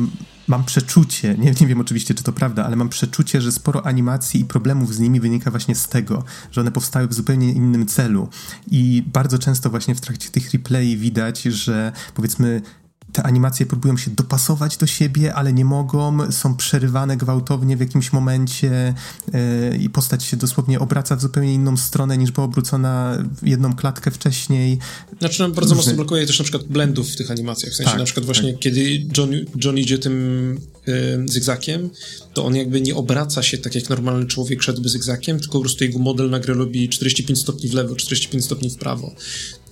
mam 0.47 0.63
przeczucie, 0.63 1.35
nie, 1.37 1.51
nie 1.61 1.67
wiem 1.67 1.81
oczywiście, 1.81 2.13
czy 2.13 2.23
to 2.23 2.33
prawda, 2.33 2.65
ale 2.65 2.75
mam 2.75 2.89
przeczucie, 2.89 3.41
że 3.41 3.51
sporo 3.51 3.85
animacji 3.85 4.41
i 4.41 4.45
problemów 4.45 4.93
z 4.93 4.99
nimi 4.99 5.19
wynika 5.19 5.51
właśnie 5.51 5.75
z 5.75 5.87
tego, 5.87 6.23
że 6.51 6.61
one 6.61 6.71
powstały 6.71 7.07
w 7.07 7.13
zupełnie 7.13 7.51
innym 7.51 7.85
celu. 7.85 8.29
I 8.71 9.03
bardzo 9.13 9.39
często 9.39 9.69
właśnie 9.69 9.95
w 9.95 10.01
trakcie 10.01 10.29
tych 10.29 10.51
replay 10.53 10.97
widać, 10.97 11.41
że 11.41 11.91
powiedzmy 12.13 12.61
te 13.15 13.23
animacje 13.23 13.65
próbują 13.65 13.97
się 13.97 14.11
dopasować 14.11 14.77
do 14.77 14.87
siebie, 14.87 15.33
ale 15.33 15.53
nie 15.53 15.65
mogą, 15.65 16.31
są 16.31 16.55
przerywane 16.55 17.17
gwałtownie 17.17 17.77
w 17.77 17.79
jakimś 17.79 18.13
momencie 18.13 18.93
yy, 19.33 19.77
i 19.77 19.89
postać 19.89 20.23
się 20.23 20.37
dosłownie 20.37 20.79
obraca 20.79 21.15
w 21.15 21.21
zupełnie 21.21 21.53
inną 21.53 21.77
stronę 21.77 22.17
niż 22.17 22.31
była 22.31 22.45
obrócona 22.45 23.23
jedną 23.43 23.75
klatkę 23.75 24.11
wcześniej. 24.11 24.79
Znaczy 25.19 25.41
no, 25.41 25.49
bardzo 25.49 25.75
mocno 25.75 25.93
blokuje 25.93 26.27
też 26.27 26.39
na 26.39 26.43
przykład 26.43 26.63
blendów 26.63 27.09
w 27.09 27.15
tych 27.15 27.31
animacjach, 27.31 27.73
w 27.73 27.75
sensie 27.75 27.91
tak, 27.91 27.99
na 27.99 28.05
przykład 28.05 28.25
właśnie 28.25 28.51
tak. 28.51 28.61
kiedy 28.61 29.05
John, 29.17 29.29
John 29.63 29.77
idzie 29.77 29.97
tym 29.97 30.57
yy, 30.87 30.93
zygzakiem, 31.27 31.89
to 32.33 32.45
on 32.45 32.55
jakby 32.55 32.81
nie 32.81 32.95
obraca 32.95 33.43
się 33.43 33.57
tak 33.57 33.75
jak 33.75 33.89
normalny 33.89 34.25
człowiek 34.25 34.63
szedłby 34.63 34.89
zygzakiem, 34.89 35.39
tylko 35.39 35.53
po 35.53 35.61
prostu 35.61 35.83
jego 35.83 35.99
model 35.99 36.29
nagle 36.29 36.53
robi 36.53 36.89
45 36.89 37.39
stopni 37.39 37.69
w 37.69 37.73
lewo, 37.73 37.95
45 37.95 38.45
stopni 38.45 38.69
w 38.69 38.75
prawo. 38.75 39.15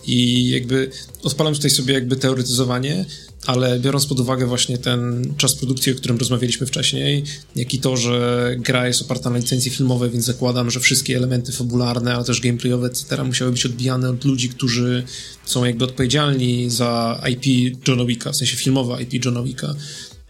I 0.06 0.50
jakby 0.50 0.90
odpalam 1.24 1.54
tutaj 1.54 1.72
sobie 1.72 1.94
jakby 1.94 2.16
teoretyzowanie, 2.16 3.06
ale 3.46 3.80
biorąc 3.80 4.06
pod 4.06 4.20
uwagę 4.20 4.46
właśnie 4.46 4.78
ten 4.78 5.34
czas 5.38 5.56
produkcji, 5.56 5.92
o 5.92 5.96
którym 5.96 6.18
rozmawialiśmy 6.18 6.68
wcześniej, 6.68 7.24
jak 7.56 7.74
i 7.74 7.80
to, 7.80 7.98
że 7.98 8.56
gra 8.60 8.88
jest 8.88 9.02
oparta 9.02 9.30
na 9.30 9.38
licencji 9.38 9.72
filmowej, 9.72 10.10
więc 10.10 10.26
zakładam, 10.26 10.72
że 10.72 10.80
wszystkie 10.80 11.18
elementy 11.18 11.52
fabularne, 11.52 12.16
ale 12.16 12.24
też 12.24 12.42
gameplayowe, 12.42 12.88
etc. 12.88 13.24
musiały 13.24 13.52
być 13.52 13.66
odbijane 13.66 14.10
od 14.10 14.26
ludzi, 14.26 14.50
którzy 14.50 15.04
są 15.46 15.66
jakby 15.66 15.86
odpowiedzialni 15.86 16.70
za 16.70 17.22
IP 17.32 17.76
John 17.88 18.08
Wicka, 18.08 18.32
w 18.32 18.36
sensie 18.36 18.58
filmowe 18.58 19.04
IP 19.04 19.26
John 19.26 19.44
Wicka. 19.44 19.76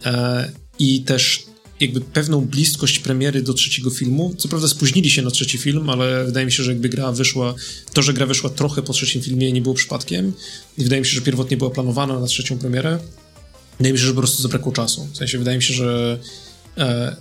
E, 0.04 0.52
I 0.78 1.00
też 1.00 1.46
jakby 1.80 2.00
pewną 2.00 2.40
bliskość 2.40 2.98
premiery 2.98 3.42
do 3.42 3.54
trzeciego 3.54 3.90
filmu. 3.90 4.34
Co 4.38 4.48
prawda 4.48 4.68
spóźnili 4.68 5.10
się 5.10 5.22
na 5.22 5.30
trzeci 5.30 5.58
film, 5.58 5.90
ale 5.90 6.24
wydaje 6.24 6.46
mi 6.46 6.52
się, 6.52 6.62
że 6.62 6.72
jakby 6.72 6.88
gra 6.88 7.12
wyszła, 7.12 7.54
to, 7.92 8.02
że 8.02 8.12
gra 8.12 8.26
wyszła 8.26 8.50
trochę 8.50 8.82
po 8.82 8.92
trzecim 8.92 9.22
filmie 9.22 9.52
nie 9.52 9.62
było 9.62 9.74
przypadkiem 9.74 10.32
i 10.78 10.84
wydaje 10.84 11.02
mi 11.02 11.06
się, 11.06 11.14
że 11.14 11.20
pierwotnie 11.20 11.56
była 11.56 11.70
planowana 11.70 12.20
na 12.20 12.26
trzecią 12.26 12.58
premierę. 12.58 12.98
Wydaje 13.78 13.92
mi 13.92 13.98
się, 13.98 14.04
że 14.04 14.14
po 14.14 14.20
prostu 14.20 14.42
zabrakło 14.42 14.72
czasu. 14.72 15.08
W 15.12 15.16
sensie 15.16 15.38
wydaje 15.38 15.56
mi 15.56 15.62
się, 15.62 15.74
że 15.74 16.18
e, 16.78 17.16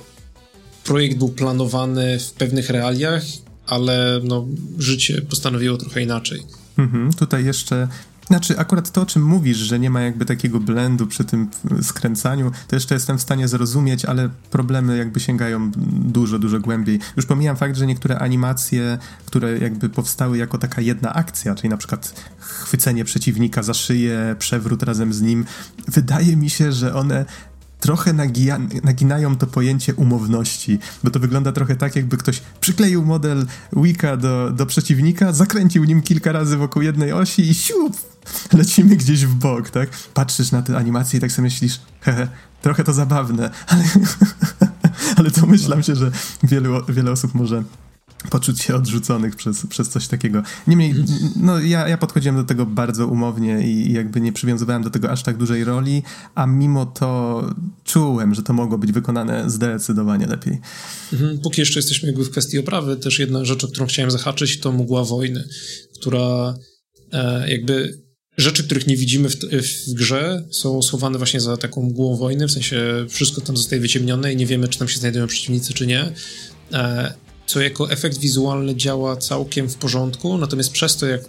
projekt 0.84 1.18
był 1.18 1.30
planowany 1.30 2.20
w 2.20 2.32
pewnych 2.32 2.70
realiach, 2.70 3.24
ale 3.66 4.22
no, 4.24 4.48
życie 4.80 5.22
postanowiło 5.22 5.78
trochę 5.78 6.02
inaczej. 6.02 6.44
Mhm, 6.78 7.14
tutaj 7.14 7.46
jeszcze 7.46 7.88
znaczy, 8.28 8.60
akurat 8.60 8.92
to, 8.92 9.02
o 9.02 9.06
czym 9.06 9.24
mówisz, 9.24 9.58
że 9.58 9.80
nie 9.80 9.90
ma 9.90 10.02
jakby 10.02 10.26
takiego 10.26 10.60
blendu 10.60 11.08
przy 11.08 11.24
tym 11.24 11.48
skręcaniu, 11.82 12.52
to 12.68 12.76
jeszcze 12.76 12.96
jestem 12.96 13.18
w 13.18 13.22
stanie 13.22 13.48
zrozumieć, 13.48 14.06
ale 14.06 14.30
problemy 14.52 14.98
jakby 14.98 15.20
sięgają 15.20 15.72
dużo, 16.06 16.40
dużo 16.40 16.60
głębiej. 16.60 17.00
Już 17.18 17.26
pomijam 17.26 17.56
fakt, 17.56 17.76
że 17.76 17.88
niektóre 17.88 18.20
animacje, 18.20 18.98
które 19.26 19.58
jakby 19.58 19.90
powstały 19.90 20.38
jako 20.38 20.58
taka 20.58 20.82
jedna 20.82 21.14
akcja, 21.14 21.56
czyli 21.56 21.70
na 21.70 21.78
przykład 21.78 22.14
chwycenie 22.40 23.06
przeciwnika 23.06 23.64
za 23.64 23.74
szyję, 23.74 24.36
przewrót 24.40 24.84
razem 24.84 25.14
z 25.14 25.22
nim, 25.22 25.46
wydaje 25.88 26.36
mi 26.36 26.50
się, 26.50 26.72
że 26.72 26.96
one 26.96 27.26
trochę 27.84 28.14
nagija, 28.14 28.60
naginają 28.84 29.36
to 29.36 29.48
pojęcie 29.48 29.94
umowności, 29.94 30.80
bo 31.04 31.10
to 31.10 31.20
wygląda 31.20 31.52
trochę 31.52 31.76
tak, 31.76 31.96
jakby 31.96 32.18
ktoś 32.18 32.42
przykleił 32.62 33.06
model 33.06 33.46
Wika 33.74 34.18
do, 34.18 34.52
do 34.52 34.66
przeciwnika, 34.66 35.34
zakręcił 35.34 35.84
nim 35.84 36.02
kilka 36.02 36.32
razy 36.32 36.58
wokół 36.58 36.82
jednej 36.82 37.12
osi 37.12 37.42
i 37.50 37.54
siup, 37.54 37.98
lecimy 38.54 38.96
gdzieś 38.96 39.26
w 39.26 39.36
bok, 39.36 39.70
tak? 39.70 39.90
Patrzysz 40.14 40.52
na 40.52 40.62
tę 40.62 40.78
animację 40.78 41.18
i 41.18 41.22
tak 41.22 41.32
sobie 41.32 41.44
myślisz, 41.44 41.82
hehe, 42.02 42.28
trochę 42.62 42.84
to 42.84 42.94
zabawne, 42.94 43.50
ale, 43.68 43.84
ale 45.18 45.32
to 45.32 45.46
myślam 45.46 45.84
się, 45.84 45.96
że 45.96 46.12
wielu, 46.44 46.86
wiele 46.90 47.12
osób 47.12 47.34
może 47.34 47.64
poczuć 48.30 48.62
się 48.62 48.76
odrzuconych 48.76 49.36
przez, 49.36 49.68
przez 49.68 49.90
coś 49.90 50.08
takiego. 50.08 50.44
Niemniej, 50.68 50.96
no 51.36 51.60
ja, 51.60 51.88
ja 51.88 51.98
podchodziłem 51.98 52.36
do 52.36 52.44
tego 52.44 52.66
bardzo 52.66 53.08
umownie 53.08 53.62
i, 53.68 53.90
i 53.90 53.94
jakby 53.94 54.22
nie 54.22 54.34
przywiązywałem 54.34 54.84
do 54.84 54.90
tego 54.90 55.12
aż 55.12 55.24
tak 55.24 55.38
dużej 55.38 55.64
roli, 55.64 56.04
a 56.36 56.48
mimo 56.48 56.86
to 56.86 57.42
czułem, 57.84 58.36
że 58.36 58.44
to 58.44 58.54
mogło 58.54 58.78
być 58.78 58.92
wykonane 58.92 59.50
zdecydowanie 59.50 60.28
lepiej. 60.28 60.60
Mhm. 61.14 61.40
Póki 61.40 61.62
jeszcze 61.62 61.80
jesteśmy 61.80 62.08
jakby 62.08 62.26
w 62.26 62.32
kwestii 62.32 62.60
oprawy, 62.60 62.98
też 62.98 63.20
jedna 63.20 63.46
rzecz, 63.46 63.64
o 63.64 63.68
którą 63.68 63.86
chciałem 63.86 64.12
zahaczyć, 64.12 64.60
to 64.60 64.72
mgła 64.72 65.04
wojny, 65.04 65.48
która 66.00 66.56
e, 67.12 67.52
jakby 67.52 68.04
rzeczy, 68.38 68.64
których 68.64 68.88
nie 68.88 68.98
widzimy 68.98 69.30
w, 69.30 69.36
w, 69.36 69.94
grze, 69.94 70.44
są 70.52 70.82
schowane 70.82 71.18
właśnie 71.18 71.42
za 71.42 71.58
taką 71.58 71.84
mgłą 71.84 72.18
wojny, 72.18 72.48
w 72.48 72.52
sensie 72.52 73.06
wszystko 73.10 73.42
tam 73.42 73.58
zostaje 73.58 73.82
wyciemnione 73.82 74.34
i 74.34 74.36
nie 74.36 74.46
wiemy, 74.46 74.68
czy 74.68 74.80
tam 74.80 74.88
się 74.88 75.00
znajdują 75.00 75.28
przeciwnicy, 75.28 75.74
czy 75.74 75.88
nie. 75.88 76.12
E, 76.74 77.14
co 77.48 77.62
jako 77.62 77.92
efekt 77.92 78.18
wizualny 78.18 78.76
działa 78.76 79.18
całkiem 79.18 79.70
w 79.70 79.76
porządku, 79.76 80.38
natomiast 80.38 80.72
przez 80.72 80.98
to, 80.98 81.06
jak 81.06 81.22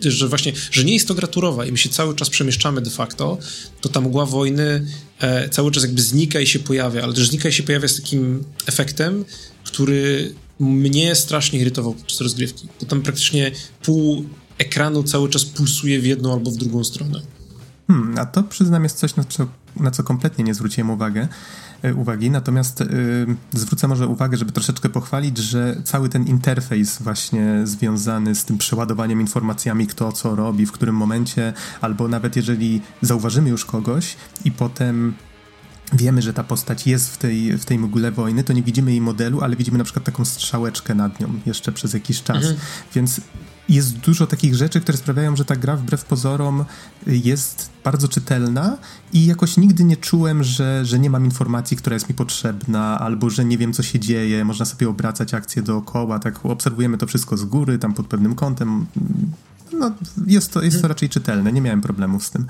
że 0.00 0.28
właśnie, 0.28 0.52
że 0.70 0.84
nie 0.84 0.94
jest 0.94 1.08
to 1.08 1.14
graturowa 1.14 1.66
i 1.66 1.72
my 1.72 1.78
się 1.78 1.88
cały 1.88 2.14
czas 2.14 2.30
przemieszczamy 2.30 2.80
de 2.80 2.90
facto, 2.90 3.38
to 3.80 3.88
ta 3.88 4.00
mgła 4.00 4.26
wojny 4.26 4.86
e, 5.20 5.48
cały 5.48 5.70
czas 5.70 5.82
jakby 5.82 6.02
znika 6.02 6.40
i 6.40 6.46
się 6.46 6.58
pojawia, 6.58 7.02
ale 7.02 7.12
też 7.12 7.28
znika 7.28 7.48
i 7.48 7.52
się 7.52 7.62
pojawia 7.62 7.88
z 7.88 7.96
takim 7.96 8.44
efektem, 8.66 9.24
który 9.64 10.34
mnie 10.60 11.14
strasznie 11.14 11.58
irytował 11.58 11.94
podczas 11.94 12.20
rozgrywki. 12.20 12.68
Bo 12.80 12.86
tam 12.86 13.02
praktycznie 13.02 13.50
pół 13.82 14.24
ekranu 14.58 15.02
cały 15.02 15.28
czas 15.28 15.44
pulsuje 15.44 16.00
w 16.00 16.06
jedną 16.06 16.32
albo 16.32 16.50
w 16.50 16.56
drugą 16.56 16.84
stronę. 16.84 17.22
Hmm, 17.86 18.18
a 18.18 18.26
to 18.26 18.42
przyznam 18.42 18.82
jest 18.82 18.98
coś, 18.98 19.16
na 19.16 19.24
co, 19.24 19.46
na 19.76 19.90
co 19.90 20.02
kompletnie 20.02 20.44
nie 20.44 20.54
zwróciłem 20.54 20.90
uwagę, 20.90 21.28
e, 21.82 21.94
uwagi, 21.94 22.30
natomiast 22.30 22.80
yy, 22.80 23.36
zwrócę 23.52 23.88
może 23.88 24.06
uwagę, 24.06 24.36
żeby 24.36 24.52
troszeczkę 24.52 24.88
pochwalić, 24.88 25.38
że 25.38 25.76
cały 25.84 26.08
ten 26.08 26.26
interfejs 26.26 27.02
właśnie 27.02 27.60
związany 27.64 28.34
z 28.34 28.44
tym 28.44 28.58
przeładowaniem 28.58 29.20
informacjami, 29.20 29.86
kto 29.86 30.12
co 30.12 30.34
robi, 30.34 30.66
w 30.66 30.72
którym 30.72 30.96
momencie, 30.96 31.52
albo 31.80 32.08
nawet 32.08 32.36
jeżeli 32.36 32.80
zauważymy 33.02 33.50
już 33.50 33.64
kogoś 33.64 34.16
i 34.44 34.50
potem 34.50 35.14
wiemy, 35.92 36.22
że 36.22 36.32
ta 36.32 36.44
postać 36.44 36.86
jest 36.86 37.14
w 37.14 37.18
tej, 37.18 37.58
w 37.58 37.64
tej 37.64 37.78
mgule 37.78 38.12
wojny, 38.12 38.44
to 38.44 38.52
nie 38.52 38.62
widzimy 38.62 38.90
jej 38.90 39.00
modelu, 39.00 39.40
ale 39.40 39.56
widzimy 39.56 39.78
na 39.78 39.84
przykład 39.84 40.04
taką 40.04 40.24
strzałeczkę 40.24 40.94
nad 40.94 41.20
nią 41.20 41.28
jeszcze 41.46 41.72
przez 41.72 41.94
jakiś 41.94 42.22
czas. 42.22 42.36
Mhm. 42.36 42.56
Więc 42.94 43.20
jest 43.74 43.98
dużo 43.98 44.26
takich 44.26 44.54
rzeczy, 44.54 44.80
które 44.80 44.98
sprawiają, 44.98 45.36
że 45.36 45.44
ta 45.44 45.56
gra 45.56 45.76
wbrew 45.76 46.04
pozorom 46.04 46.64
jest 47.06 47.70
bardzo 47.84 48.08
czytelna 48.08 48.78
i 49.12 49.26
jakoś 49.26 49.56
nigdy 49.56 49.84
nie 49.84 49.96
czułem, 49.96 50.44
że, 50.44 50.84
że 50.84 50.98
nie 50.98 51.10
mam 51.10 51.24
informacji, 51.24 51.76
która 51.76 51.94
jest 51.94 52.08
mi 52.08 52.14
potrzebna, 52.14 52.98
albo 52.98 53.30
że 53.30 53.44
nie 53.44 53.58
wiem, 53.58 53.72
co 53.72 53.82
się 53.82 54.00
dzieje. 54.00 54.44
Można 54.44 54.66
sobie 54.66 54.88
obracać 54.88 55.34
akcje 55.34 55.62
dookoła, 55.62 56.18
tak 56.18 56.46
obserwujemy 56.46 56.98
to 56.98 57.06
wszystko 57.06 57.36
z 57.36 57.44
góry, 57.44 57.78
tam 57.78 57.94
pod 57.94 58.06
pewnym 58.06 58.34
kątem. 58.34 58.86
No, 59.72 59.92
jest 60.26 60.52
to, 60.52 60.62
jest 60.62 60.82
to 60.82 60.88
raczej 60.88 61.08
czytelne, 61.08 61.52
nie 61.52 61.60
miałem 61.60 61.80
problemów 61.80 62.24
z 62.24 62.30
tym. 62.30 62.46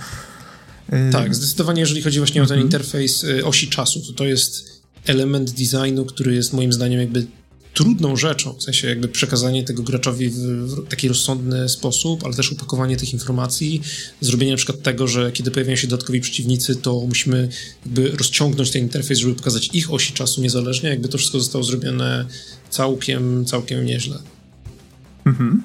Tak, 1.12 1.34
zdecydowanie, 1.34 1.80
jeżeli 1.80 2.02
chodzi 2.02 2.18
właśnie 2.18 2.42
o 2.42 2.46
ten 2.46 2.58
mhm. 2.58 2.66
interfejs 2.66 3.24
y, 3.24 3.44
osi 3.46 3.68
czasu, 3.68 4.00
to 4.00 4.12
to 4.12 4.24
jest 4.24 4.82
element 5.06 5.50
designu, 5.50 6.04
który 6.04 6.34
jest 6.34 6.52
moim 6.52 6.72
zdaniem 6.72 7.00
jakby 7.00 7.26
trudną 7.74 8.16
rzeczą, 8.16 8.52
w 8.52 8.62
sensie 8.62 8.88
jakby 8.88 9.08
przekazanie 9.08 9.64
tego 9.64 9.82
graczowi 9.82 10.30
w, 10.30 10.88
taki 10.88 11.08
rozsądny 11.08 11.68
sposób, 11.68 12.24
ale 12.24 12.34
też 12.34 12.52
upakowanie 12.52 12.96
tych 12.96 13.12
informacji, 13.12 13.82
zrobienie 14.20 14.52
na 14.52 14.56
przykład 14.56 14.82
tego, 14.82 15.08
że 15.08 15.32
kiedy 15.32 15.50
pojawiają 15.50 15.76
się 15.76 15.88
dodatkowi 15.88 16.20
przeciwnicy, 16.20 16.76
to 16.76 17.00
musimy 17.08 17.48
jakby 17.86 18.10
rozciągnąć 18.10 18.70
ten 18.70 18.82
interfejs, 18.82 19.20
żeby 19.20 19.34
pokazać 19.34 19.70
ich 19.72 19.92
osi 19.92 20.12
czasu 20.12 20.42
niezależnie, 20.42 20.90
jakby 20.90 21.08
to 21.08 21.18
wszystko 21.18 21.40
zostało 21.40 21.64
zrobione 21.64 22.26
całkiem, 22.70 23.44
całkiem 23.44 23.84
nieźle. 23.84 24.18
Mhm. 25.26 25.62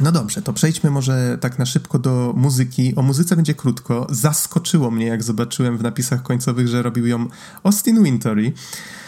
No 0.00 0.12
dobrze, 0.12 0.42
to 0.42 0.52
przejdźmy 0.52 0.90
może 0.90 1.38
tak 1.40 1.58
na 1.58 1.66
szybko 1.66 1.98
do 1.98 2.32
muzyki. 2.36 2.94
O 2.96 3.02
muzyce 3.02 3.36
będzie 3.36 3.54
krótko. 3.54 4.06
Zaskoczyło 4.10 4.90
mnie, 4.90 5.06
jak 5.06 5.22
zobaczyłem 5.22 5.78
w 5.78 5.82
napisach 5.82 6.22
końcowych, 6.22 6.68
że 6.68 6.82
robił 6.82 7.06
ją 7.06 7.28
Austin 7.62 8.02
Wintory, 8.02 8.52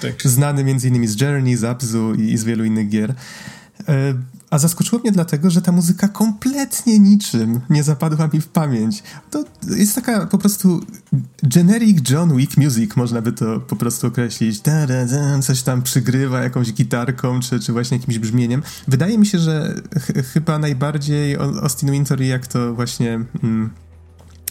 tak. 0.02 0.22
znany 0.22 0.60
m.in. 0.60 1.08
z 1.08 1.20
Journey, 1.20 1.56
z 1.56 1.64
Abzu 1.64 2.14
i 2.14 2.36
z 2.36 2.44
wielu 2.44 2.64
innych 2.64 2.88
gier. 2.88 3.14
A 4.50 4.58
zaskoczyło 4.58 5.02
mnie 5.02 5.12
dlatego, 5.12 5.50
że 5.50 5.62
ta 5.62 5.72
muzyka 5.72 6.08
kompletnie 6.08 6.98
niczym 6.98 7.60
nie 7.70 7.82
zapadła 7.82 8.28
mi 8.32 8.40
w 8.40 8.48
pamięć. 8.48 9.02
To 9.30 9.44
jest 9.76 9.94
taka 9.94 10.26
po 10.26 10.38
prostu 10.38 10.80
generic 11.42 12.10
John 12.10 12.36
Wick 12.36 12.56
music, 12.56 12.96
można 12.96 13.22
by 13.22 13.32
to 13.32 13.60
po 13.60 13.76
prostu 13.76 14.06
określić. 14.06 14.60
Da, 14.60 14.86
da, 14.86 15.06
da, 15.06 15.38
coś 15.38 15.62
tam 15.62 15.82
przygrywa 15.82 16.42
jakąś 16.42 16.72
gitarką, 16.72 17.40
czy, 17.40 17.60
czy 17.60 17.72
właśnie 17.72 17.96
jakimś 17.96 18.18
brzmieniem. 18.18 18.62
Wydaje 18.88 19.18
mi 19.18 19.26
się, 19.26 19.38
że 19.38 19.74
ch 19.98 20.32
chyba 20.32 20.58
najbardziej 20.58 21.36
Austin 21.36 21.90
Winter, 21.90 22.22
jak 22.22 22.46
to 22.46 22.74
właśnie... 22.74 23.20
Mm, 23.42 23.70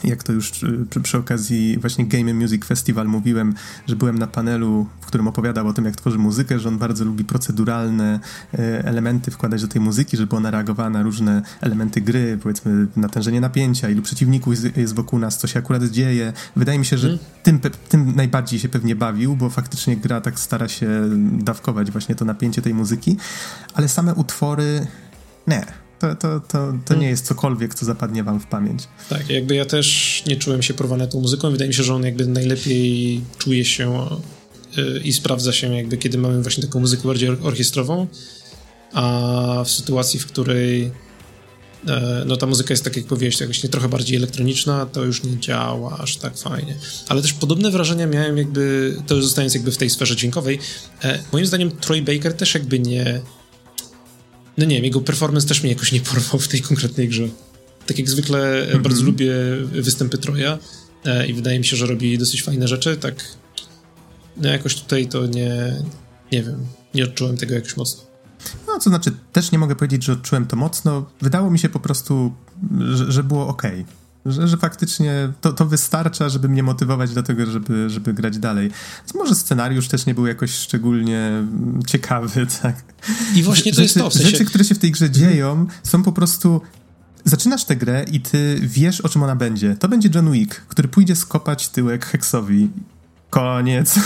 jak 0.04 0.24
to 0.24 0.34
już 0.34 0.52
przy, 0.52 0.86
przy, 1.04 1.18
okazji 1.18 1.78
właśnie 1.78 2.06
Game 2.06 2.34
Music 2.34 2.66
Festival 2.66 3.08
mówiłem, 3.08 3.54
że 3.88 3.96
byłem 3.96 4.20
na 4.20 4.28
panelu, 4.28 4.88
w 5.02 5.06
którym 5.06 5.28
opowiadał 5.28 5.68
o 5.68 5.74
tym, 5.74 5.86
jak 5.86 5.96
tworzy 5.96 6.18
muzykę, 6.18 6.60
że 6.60 6.70
on 6.70 6.78
bardzo 6.78 7.06
lubi 7.06 7.24
proceduralne 7.24 8.20
e, 8.54 8.86
elementy 8.86 9.32
wkładać 9.32 9.62
do 9.62 9.68
tej 9.68 9.82
muzyki, 9.82 10.18
żeby 10.18 10.36
ona 10.36 10.52
reagowała 10.52 10.90
na 10.90 11.04
różne 11.04 11.42
elementy 11.62 12.02
gry, 12.02 12.38
powiedzmy 12.44 12.88
natężenie 12.96 13.42
napięcia, 13.42 13.90
ilu 13.90 14.02
przeciwników 14.02 14.54
jest, 14.78 14.96
wokół 14.96 15.20
nas, 15.20 15.38
co 15.38 15.48
się 15.48 15.60
akurat 15.60 15.84
dzieje. 15.84 16.34
Wydaje 16.56 16.80
mi 16.80 16.86
się, 16.86 16.98
że 16.98 17.08
mm. 17.08 17.20
tym, 17.44 17.60
tym 17.90 18.16
najbardziej 18.16 18.60
się 18.60 18.70
pewnie 18.70 18.96
bawił, 18.96 19.36
bo 19.36 19.50
faktycznie 19.50 19.98
gra 19.98 20.22
tak 20.22 20.40
stara 20.40 20.68
się 20.68 20.90
dawkować 21.32 21.92
właśnie 21.92 22.16
to 22.16 22.26
napięcie 22.26 22.62
tej 22.62 22.74
muzyki, 22.74 23.18
ale 23.74 23.88
same 23.88 24.14
utwory 24.16 24.88
nie 25.48 25.85
to, 26.06 26.16
to, 26.16 26.40
to, 26.40 26.74
to 26.86 26.96
nie 26.96 27.10
jest 27.10 27.26
cokolwiek, 27.26 27.76
co 27.76 27.86
zapadnie 27.86 28.24
wam 28.24 28.40
w 28.40 28.46
pamięć. 28.46 28.84
Tak, 29.10 29.30
jakby 29.30 29.56
ja 29.56 29.66
też 29.66 30.24
nie 30.28 30.36
czułem 30.36 30.64
się 30.64 30.74
porwany 30.74 31.08
tą 31.08 31.22
muzyką. 31.22 31.52
Wydaje 31.52 31.68
mi 31.68 31.74
się, 31.74 31.84
że 31.84 31.94
on 31.96 32.04
jakby 32.04 32.28
najlepiej 32.28 33.22
czuje 33.38 33.66
się 33.66 34.08
y, 34.78 35.00
i 35.04 35.14
sprawdza 35.14 35.54
się 35.54 35.76
jakby, 35.76 35.98
kiedy 35.98 36.18
mamy 36.18 36.42
właśnie 36.42 36.64
taką 36.64 36.80
muzykę 36.80 37.08
bardziej 37.08 37.30
orkiestrową, 37.30 38.08
a 38.94 39.64
w 39.66 39.72
sytuacji, 39.72 40.20
w 40.20 40.28
której 40.28 40.92
e, 41.88 42.24
no 42.26 42.38
ta 42.38 42.46
muzyka 42.46 42.74
jest, 42.74 42.84
tak 42.84 42.98
jak 42.98 43.06
powiedziałeś, 43.06 43.40
jakoś 43.40 43.64
nie 43.64 43.70
trochę 43.70 43.90
bardziej 43.90 44.18
elektroniczna, 44.18 44.86
to 44.86 45.04
już 45.04 45.24
nie 45.24 45.40
działa 45.40 45.98
aż 45.98 46.18
tak 46.18 46.38
fajnie. 46.38 46.76
Ale 47.08 47.22
też 47.22 47.34
podobne 47.34 47.72
wrażenia 47.72 48.08
miałem 48.08 48.38
jakby, 48.38 48.96
to 49.08 49.22
zostając 49.22 49.54
jakby 49.54 49.72
w 49.72 49.78
tej 49.78 49.90
sferze 49.90 50.16
dźwiękowej, 50.16 50.60
e, 51.04 51.20
moim 51.32 51.46
zdaniem 51.46 51.72
Troy 51.72 52.02
Baker 52.02 52.34
też 52.34 52.54
jakby 52.54 52.80
nie 52.80 53.22
no 54.58 54.66
nie 54.66 54.76
wiem, 54.76 54.86
jego 54.86 55.02
performance 55.02 55.48
też 55.48 55.64
mnie 55.64 55.72
jakoś 55.72 55.92
nie 55.92 56.02
porwał 56.02 56.40
w 56.40 56.48
tej 56.48 56.62
konkretnej 56.62 57.10
grze. 57.10 57.28
Tak 57.88 58.00
jak 58.00 58.10
zwykle 58.10 58.64
mm 58.64 58.80
-hmm. 58.80 58.84
bardzo 58.84 59.04
lubię 59.04 59.34
występy 59.72 60.18
Troja 60.18 60.58
e, 61.06 61.28
i 61.28 61.34
wydaje 61.34 61.60
mi 61.60 61.66
się, 61.66 61.76
że 61.76 61.86
robi 61.86 62.18
dosyć 62.18 62.44
fajne 62.44 62.68
rzeczy, 62.68 62.98
tak 62.98 63.16
no 64.38 64.50
jakoś 64.50 64.76
tutaj 64.76 65.08
to 65.08 65.26
nie, 65.26 65.84
nie 66.32 66.44
wiem, 66.44 66.66
nie 66.94 67.04
odczułem 67.04 67.38
tego 67.38 67.56
jakoś 67.56 67.78
mocno. 67.78 68.04
No, 68.68 68.80
co 68.80 68.90
znaczy, 68.90 69.12
też 69.34 69.52
nie 69.52 69.60
mogę 69.60 69.76
powiedzieć, 69.76 70.04
że 70.04 70.14
odczułem 70.14 70.46
to 70.46 70.56
mocno. 70.56 71.06
Wydało 71.22 71.52
mi 71.52 71.60
się 71.60 71.70
po 71.70 71.80
prostu, 71.80 72.34
że, 72.94 73.12
że 73.12 73.24
było 73.24 73.48
ok 73.48 73.64
że, 74.26 74.48
że 74.48 74.58
faktycznie 74.58 75.32
to, 75.42 75.54
to 75.54 75.66
wystarcza, 75.66 76.30
żeby 76.30 76.50
mnie 76.50 76.64
motywować 76.64 77.14
do 77.14 77.24
tego, 77.24 77.46
żeby, 77.46 77.90
żeby 77.90 78.14
grać 78.14 78.38
dalej. 78.38 78.72
może 79.16 79.36
scenariusz 79.36 79.88
też 79.88 80.06
nie 80.06 80.16
był 80.16 80.28
jakoś 80.28 80.52
szczególnie 80.52 81.32
ciekawy, 81.88 82.48
tak? 82.62 82.84
I 83.36 83.44
właśnie 83.44 83.72
to 83.72 83.76
rzeczy, 83.76 83.84
jest 83.84 83.96
to. 83.96 84.10
W 84.10 84.14
sensie... 84.14 84.30
Rzeczy, 84.30 84.46
które 84.46 84.64
się 84.64 84.76
w 84.76 84.80
tej 84.80 84.92
grze 84.92 85.10
dzieją, 85.10 85.66
są 85.84 86.04
po 86.04 86.12
prostu 86.12 86.62
zaczynasz 87.26 87.66
tę 87.66 87.76
grę 87.76 88.06
i 88.12 88.22
ty 88.22 88.60
wiesz, 88.62 89.02
o 89.02 89.10
czym 89.10 89.24
ona 89.24 89.36
będzie. 89.36 89.76
To 89.76 89.88
będzie 89.88 90.10
John 90.16 90.32
Wick, 90.32 90.56
który 90.56 90.88
pójdzie 90.88 91.16
skopać 91.16 91.70
tyłek 91.70 92.06
Hexowi 92.06 92.70
Koniec. 93.30 94.00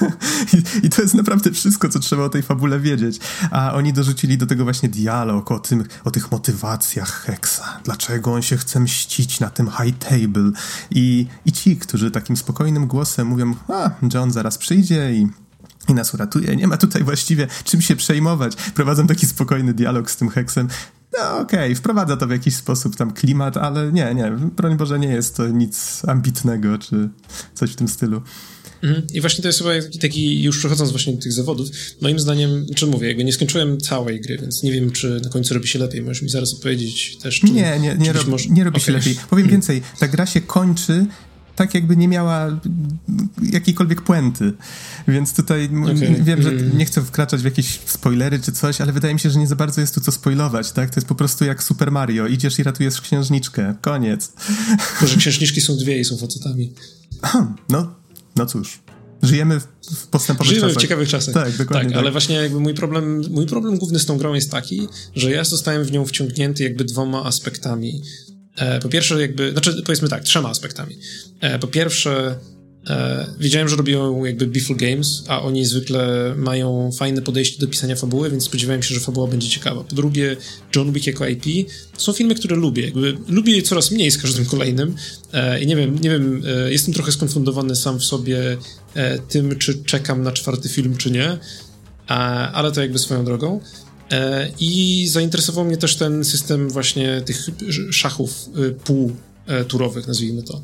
I, 0.54 0.86
I, 0.86 0.90
to 0.90 1.02
jest 1.02 1.14
naprawdę 1.14 1.50
wszystko, 1.50 1.88
co 1.88 1.98
trzeba 1.98 2.24
o 2.24 2.28
tej 2.28 2.42
fabule 2.42 2.80
wiedzieć. 2.80 3.20
A 3.50 3.72
oni 3.72 3.92
dorzucili 3.92 4.38
do 4.38 4.46
tego 4.46 4.64
właśnie 4.64 4.88
dialog 4.88 5.50
o, 5.50 5.58
tym, 5.58 5.84
o 6.04 6.10
tych 6.10 6.32
motywacjach 6.32 7.24
Hexa. 7.24 7.80
Dlaczego 7.84 8.32
on 8.32 8.42
się 8.42 8.56
chce 8.56 8.80
mścić 8.80 9.40
na 9.40 9.50
tym 9.50 9.70
high 9.70 9.98
table. 9.98 10.50
I, 10.90 11.26
I 11.44 11.52
ci, 11.52 11.76
którzy 11.76 12.10
takim 12.10 12.36
spokojnym 12.36 12.86
głosem 12.86 13.26
mówią, 13.26 13.54
a, 13.68 13.90
John 14.14 14.30
zaraz 14.30 14.58
przyjdzie 14.58 15.12
i 15.12 15.28
i 15.88 15.94
nas 15.94 16.14
uratuje. 16.14 16.56
Nie 16.56 16.66
ma 16.66 16.76
tutaj 16.76 17.04
właściwie 17.04 17.46
czym 17.64 17.80
się 17.80 17.96
przejmować. 17.96 18.56
Prowadzą 18.56 19.06
taki 19.06 19.26
spokojny 19.26 19.74
dialog 19.74 20.10
z 20.10 20.16
tym 20.16 20.28
heksem. 20.28 20.68
No 21.18 21.38
okej, 21.38 21.60
okay, 21.60 21.74
wprowadza 21.74 22.16
to 22.16 22.26
w 22.26 22.30
jakiś 22.30 22.56
sposób 22.56 22.96
tam 22.96 23.12
klimat, 23.12 23.56
ale 23.56 23.92
nie, 23.92 24.14
nie, 24.14 24.30
broń 24.30 24.76
Boże, 24.76 24.98
nie 24.98 25.08
jest 25.08 25.36
to 25.36 25.48
nic 25.48 26.02
ambitnego, 26.08 26.78
czy 26.78 27.08
coś 27.54 27.72
w 27.72 27.76
tym 27.76 27.88
stylu. 27.88 28.22
Mhm. 28.82 29.06
I 29.12 29.20
właśnie 29.20 29.42
to 29.42 29.48
jest 29.48 29.58
chyba 29.58 29.70
taki, 30.00 30.42
już 30.42 30.58
przechodząc 30.58 30.90
właśnie 30.90 31.12
do 31.12 31.22
tych 31.22 31.32
zawodów, 31.32 31.68
moim 32.00 32.18
zdaniem, 32.18 32.66
czy 32.74 32.86
mówię, 32.86 33.08
jakby 33.08 33.24
nie 33.24 33.32
skończyłem 33.32 33.80
całej 33.80 34.20
gry, 34.20 34.38
więc 34.38 34.62
nie 34.62 34.72
wiem, 34.72 34.90
czy 34.90 35.20
na 35.24 35.30
końcu 35.30 35.54
robi 35.54 35.68
się 35.68 35.78
lepiej. 35.78 36.02
Możesz 36.02 36.22
mi 36.22 36.28
zaraz 36.28 36.54
opowiedzieć 36.54 37.16
też, 37.22 37.40
czy, 37.40 37.46
Nie, 37.46 37.78
nie, 37.78 37.94
nie, 37.98 38.12
rob, 38.12 38.26
może... 38.26 38.48
nie 38.48 38.64
robi 38.64 38.76
okay. 38.76 38.86
się 38.86 38.92
lepiej. 38.92 39.14
Powiem 39.14 39.44
mhm. 39.44 39.50
więcej, 39.50 39.82
ta 39.98 40.08
gra 40.08 40.26
się 40.26 40.40
kończy 40.40 41.06
tak 41.56 41.74
jakby 41.74 41.96
nie 41.96 42.08
miała 42.08 42.60
jakiejkolwiek 43.52 44.02
puenty. 44.02 44.52
Więc 45.08 45.34
tutaj 45.34 45.70
okay. 45.82 46.22
wiem, 46.22 46.42
że 46.42 46.48
mhm. 46.48 46.78
nie 46.78 46.84
chcę 46.84 47.02
wkraczać 47.02 47.40
w 47.40 47.44
jakieś 47.44 47.80
spoilery 47.86 48.40
czy 48.40 48.52
coś, 48.52 48.80
ale 48.80 48.92
wydaje 48.92 49.14
mi 49.14 49.20
się, 49.20 49.30
że 49.30 49.38
nie 49.38 49.46
za 49.46 49.56
bardzo 49.56 49.80
jest 49.80 49.94
tu 49.94 50.00
co 50.00 50.12
spoilować, 50.12 50.72
tak? 50.72 50.90
To 50.90 51.00
jest 51.00 51.08
po 51.08 51.14
prostu 51.14 51.44
jak 51.44 51.62
Super 51.62 51.92
Mario. 51.92 52.26
Idziesz 52.26 52.58
i 52.58 52.62
ratujesz 52.62 53.00
księżniczkę. 53.00 53.74
Koniec. 53.80 54.32
To, 55.00 55.06
że 55.06 55.16
księżniczki 55.16 55.60
są 55.60 55.76
dwie 55.76 56.00
i 56.00 56.04
są 56.04 56.16
facetami. 56.16 56.72
No, 57.68 57.94
no 58.36 58.46
cóż, 58.46 58.82
żyjemy 59.22 59.60
w 59.60 60.06
postępowych 60.06 60.48
Żyjemy 60.50 60.68
czasach. 60.68 60.78
w 60.78 60.82
ciekawych 60.82 61.08
czasach. 61.08 61.34
Tak, 61.34 61.56
dokładnie. 61.56 61.84
Tak, 61.84 61.92
tak, 61.92 61.98
ale 61.98 62.10
właśnie 62.10 62.36
jakby 62.36 62.60
mój 62.60 62.74
problem, 62.74 63.22
mój 63.30 63.46
problem 63.46 63.78
główny 63.78 63.98
z 63.98 64.06
tą 64.06 64.18
grą 64.18 64.34
jest 64.34 64.50
taki, 64.50 64.88
że 65.14 65.30
ja 65.30 65.44
zostałem 65.44 65.84
w 65.84 65.92
nią 65.92 66.06
wciągnięty 66.06 66.64
jakby 66.64 66.84
dwoma 66.84 67.24
aspektami. 67.24 68.02
E, 68.56 68.80
po 68.80 68.88
pierwsze 68.88 69.20
jakby, 69.20 69.52
znaczy 69.52 69.82
powiedzmy 69.86 70.08
tak, 70.08 70.24
trzema 70.24 70.50
aspektami. 70.50 70.98
E, 71.40 71.58
po 71.58 71.66
pierwsze 71.66 72.38
E, 72.86 73.26
wiedziałem, 73.38 73.68
że 73.68 73.76
robią 73.76 74.24
jakby 74.24 74.46
Beeful 74.46 74.76
Games, 74.76 75.24
a 75.28 75.42
oni 75.42 75.64
zwykle 75.64 76.34
mają 76.36 76.90
fajne 76.92 77.22
podejście 77.22 77.60
do 77.60 77.66
pisania 77.66 77.96
fabuły, 77.96 78.30
więc 78.30 78.44
spodziewałem 78.44 78.82
się, 78.82 78.94
że 78.94 79.00
fabuła 79.00 79.26
będzie 79.26 79.48
ciekawa. 79.48 79.84
Po 79.84 79.94
drugie, 79.94 80.36
John 80.76 80.92
Wick 80.92 81.06
jako 81.06 81.26
IP 81.26 81.70
są 81.98 82.12
filmy, 82.12 82.34
które 82.34 82.56
lubię. 82.56 82.84
Jakby 82.84 83.18
lubię 83.28 83.56
je 83.56 83.62
coraz 83.62 83.90
mniej 83.90 84.10
z 84.10 84.18
każdym 84.18 84.46
kolejnym 84.46 84.94
e, 85.32 85.60
i 85.62 85.66
nie 85.66 85.76
wiem, 85.76 85.98
nie 86.00 86.10
wiem, 86.10 86.42
e, 86.46 86.72
jestem 86.72 86.94
trochę 86.94 87.12
skonfundowany 87.12 87.76
sam 87.76 87.98
w 87.98 88.04
sobie 88.04 88.56
tym, 89.28 89.58
czy 89.58 89.84
czekam 89.84 90.22
na 90.22 90.32
czwarty 90.32 90.68
film, 90.68 90.96
czy 90.96 91.10
nie, 91.10 91.38
ale 92.52 92.72
to 92.72 92.80
jakby 92.80 92.98
swoją 92.98 93.24
drogą. 93.24 93.60
I 94.60 95.06
zainteresował 95.08 95.64
mnie 95.64 95.76
też 95.76 95.96
ten 95.96 96.24
system 96.24 96.70
właśnie 96.70 97.22
tych 97.24 97.46
szachów 97.90 98.48
e, 98.56 98.70
półturowych, 98.70 100.06
nazwijmy 100.06 100.42
to. 100.42 100.62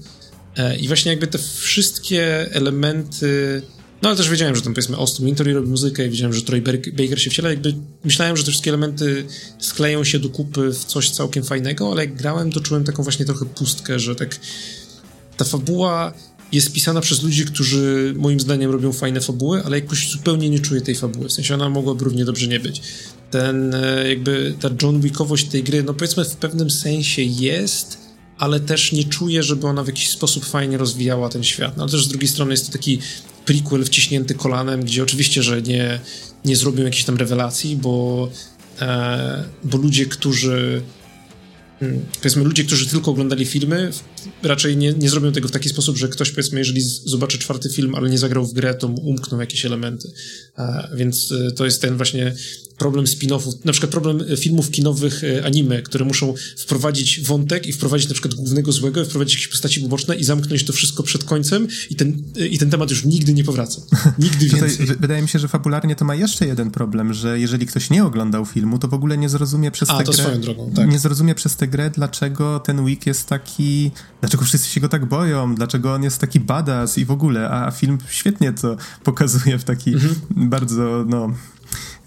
E, 0.56 0.76
I 0.76 0.86
właśnie 0.86 1.10
jakby 1.10 1.26
te 1.26 1.38
wszystkie 1.38 2.52
elementy. 2.52 3.62
No 4.02 4.08
ale 4.08 4.18
też 4.18 4.30
wiedziałem, 4.30 4.56
że 4.56 4.62
tam 4.62 4.74
powiedzmy 4.74 4.96
Austin 4.96 5.26
Wintory 5.26 5.54
robi 5.54 5.68
muzykę 5.68 6.06
i 6.06 6.10
wiedziałem, 6.10 6.32
że 6.32 6.42
Troy 6.42 6.62
Baker 6.92 7.22
się 7.22 7.30
wciela. 7.30 7.50
Jakby 7.50 7.74
myślałem, 8.04 8.36
że 8.36 8.44
te 8.44 8.50
wszystkie 8.50 8.70
elementy 8.70 9.26
skleją 9.58 10.04
się 10.04 10.18
do 10.18 10.28
kupy 10.28 10.72
w 10.72 10.84
coś 10.84 11.10
całkiem 11.10 11.44
fajnego, 11.44 11.92
ale 11.92 12.04
jak 12.04 12.14
grałem, 12.16 12.52
to 12.52 12.60
czułem 12.60 12.84
taką 12.84 13.02
właśnie 13.02 13.24
trochę 13.24 13.46
pustkę, 13.46 13.98
że 13.98 14.14
tak 14.14 14.40
ta 15.36 15.44
fabuła 15.44 16.12
jest 16.52 16.72
pisana 16.72 17.00
przez 17.00 17.22
ludzi, 17.22 17.44
którzy 17.44 18.14
moim 18.16 18.40
zdaniem 18.40 18.70
robią 18.70 18.92
fajne 18.92 19.20
fabuły, 19.20 19.62
ale 19.64 19.80
jakoś 19.80 20.10
zupełnie 20.10 20.50
nie 20.50 20.60
czuję 20.60 20.80
tej 20.80 20.94
fabuły. 20.94 21.28
W 21.28 21.32
sensie 21.32 21.54
ona 21.54 21.68
mogłaby 21.68 22.04
równie 22.04 22.24
dobrze 22.24 22.46
nie 22.46 22.60
być. 22.60 22.82
ten 23.30 23.74
e, 23.74 24.08
jakby 24.08 24.54
ta 24.60 24.70
John 24.82 25.00
Wickowość 25.00 25.46
tej 25.46 25.62
gry, 25.62 25.82
no 25.82 25.94
powiedzmy 25.94 26.24
w 26.24 26.36
pewnym 26.36 26.70
sensie 26.70 27.22
jest, 27.22 27.98
ale 28.42 28.60
też 28.60 28.92
nie 28.92 29.04
czuję, 29.04 29.42
żeby 29.42 29.66
ona 29.66 29.84
w 29.84 29.86
jakiś 29.86 30.08
sposób 30.08 30.44
fajnie 30.44 30.78
rozwijała 30.78 31.28
ten 31.28 31.44
świat. 31.44 31.76
No 31.76 31.82
ale 31.82 31.92
też 31.92 32.04
z 32.04 32.08
drugiej 32.08 32.28
strony 32.28 32.50
jest 32.50 32.66
to 32.66 32.72
taki 32.72 32.98
prequel 33.44 33.84
wciśnięty 33.84 34.34
kolanem, 34.34 34.82
gdzie 34.84 35.02
oczywiście, 35.02 35.42
że 35.42 35.62
nie, 35.62 36.00
nie 36.44 36.56
zrobią 36.56 36.84
jakiejś 36.84 37.04
tam 37.04 37.16
rewelacji, 37.16 37.76
bo, 37.76 38.28
e, 38.80 39.44
bo 39.64 39.78
ludzie, 39.78 40.06
którzy. 40.06 40.82
Powiedzmy, 42.18 42.44
ludzie, 42.44 42.64
którzy 42.64 42.86
tylko 42.86 43.10
oglądali 43.10 43.44
filmy, 43.44 43.90
raczej 44.42 44.76
nie, 44.76 44.92
nie 44.92 45.10
zrobią 45.10 45.32
tego 45.32 45.48
w 45.48 45.50
taki 45.50 45.68
sposób, 45.68 45.96
że 45.96 46.08
ktoś, 46.08 46.30
powiedzmy, 46.30 46.58
jeżeli 46.58 46.80
zobaczy 47.04 47.38
czwarty 47.38 47.70
film, 47.70 47.94
ale 47.94 48.10
nie 48.10 48.18
zagrał 48.18 48.46
w 48.46 48.52
grę, 48.52 48.74
to 48.74 48.88
mu 48.88 49.08
umkną 49.08 49.40
jakieś 49.40 49.66
elementy. 49.66 50.12
A, 50.56 50.88
więc 50.96 51.32
e, 51.32 51.52
to 51.52 51.64
jest 51.64 51.82
ten 51.82 51.96
właśnie 51.96 52.34
problem 52.78 53.06
spin-offów, 53.06 53.52
na 53.64 53.72
przykład 53.72 53.90
problem 53.90 54.24
e, 54.32 54.36
filmów 54.36 54.70
kinowych 54.70 55.24
e, 55.24 55.44
anime, 55.44 55.82
które 55.82 56.04
muszą 56.04 56.34
wprowadzić 56.58 57.20
wątek 57.20 57.66
i 57.66 57.72
wprowadzić 57.72 58.08
na 58.08 58.14
przykład 58.14 58.34
głównego 58.34 58.72
złego, 58.72 59.02
i 59.02 59.04
wprowadzić 59.04 59.34
jakieś 59.34 59.48
postaci 59.48 59.80
poboczne 59.80 60.16
i 60.16 60.24
zamknąć 60.24 60.64
to 60.64 60.72
wszystko 60.72 61.02
przed 61.02 61.24
końcem 61.24 61.68
i 61.90 61.96
ten, 61.96 62.22
i 62.50 62.58
ten 62.58 62.70
temat 62.70 62.90
już 62.90 63.04
nigdy 63.04 63.34
nie 63.34 63.44
powraca. 63.44 63.82
Nigdy 64.18 64.48
więcej. 64.48 64.86
wydaje 65.00 65.22
mi 65.22 65.28
się, 65.28 65.38
że 65.38 65.48
fabularnie 65.48 65.96
to 65.96 66.04
ma 66.04 66.14
jeszcze 66.14 66.46
jeden 66.46 66.70
problem, 66.70 67.14
że 67.14 67.40
jeżeli 67.40 67.66
ktoś 67.66 67.90
nie 67.90 68.04
oglądał 68.04 68.46
filmu, 68.46 68.78
to 68.78 68.88
w 68.88 68.94
ogóle 68.94 69.18
nie 69.18 69.28
zrozumie 69.28 69.70
przez 69.70 69.90
A, 69.90 70.02
tę 70.02 70.12
grę... 70.12 70.38
drogą, 70.38 70.72
tak. 70.74 70.90
Nie 70.90 70.98
zrozumie 70.98 71.34
przez 71.34 71.56
tę 71.56 71.68
grę, 71.72 71.90
dlaczego 71.90 72.60
ten 72.60 72.86
Wick 72.86 73.06
jest 73.06 73.28
taki... 73.28 73.90
Dlaczego 74.20 74.44
wszyscy 74.44 74.68
się 74.68 74.80
go 74.80 74.88
tak 74.88 75.06
boją, 75.06 75.54
dlaczego 75.54 75.94
on 75.94 76.02
jest 76.02 76.18
taki 76.18 76.40
badass 76.40 76.98
i 76.98 77.04
w 77.04 77.10
ogóle, 77.10 77.50
a 77.50 77.70
film 77.70 77.98
świetnie 78.08 78.52
to 78.52 78.76
pokazuje 79.04 79.58
w 79.58 79.64
taki 79.64 79.94
mhm. 79.94 80.14
bardzo, 80.36 81.04
no 81.08 81.30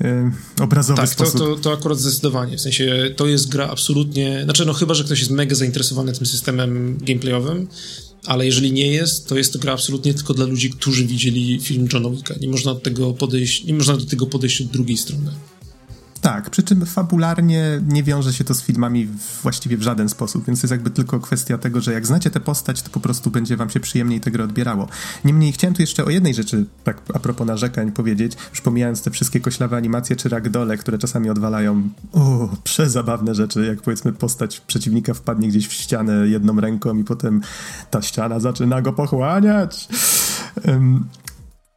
E, 0.01 0.31
obrazowy 0.61 1.01
tak, 1.01 1.09
sposób. 1.09 1.33
Tak, 1.33 1.41
to, 1.41 1.55
to, 1.55 1.61
to 1.61 1.73
akurat 1.73 1.99
zdecydowanie. 1.99 2.57
W 2.57 2.61
sensie 2.61 3.13
to 3.15 3.27
jest 3.27 3.49
gra 3.49 3.67
absolutnie. 3.67 4.41
Znaczy, 4.43 4.65
no 4.65 4.73
chyba, 4.73 4.93
że 4.93 5.03
ktoś 5.03 5.19
jest 5.19 5.31
mega 5.31 5.55
zainteresowany 5.55 6.13
tym 6.13 6.25
systemem 6.25 6.97
gameplayowym, 7.01 7.67
ale 8.25 8.45
jeżeli 8.45 8.71
nie 8.71 8.87
jest, 8.87 9.27
to 9.27 9.37
jest 9.37 9.53
to 9.53 9.59
gra 9.59 9.73
absolutnie 9.73 10.13
tylko 10.13 10.33
dla 10.33 10.45
ludzi, 10.45 10.69
którzy 10.69 11.05
widzieli 11.05 11.59
film 11.59 11.87
Johna 11.93 12.09
Wicka. 12.09 12.35
Nie 12.41 12.49
można 12.49 12.73
do 12.73 12.79
tego 12.79 13.13
podejść, 13.13 13.63
nie 13.63 13.73
można 13.73 13.97
do 13.97 14.05
tego 14.05 14.25
podejść 14.25 14.61
od 14.61 14.67
drugiej 14.67 14.97
strony. 14.97 15.31
Tak, 16.25 16.49
przy 16.49 16.63
czym 16.63 16.85
fabularnie 16.85 17.81
nie 17.87 18.03
wiąże 18.03 18.33
się 18.33 18.43
to 18.43 18.53
z 18.53 18.61
filmami 18.61 19.07
właściwie 19.43 19.77
w 19.77 19.81
żaden 19.81 20.09
sposób, 20.09 20.45
więc 20.45 20.63
jest 20.63 20.71
jakby 20.71 20.89
tylko 20.89 21.19
kwestia 21.19 21.57
tego, 21.57 21.81
że 21.81 21.93
jak 21.93 22.07
znacie 22.07 22.29
tę 22.29 22.39
postać, 22.39 22.81
to 22.81 22.89
po 22.89 22.99
prostu 22.99 23.31
będzie 23.31 23.57
wam 23.57 23.69
się 23.69 23.79
przyjemniej 23.79 24.21
tę 24.21 24.31
grę 24.31 24.43
odbierało. 24.43 24.87
Niemniej 25.25 25.51
chciałem 25.51 25.73
tu 25.73 25.81
jeszcze 25.81 26.05
o 26.05 26.09
jednej 26.09 26.33
rzeczy, 26.33 26.65
tak 26.83 27.01
a 27.13 27.19
propos 27.19 27.47
narzekań 27.47 27.91
powiedzieć, 27.91 28.37
już 28.49 28.61
pomijając 28.61 29.01
te 29.01 29.11
wszystkie 29.11 29.39
koślawe 29.39 29.77
animacje 29.77 30.15
czy 30.15 30.29
ragdole, 30.29 30.77
które 30.77 30.97
czasami 30.97 31.29
odwalają 31.29 31.89
o, 32.13 32.49
przezabawne 32.63 33.35
rzeczy, 33.35 33.65
jak 33.65 33.81
powiedzmy 33.81 34.13
postać 34.13 34.59
przeciwnika 34.59 35.13
wpadnie 35.13 35.47
gdzieś 35.47 35.67
w 35.67 35.73
ścianę 35.73 36.27
jedną 36.27 36.59
ręką 36.59 36.97
i 36.97 37.03
potem 37.03 37.41
ta 37.91 38.01
ściana 38.01 38.39
zaczyna 38.39 38.81
go 38.81 38.93
pochłaniać. 38.93 39.87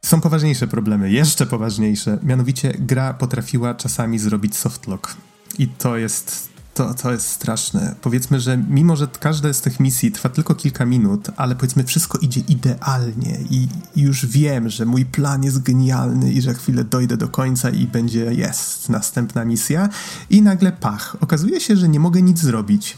Są 0.09 0.21
poważniejsze 0.21 0.67
problemy, 0.67 1.11
jeszcze 1.11 1.45
poważniejsze. 1.45 2.19
Mianowicie 2.23 2.73
gra 2.79 3.13
potrafiła 3.13 3.75
czasami 3.75 4.19
zrobić 4.19 4.57
softlock. 4.57 5.15
I 5.59 5.67
to 5.67 5.97
jest 5.97 6.49
to, 6.73 6.93
to 6.93 7.11
jest 7.11 7.27
straszne. 7.27 7.95
Powiedzmy, 8.01 8.39
że 8.39 8.57
mimo, 8.57 8.95
że 8.95 9.07
każda 9.19 9.53
z 9.53 9.61
tych 9.61 9.79
misji 9.79 10.11
trwa 10.11 10.29
tylko 10.29 10.55
kilka 10.55 10.85
minut, 10.85 11.27
ale 11.37 11.55
powiedzmy 11.55 11.83
wszystko 11.83 12.17
idzie 12.17 12.41
idealnie 12.47 13.39
i, 13.49 13.67
i 13.95 14.01
już 14.01 14.25
wiem, 14.25 14.69
że 14.69 14.85
mój 14.85 15.05
plan 15.05 15.43
jest 15.43 15.63
genialny 15.63 16.33
i 16.33 16.41
że 16.41 16.53
chwilę 16.53 16.83
dojdę 16.83 17.17
do 17.17 17.27
końca 17.27 17.69
i 17.69 17.87
będzie 17.87 18.33
jest 18.33 18.89
następna 18.89 19.45
misja 19.45 19.89
i 20.29 20.41
nagle 20.41 20.71
pach. 20.71 21.17
Okazuje 21.21 21.61
się, 21.61 21.75
że 21.75 21.89
nie 21.89 21.99
mogę 21.99 22.21
nic 22.21 22.39
zrobić. 22.39 22.97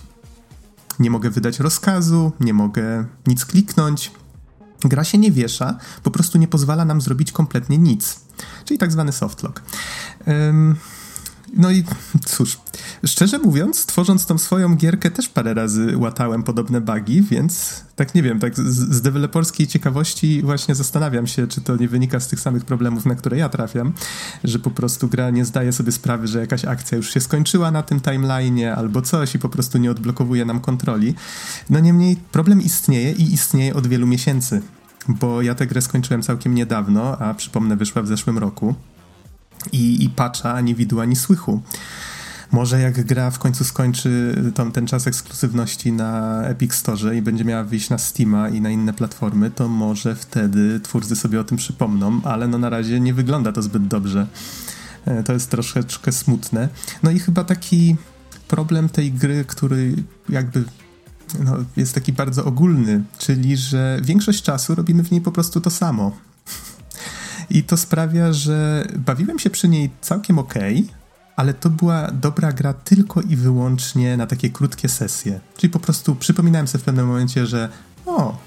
Nie 1.00 1.10
mogę 1.10 1.30
wydać 1.30 1.60
rozkazu, 1.60 2.32
nie 2.40 2.54
mogę 2.54 3.06
nic 3.28 3.46
kliknąć, 3.46 4.12
Gra 4.86 5.04
się 5.04 5.18
nie 5.18 5.32
wiesza, 5.32 5.78
po 6.04 6.12
prostu 6.12 6.38
nie 6.38 6.48
pozwala 6.48 6.86
nam 6.86 7.02
zrobić 7.02 7.32
kompletnie 7.32 7.78
nic. 7.78 8.20
Czyli 8.66 8.78
tak 8.78 8.92
zwany 8.92 9.12
softlock. 9.12 9.62
Um, 10.28 10.76
no 11.54 11.72
i 11.72 11.84
cóż, 12.26 12.58
szczerze 13.06 13.40
mówiąc, 13.40 13.86
tworząc 13.86 14.26
tą 14.26 14.38
swoją 14.38 14.76
gierkę 14.76 15.12
też 15.12 15.30
parę 15.30 15.54
razy 15.54 15.98
łatałem 15.98 16.44
podobne 16.44 16.82
bugi, 16.82 17.22
więc 17.22 17.84
tak 17.96 18.16
nie 18.16 18.24
wiem, 18.24 18.40
tak 18.40 18.56
z, 18.56 18.96
z 18.96 19.02
deweloperskiej 19.02 19.68
ciekawości 19.68 20.42
właśnie 20.42 20.76
zastanawiam 20.76 21.28
się, 21.28 21.48
czy 21.48 21.62
to 21.62 21.76
nie 21.76 21.88
wynika 21.88 22.20
z 22.20 22.28
tych 22.28 22.40
samych 22.40 22.66
problemów, 22.66 23.06
na 23.06 23.16
które 23.16 23.38
ja 23.38 23.50
trafiam, 23.50 23.94
że 24.44 24.60
po 24.60 24.72
prostu 24.72 25.08
gra 25.08 25.30
nie 25.30 25.46
zdaje 25.46 25.72
sobie 25.72 25.92
sprawy, 25.92 26.28
że 26.28 26.40
jakaś 26.40 26.66
akcja 26.66 26.98
już 26.98 27.14
się 27.14 27.20
skończyła 27.20 27.72
na 27.72 27.84
tym 27.84 28.00
timeline'ie 28.00 28.74
albo 28.74 29.02
coś 29.02 29.36
i 29.36 29.40
po 29.40 29.50
prostu 29.50 29.78
nie 29.78 29.92
odblokowuje 29.92 30.46
nam 30.46 30.60
kontroli. 30.60 31.16
No 31.70 31.80
niemniej 31.80 32.16
problem 32.32 32.62
istnieje 32.62 33.12
i 33.12 33.34
istnieje 33.34 33.74
od 33.74 33.88
wielu 33.88 34.08
miesięcy, 34.08 34.62
bo 35.08 35.42
ja 35.42 35.56
tę 35.56 35.68
grę 35.68 35.82
skończyłem 35.82 36.22
całkiem 36.22 36.56
niedawno, 36.56 37.18
a 37.18 37.34
przypomnę 37.34 37.76
wyszła 37.78 38.02
w 38.02 38.08
zeszłym 38.08 38.38
roku 38.38 38.76
i, 39.72 40.04
i 40.04 40.10
patcha 40.10 40.54
ani 40.54 40.76
widu, 40.76 41.02
ani 41.02 41.16
słychu. 41.16 41.62
Może 42.52 42.80
jak 42.80 43.06
gra 43.06 43.32
w 43.32 43.40
końcu 43.40 43.64
skończy 43.64 44.36
tą, 44.56 44.72
ten 44.72 44.88
czas 44.88 45.08
ekskluzywności 45.08 45.92
na 45.92 46.42
Epic 46.44 46.74
Store 46.74 47.18
i 47.18 47.22
będzie 47.22 47.46
miała 47.46 47.64
wyjść 47.64 47.90
na 47.90 47.98
Steama 47.98 48.50
i 48.50 48.62
na 48.62 48.70
inne 48.70 48.94
platformy, 48.94 49.52
to 49.52 49.68
może 49.68 50.16
wtedy 50.16 50.80
twórcy 50.80 51.16
sobie 51.16 51.40
o 51.40 51.44
tym 51.44 51.58
przypomną, 51.58 52.22
ale 52.24 52.48
no 52.48 52.58
na 52.58 52.70
razie 52.70 53.00
nie 53.00 53.14
wygląda 53.14 53.52
to 53.52 53.62
zbyt 53.62 53.88
dobrze. 53.88 54.28
E, 55.06 55.24
to 55.24 55.34
jest 55.34 55.50
troszeczkę 55.50 56.12
smutne. 56.12 56.70
No 57.04 57.12
i 57.12 57.20
chyba 57.20 57.44
taki 57.44 57.96
problem 58.48 58.90
tej 58.90 59.12
gry, 59.12 59.46
który 59.48 59.96
jakby 60.30 60.64
no, 61.40 61.58
jest 61.78 61.96
taki 61.96 62.14
bardzo 62.14 62.46
ogólny, 62.46 63.04
czyli 63.18 63.58
że 63.58 64.00
większość 64.04 64.44
czasu 64.44 64.76
robimy 64.76 65.04
w 65.04 65.12
niej 65.12 65.22
po 65.22 65.32
prostu 65.32 65.62
to 65.62 65.70
samo. 65.70 66.12
I 67.52 67.64
to 67.64 67.78
sprawia, 67.78 68.34
że 68.34 68.88
bawiłem 68.96 69.40
się 69.40 69.50
przy 69.50 69.68
niej 69.68 69.90
całkiem 70.02 70.40
ok, 70.40 70.54
ale 71.36 71.54
to 71.54 71.70
była 71.70 72.12
dobra 72.12 72.52
gra 72.52 72.74
tylko 72.74 73.22
i 73.22 73.36
wyłącznie 73.36 74.18
na 74.18 74.28
takie 74.28 74.50
krótkie 74.50 74.90
sesje. 74.90 75.40
Czyli 75.58 75.72
po 75.72 75.80
prostu 75.80 76.16
przypominałem 76.16 76.68
sobie 76.68 76.82
w 76.82 76.86
pewnym 76.86 77.08
momencie, 77.08 77.46
że 77.46 77.70
o, 78.06 78.38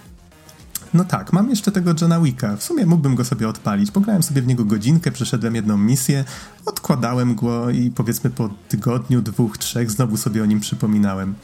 no 0.95 1.05
tak, 1.05 1.33
mam 1.33 1.51
jeszcze 1.51 1.73
tego 1.73 1.95
Johna 2.01 2.21
Wicka. 2.21 2.57
W 2.57 2.65
sumie 2.65 2.87
mógłbym 2.87 3.15
go 3.15 3.25
sobie 3.25 3.49
odpalić. 3.49 3.91
Pograłem 3.91 4.23
sobie 4.23 4.43
w 4.43 4.47
niego 4.47 4.65
godzinkę, 4.65 5.11
przeszedłem 5.11 5.55
jedną 5.55 5.77
misję, 5.77 6.25
odkładałem 6.67 7.35
go 7.35 7.71
i 7.71 7.91
powiedzmy 7.91 8.31
po 8.31 8.49
tygodniu, 8.69 9.23
dwóch, 9.23 9.59
trzech 9.59 9.91
znowu 9.91 10.17
sobie 10.17 10.43
o 10.43 10.47
nim 10.47 10.61
przypominałem. 10.61 11.35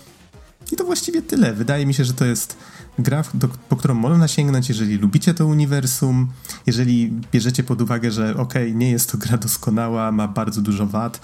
I 0.73 0.77
to 0.77 0.85
właściwie 0.85 1.23
tyle. 1.23 1.53
Wydaje 1.53 1.87
mi 1.87 1.95
się, 1.95 2.05
że 2.05 2.15
to 2.15 2.25
jest 2.25 2.57
gra, 2.99 3.25
do, 3.35 3.49
po 3.49 3.77
którą 3.77 3.95
można 3.95 4.29
sięgnąć, 4.29 4.69
jeżeli 4.69 4.97
lubicie 4.97 5.35
to 5.35 5.47
uniwersum, 5.47 6.29
jeżeli 6.67 7.13
bierzecie 7.33 7.63
pod 7.63 7.83
uwagę, 7.83 8.11
że 8.11 8.37
okay, 8.37 8.75
nie 8.75 8.91
jest 8.91 9.13
to 9.13 9.19
gra 9.19 9.39
doskonała, 9.39 10.13
ma 10.13 10.29
bardzo 10.29 10.61
dużo 10.61 10.87
wad, 10.87 11.21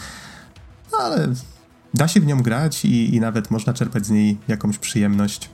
ale 0.98 1.28
da 1.94 2.08
się 2.08 2.20
w 2.20 2.26
nią 2.26 2.42
grać 2.42 2.84
i, 2.84 3.14
i 3.14 3.20
nawet 3.20 3.50
można 3.50 3.72
czerpać 3.72 4.06
z 4.06 4.10
niej 4.10 4.38
jakąś 4.48 4.78
przyjemność. 4.78 5.50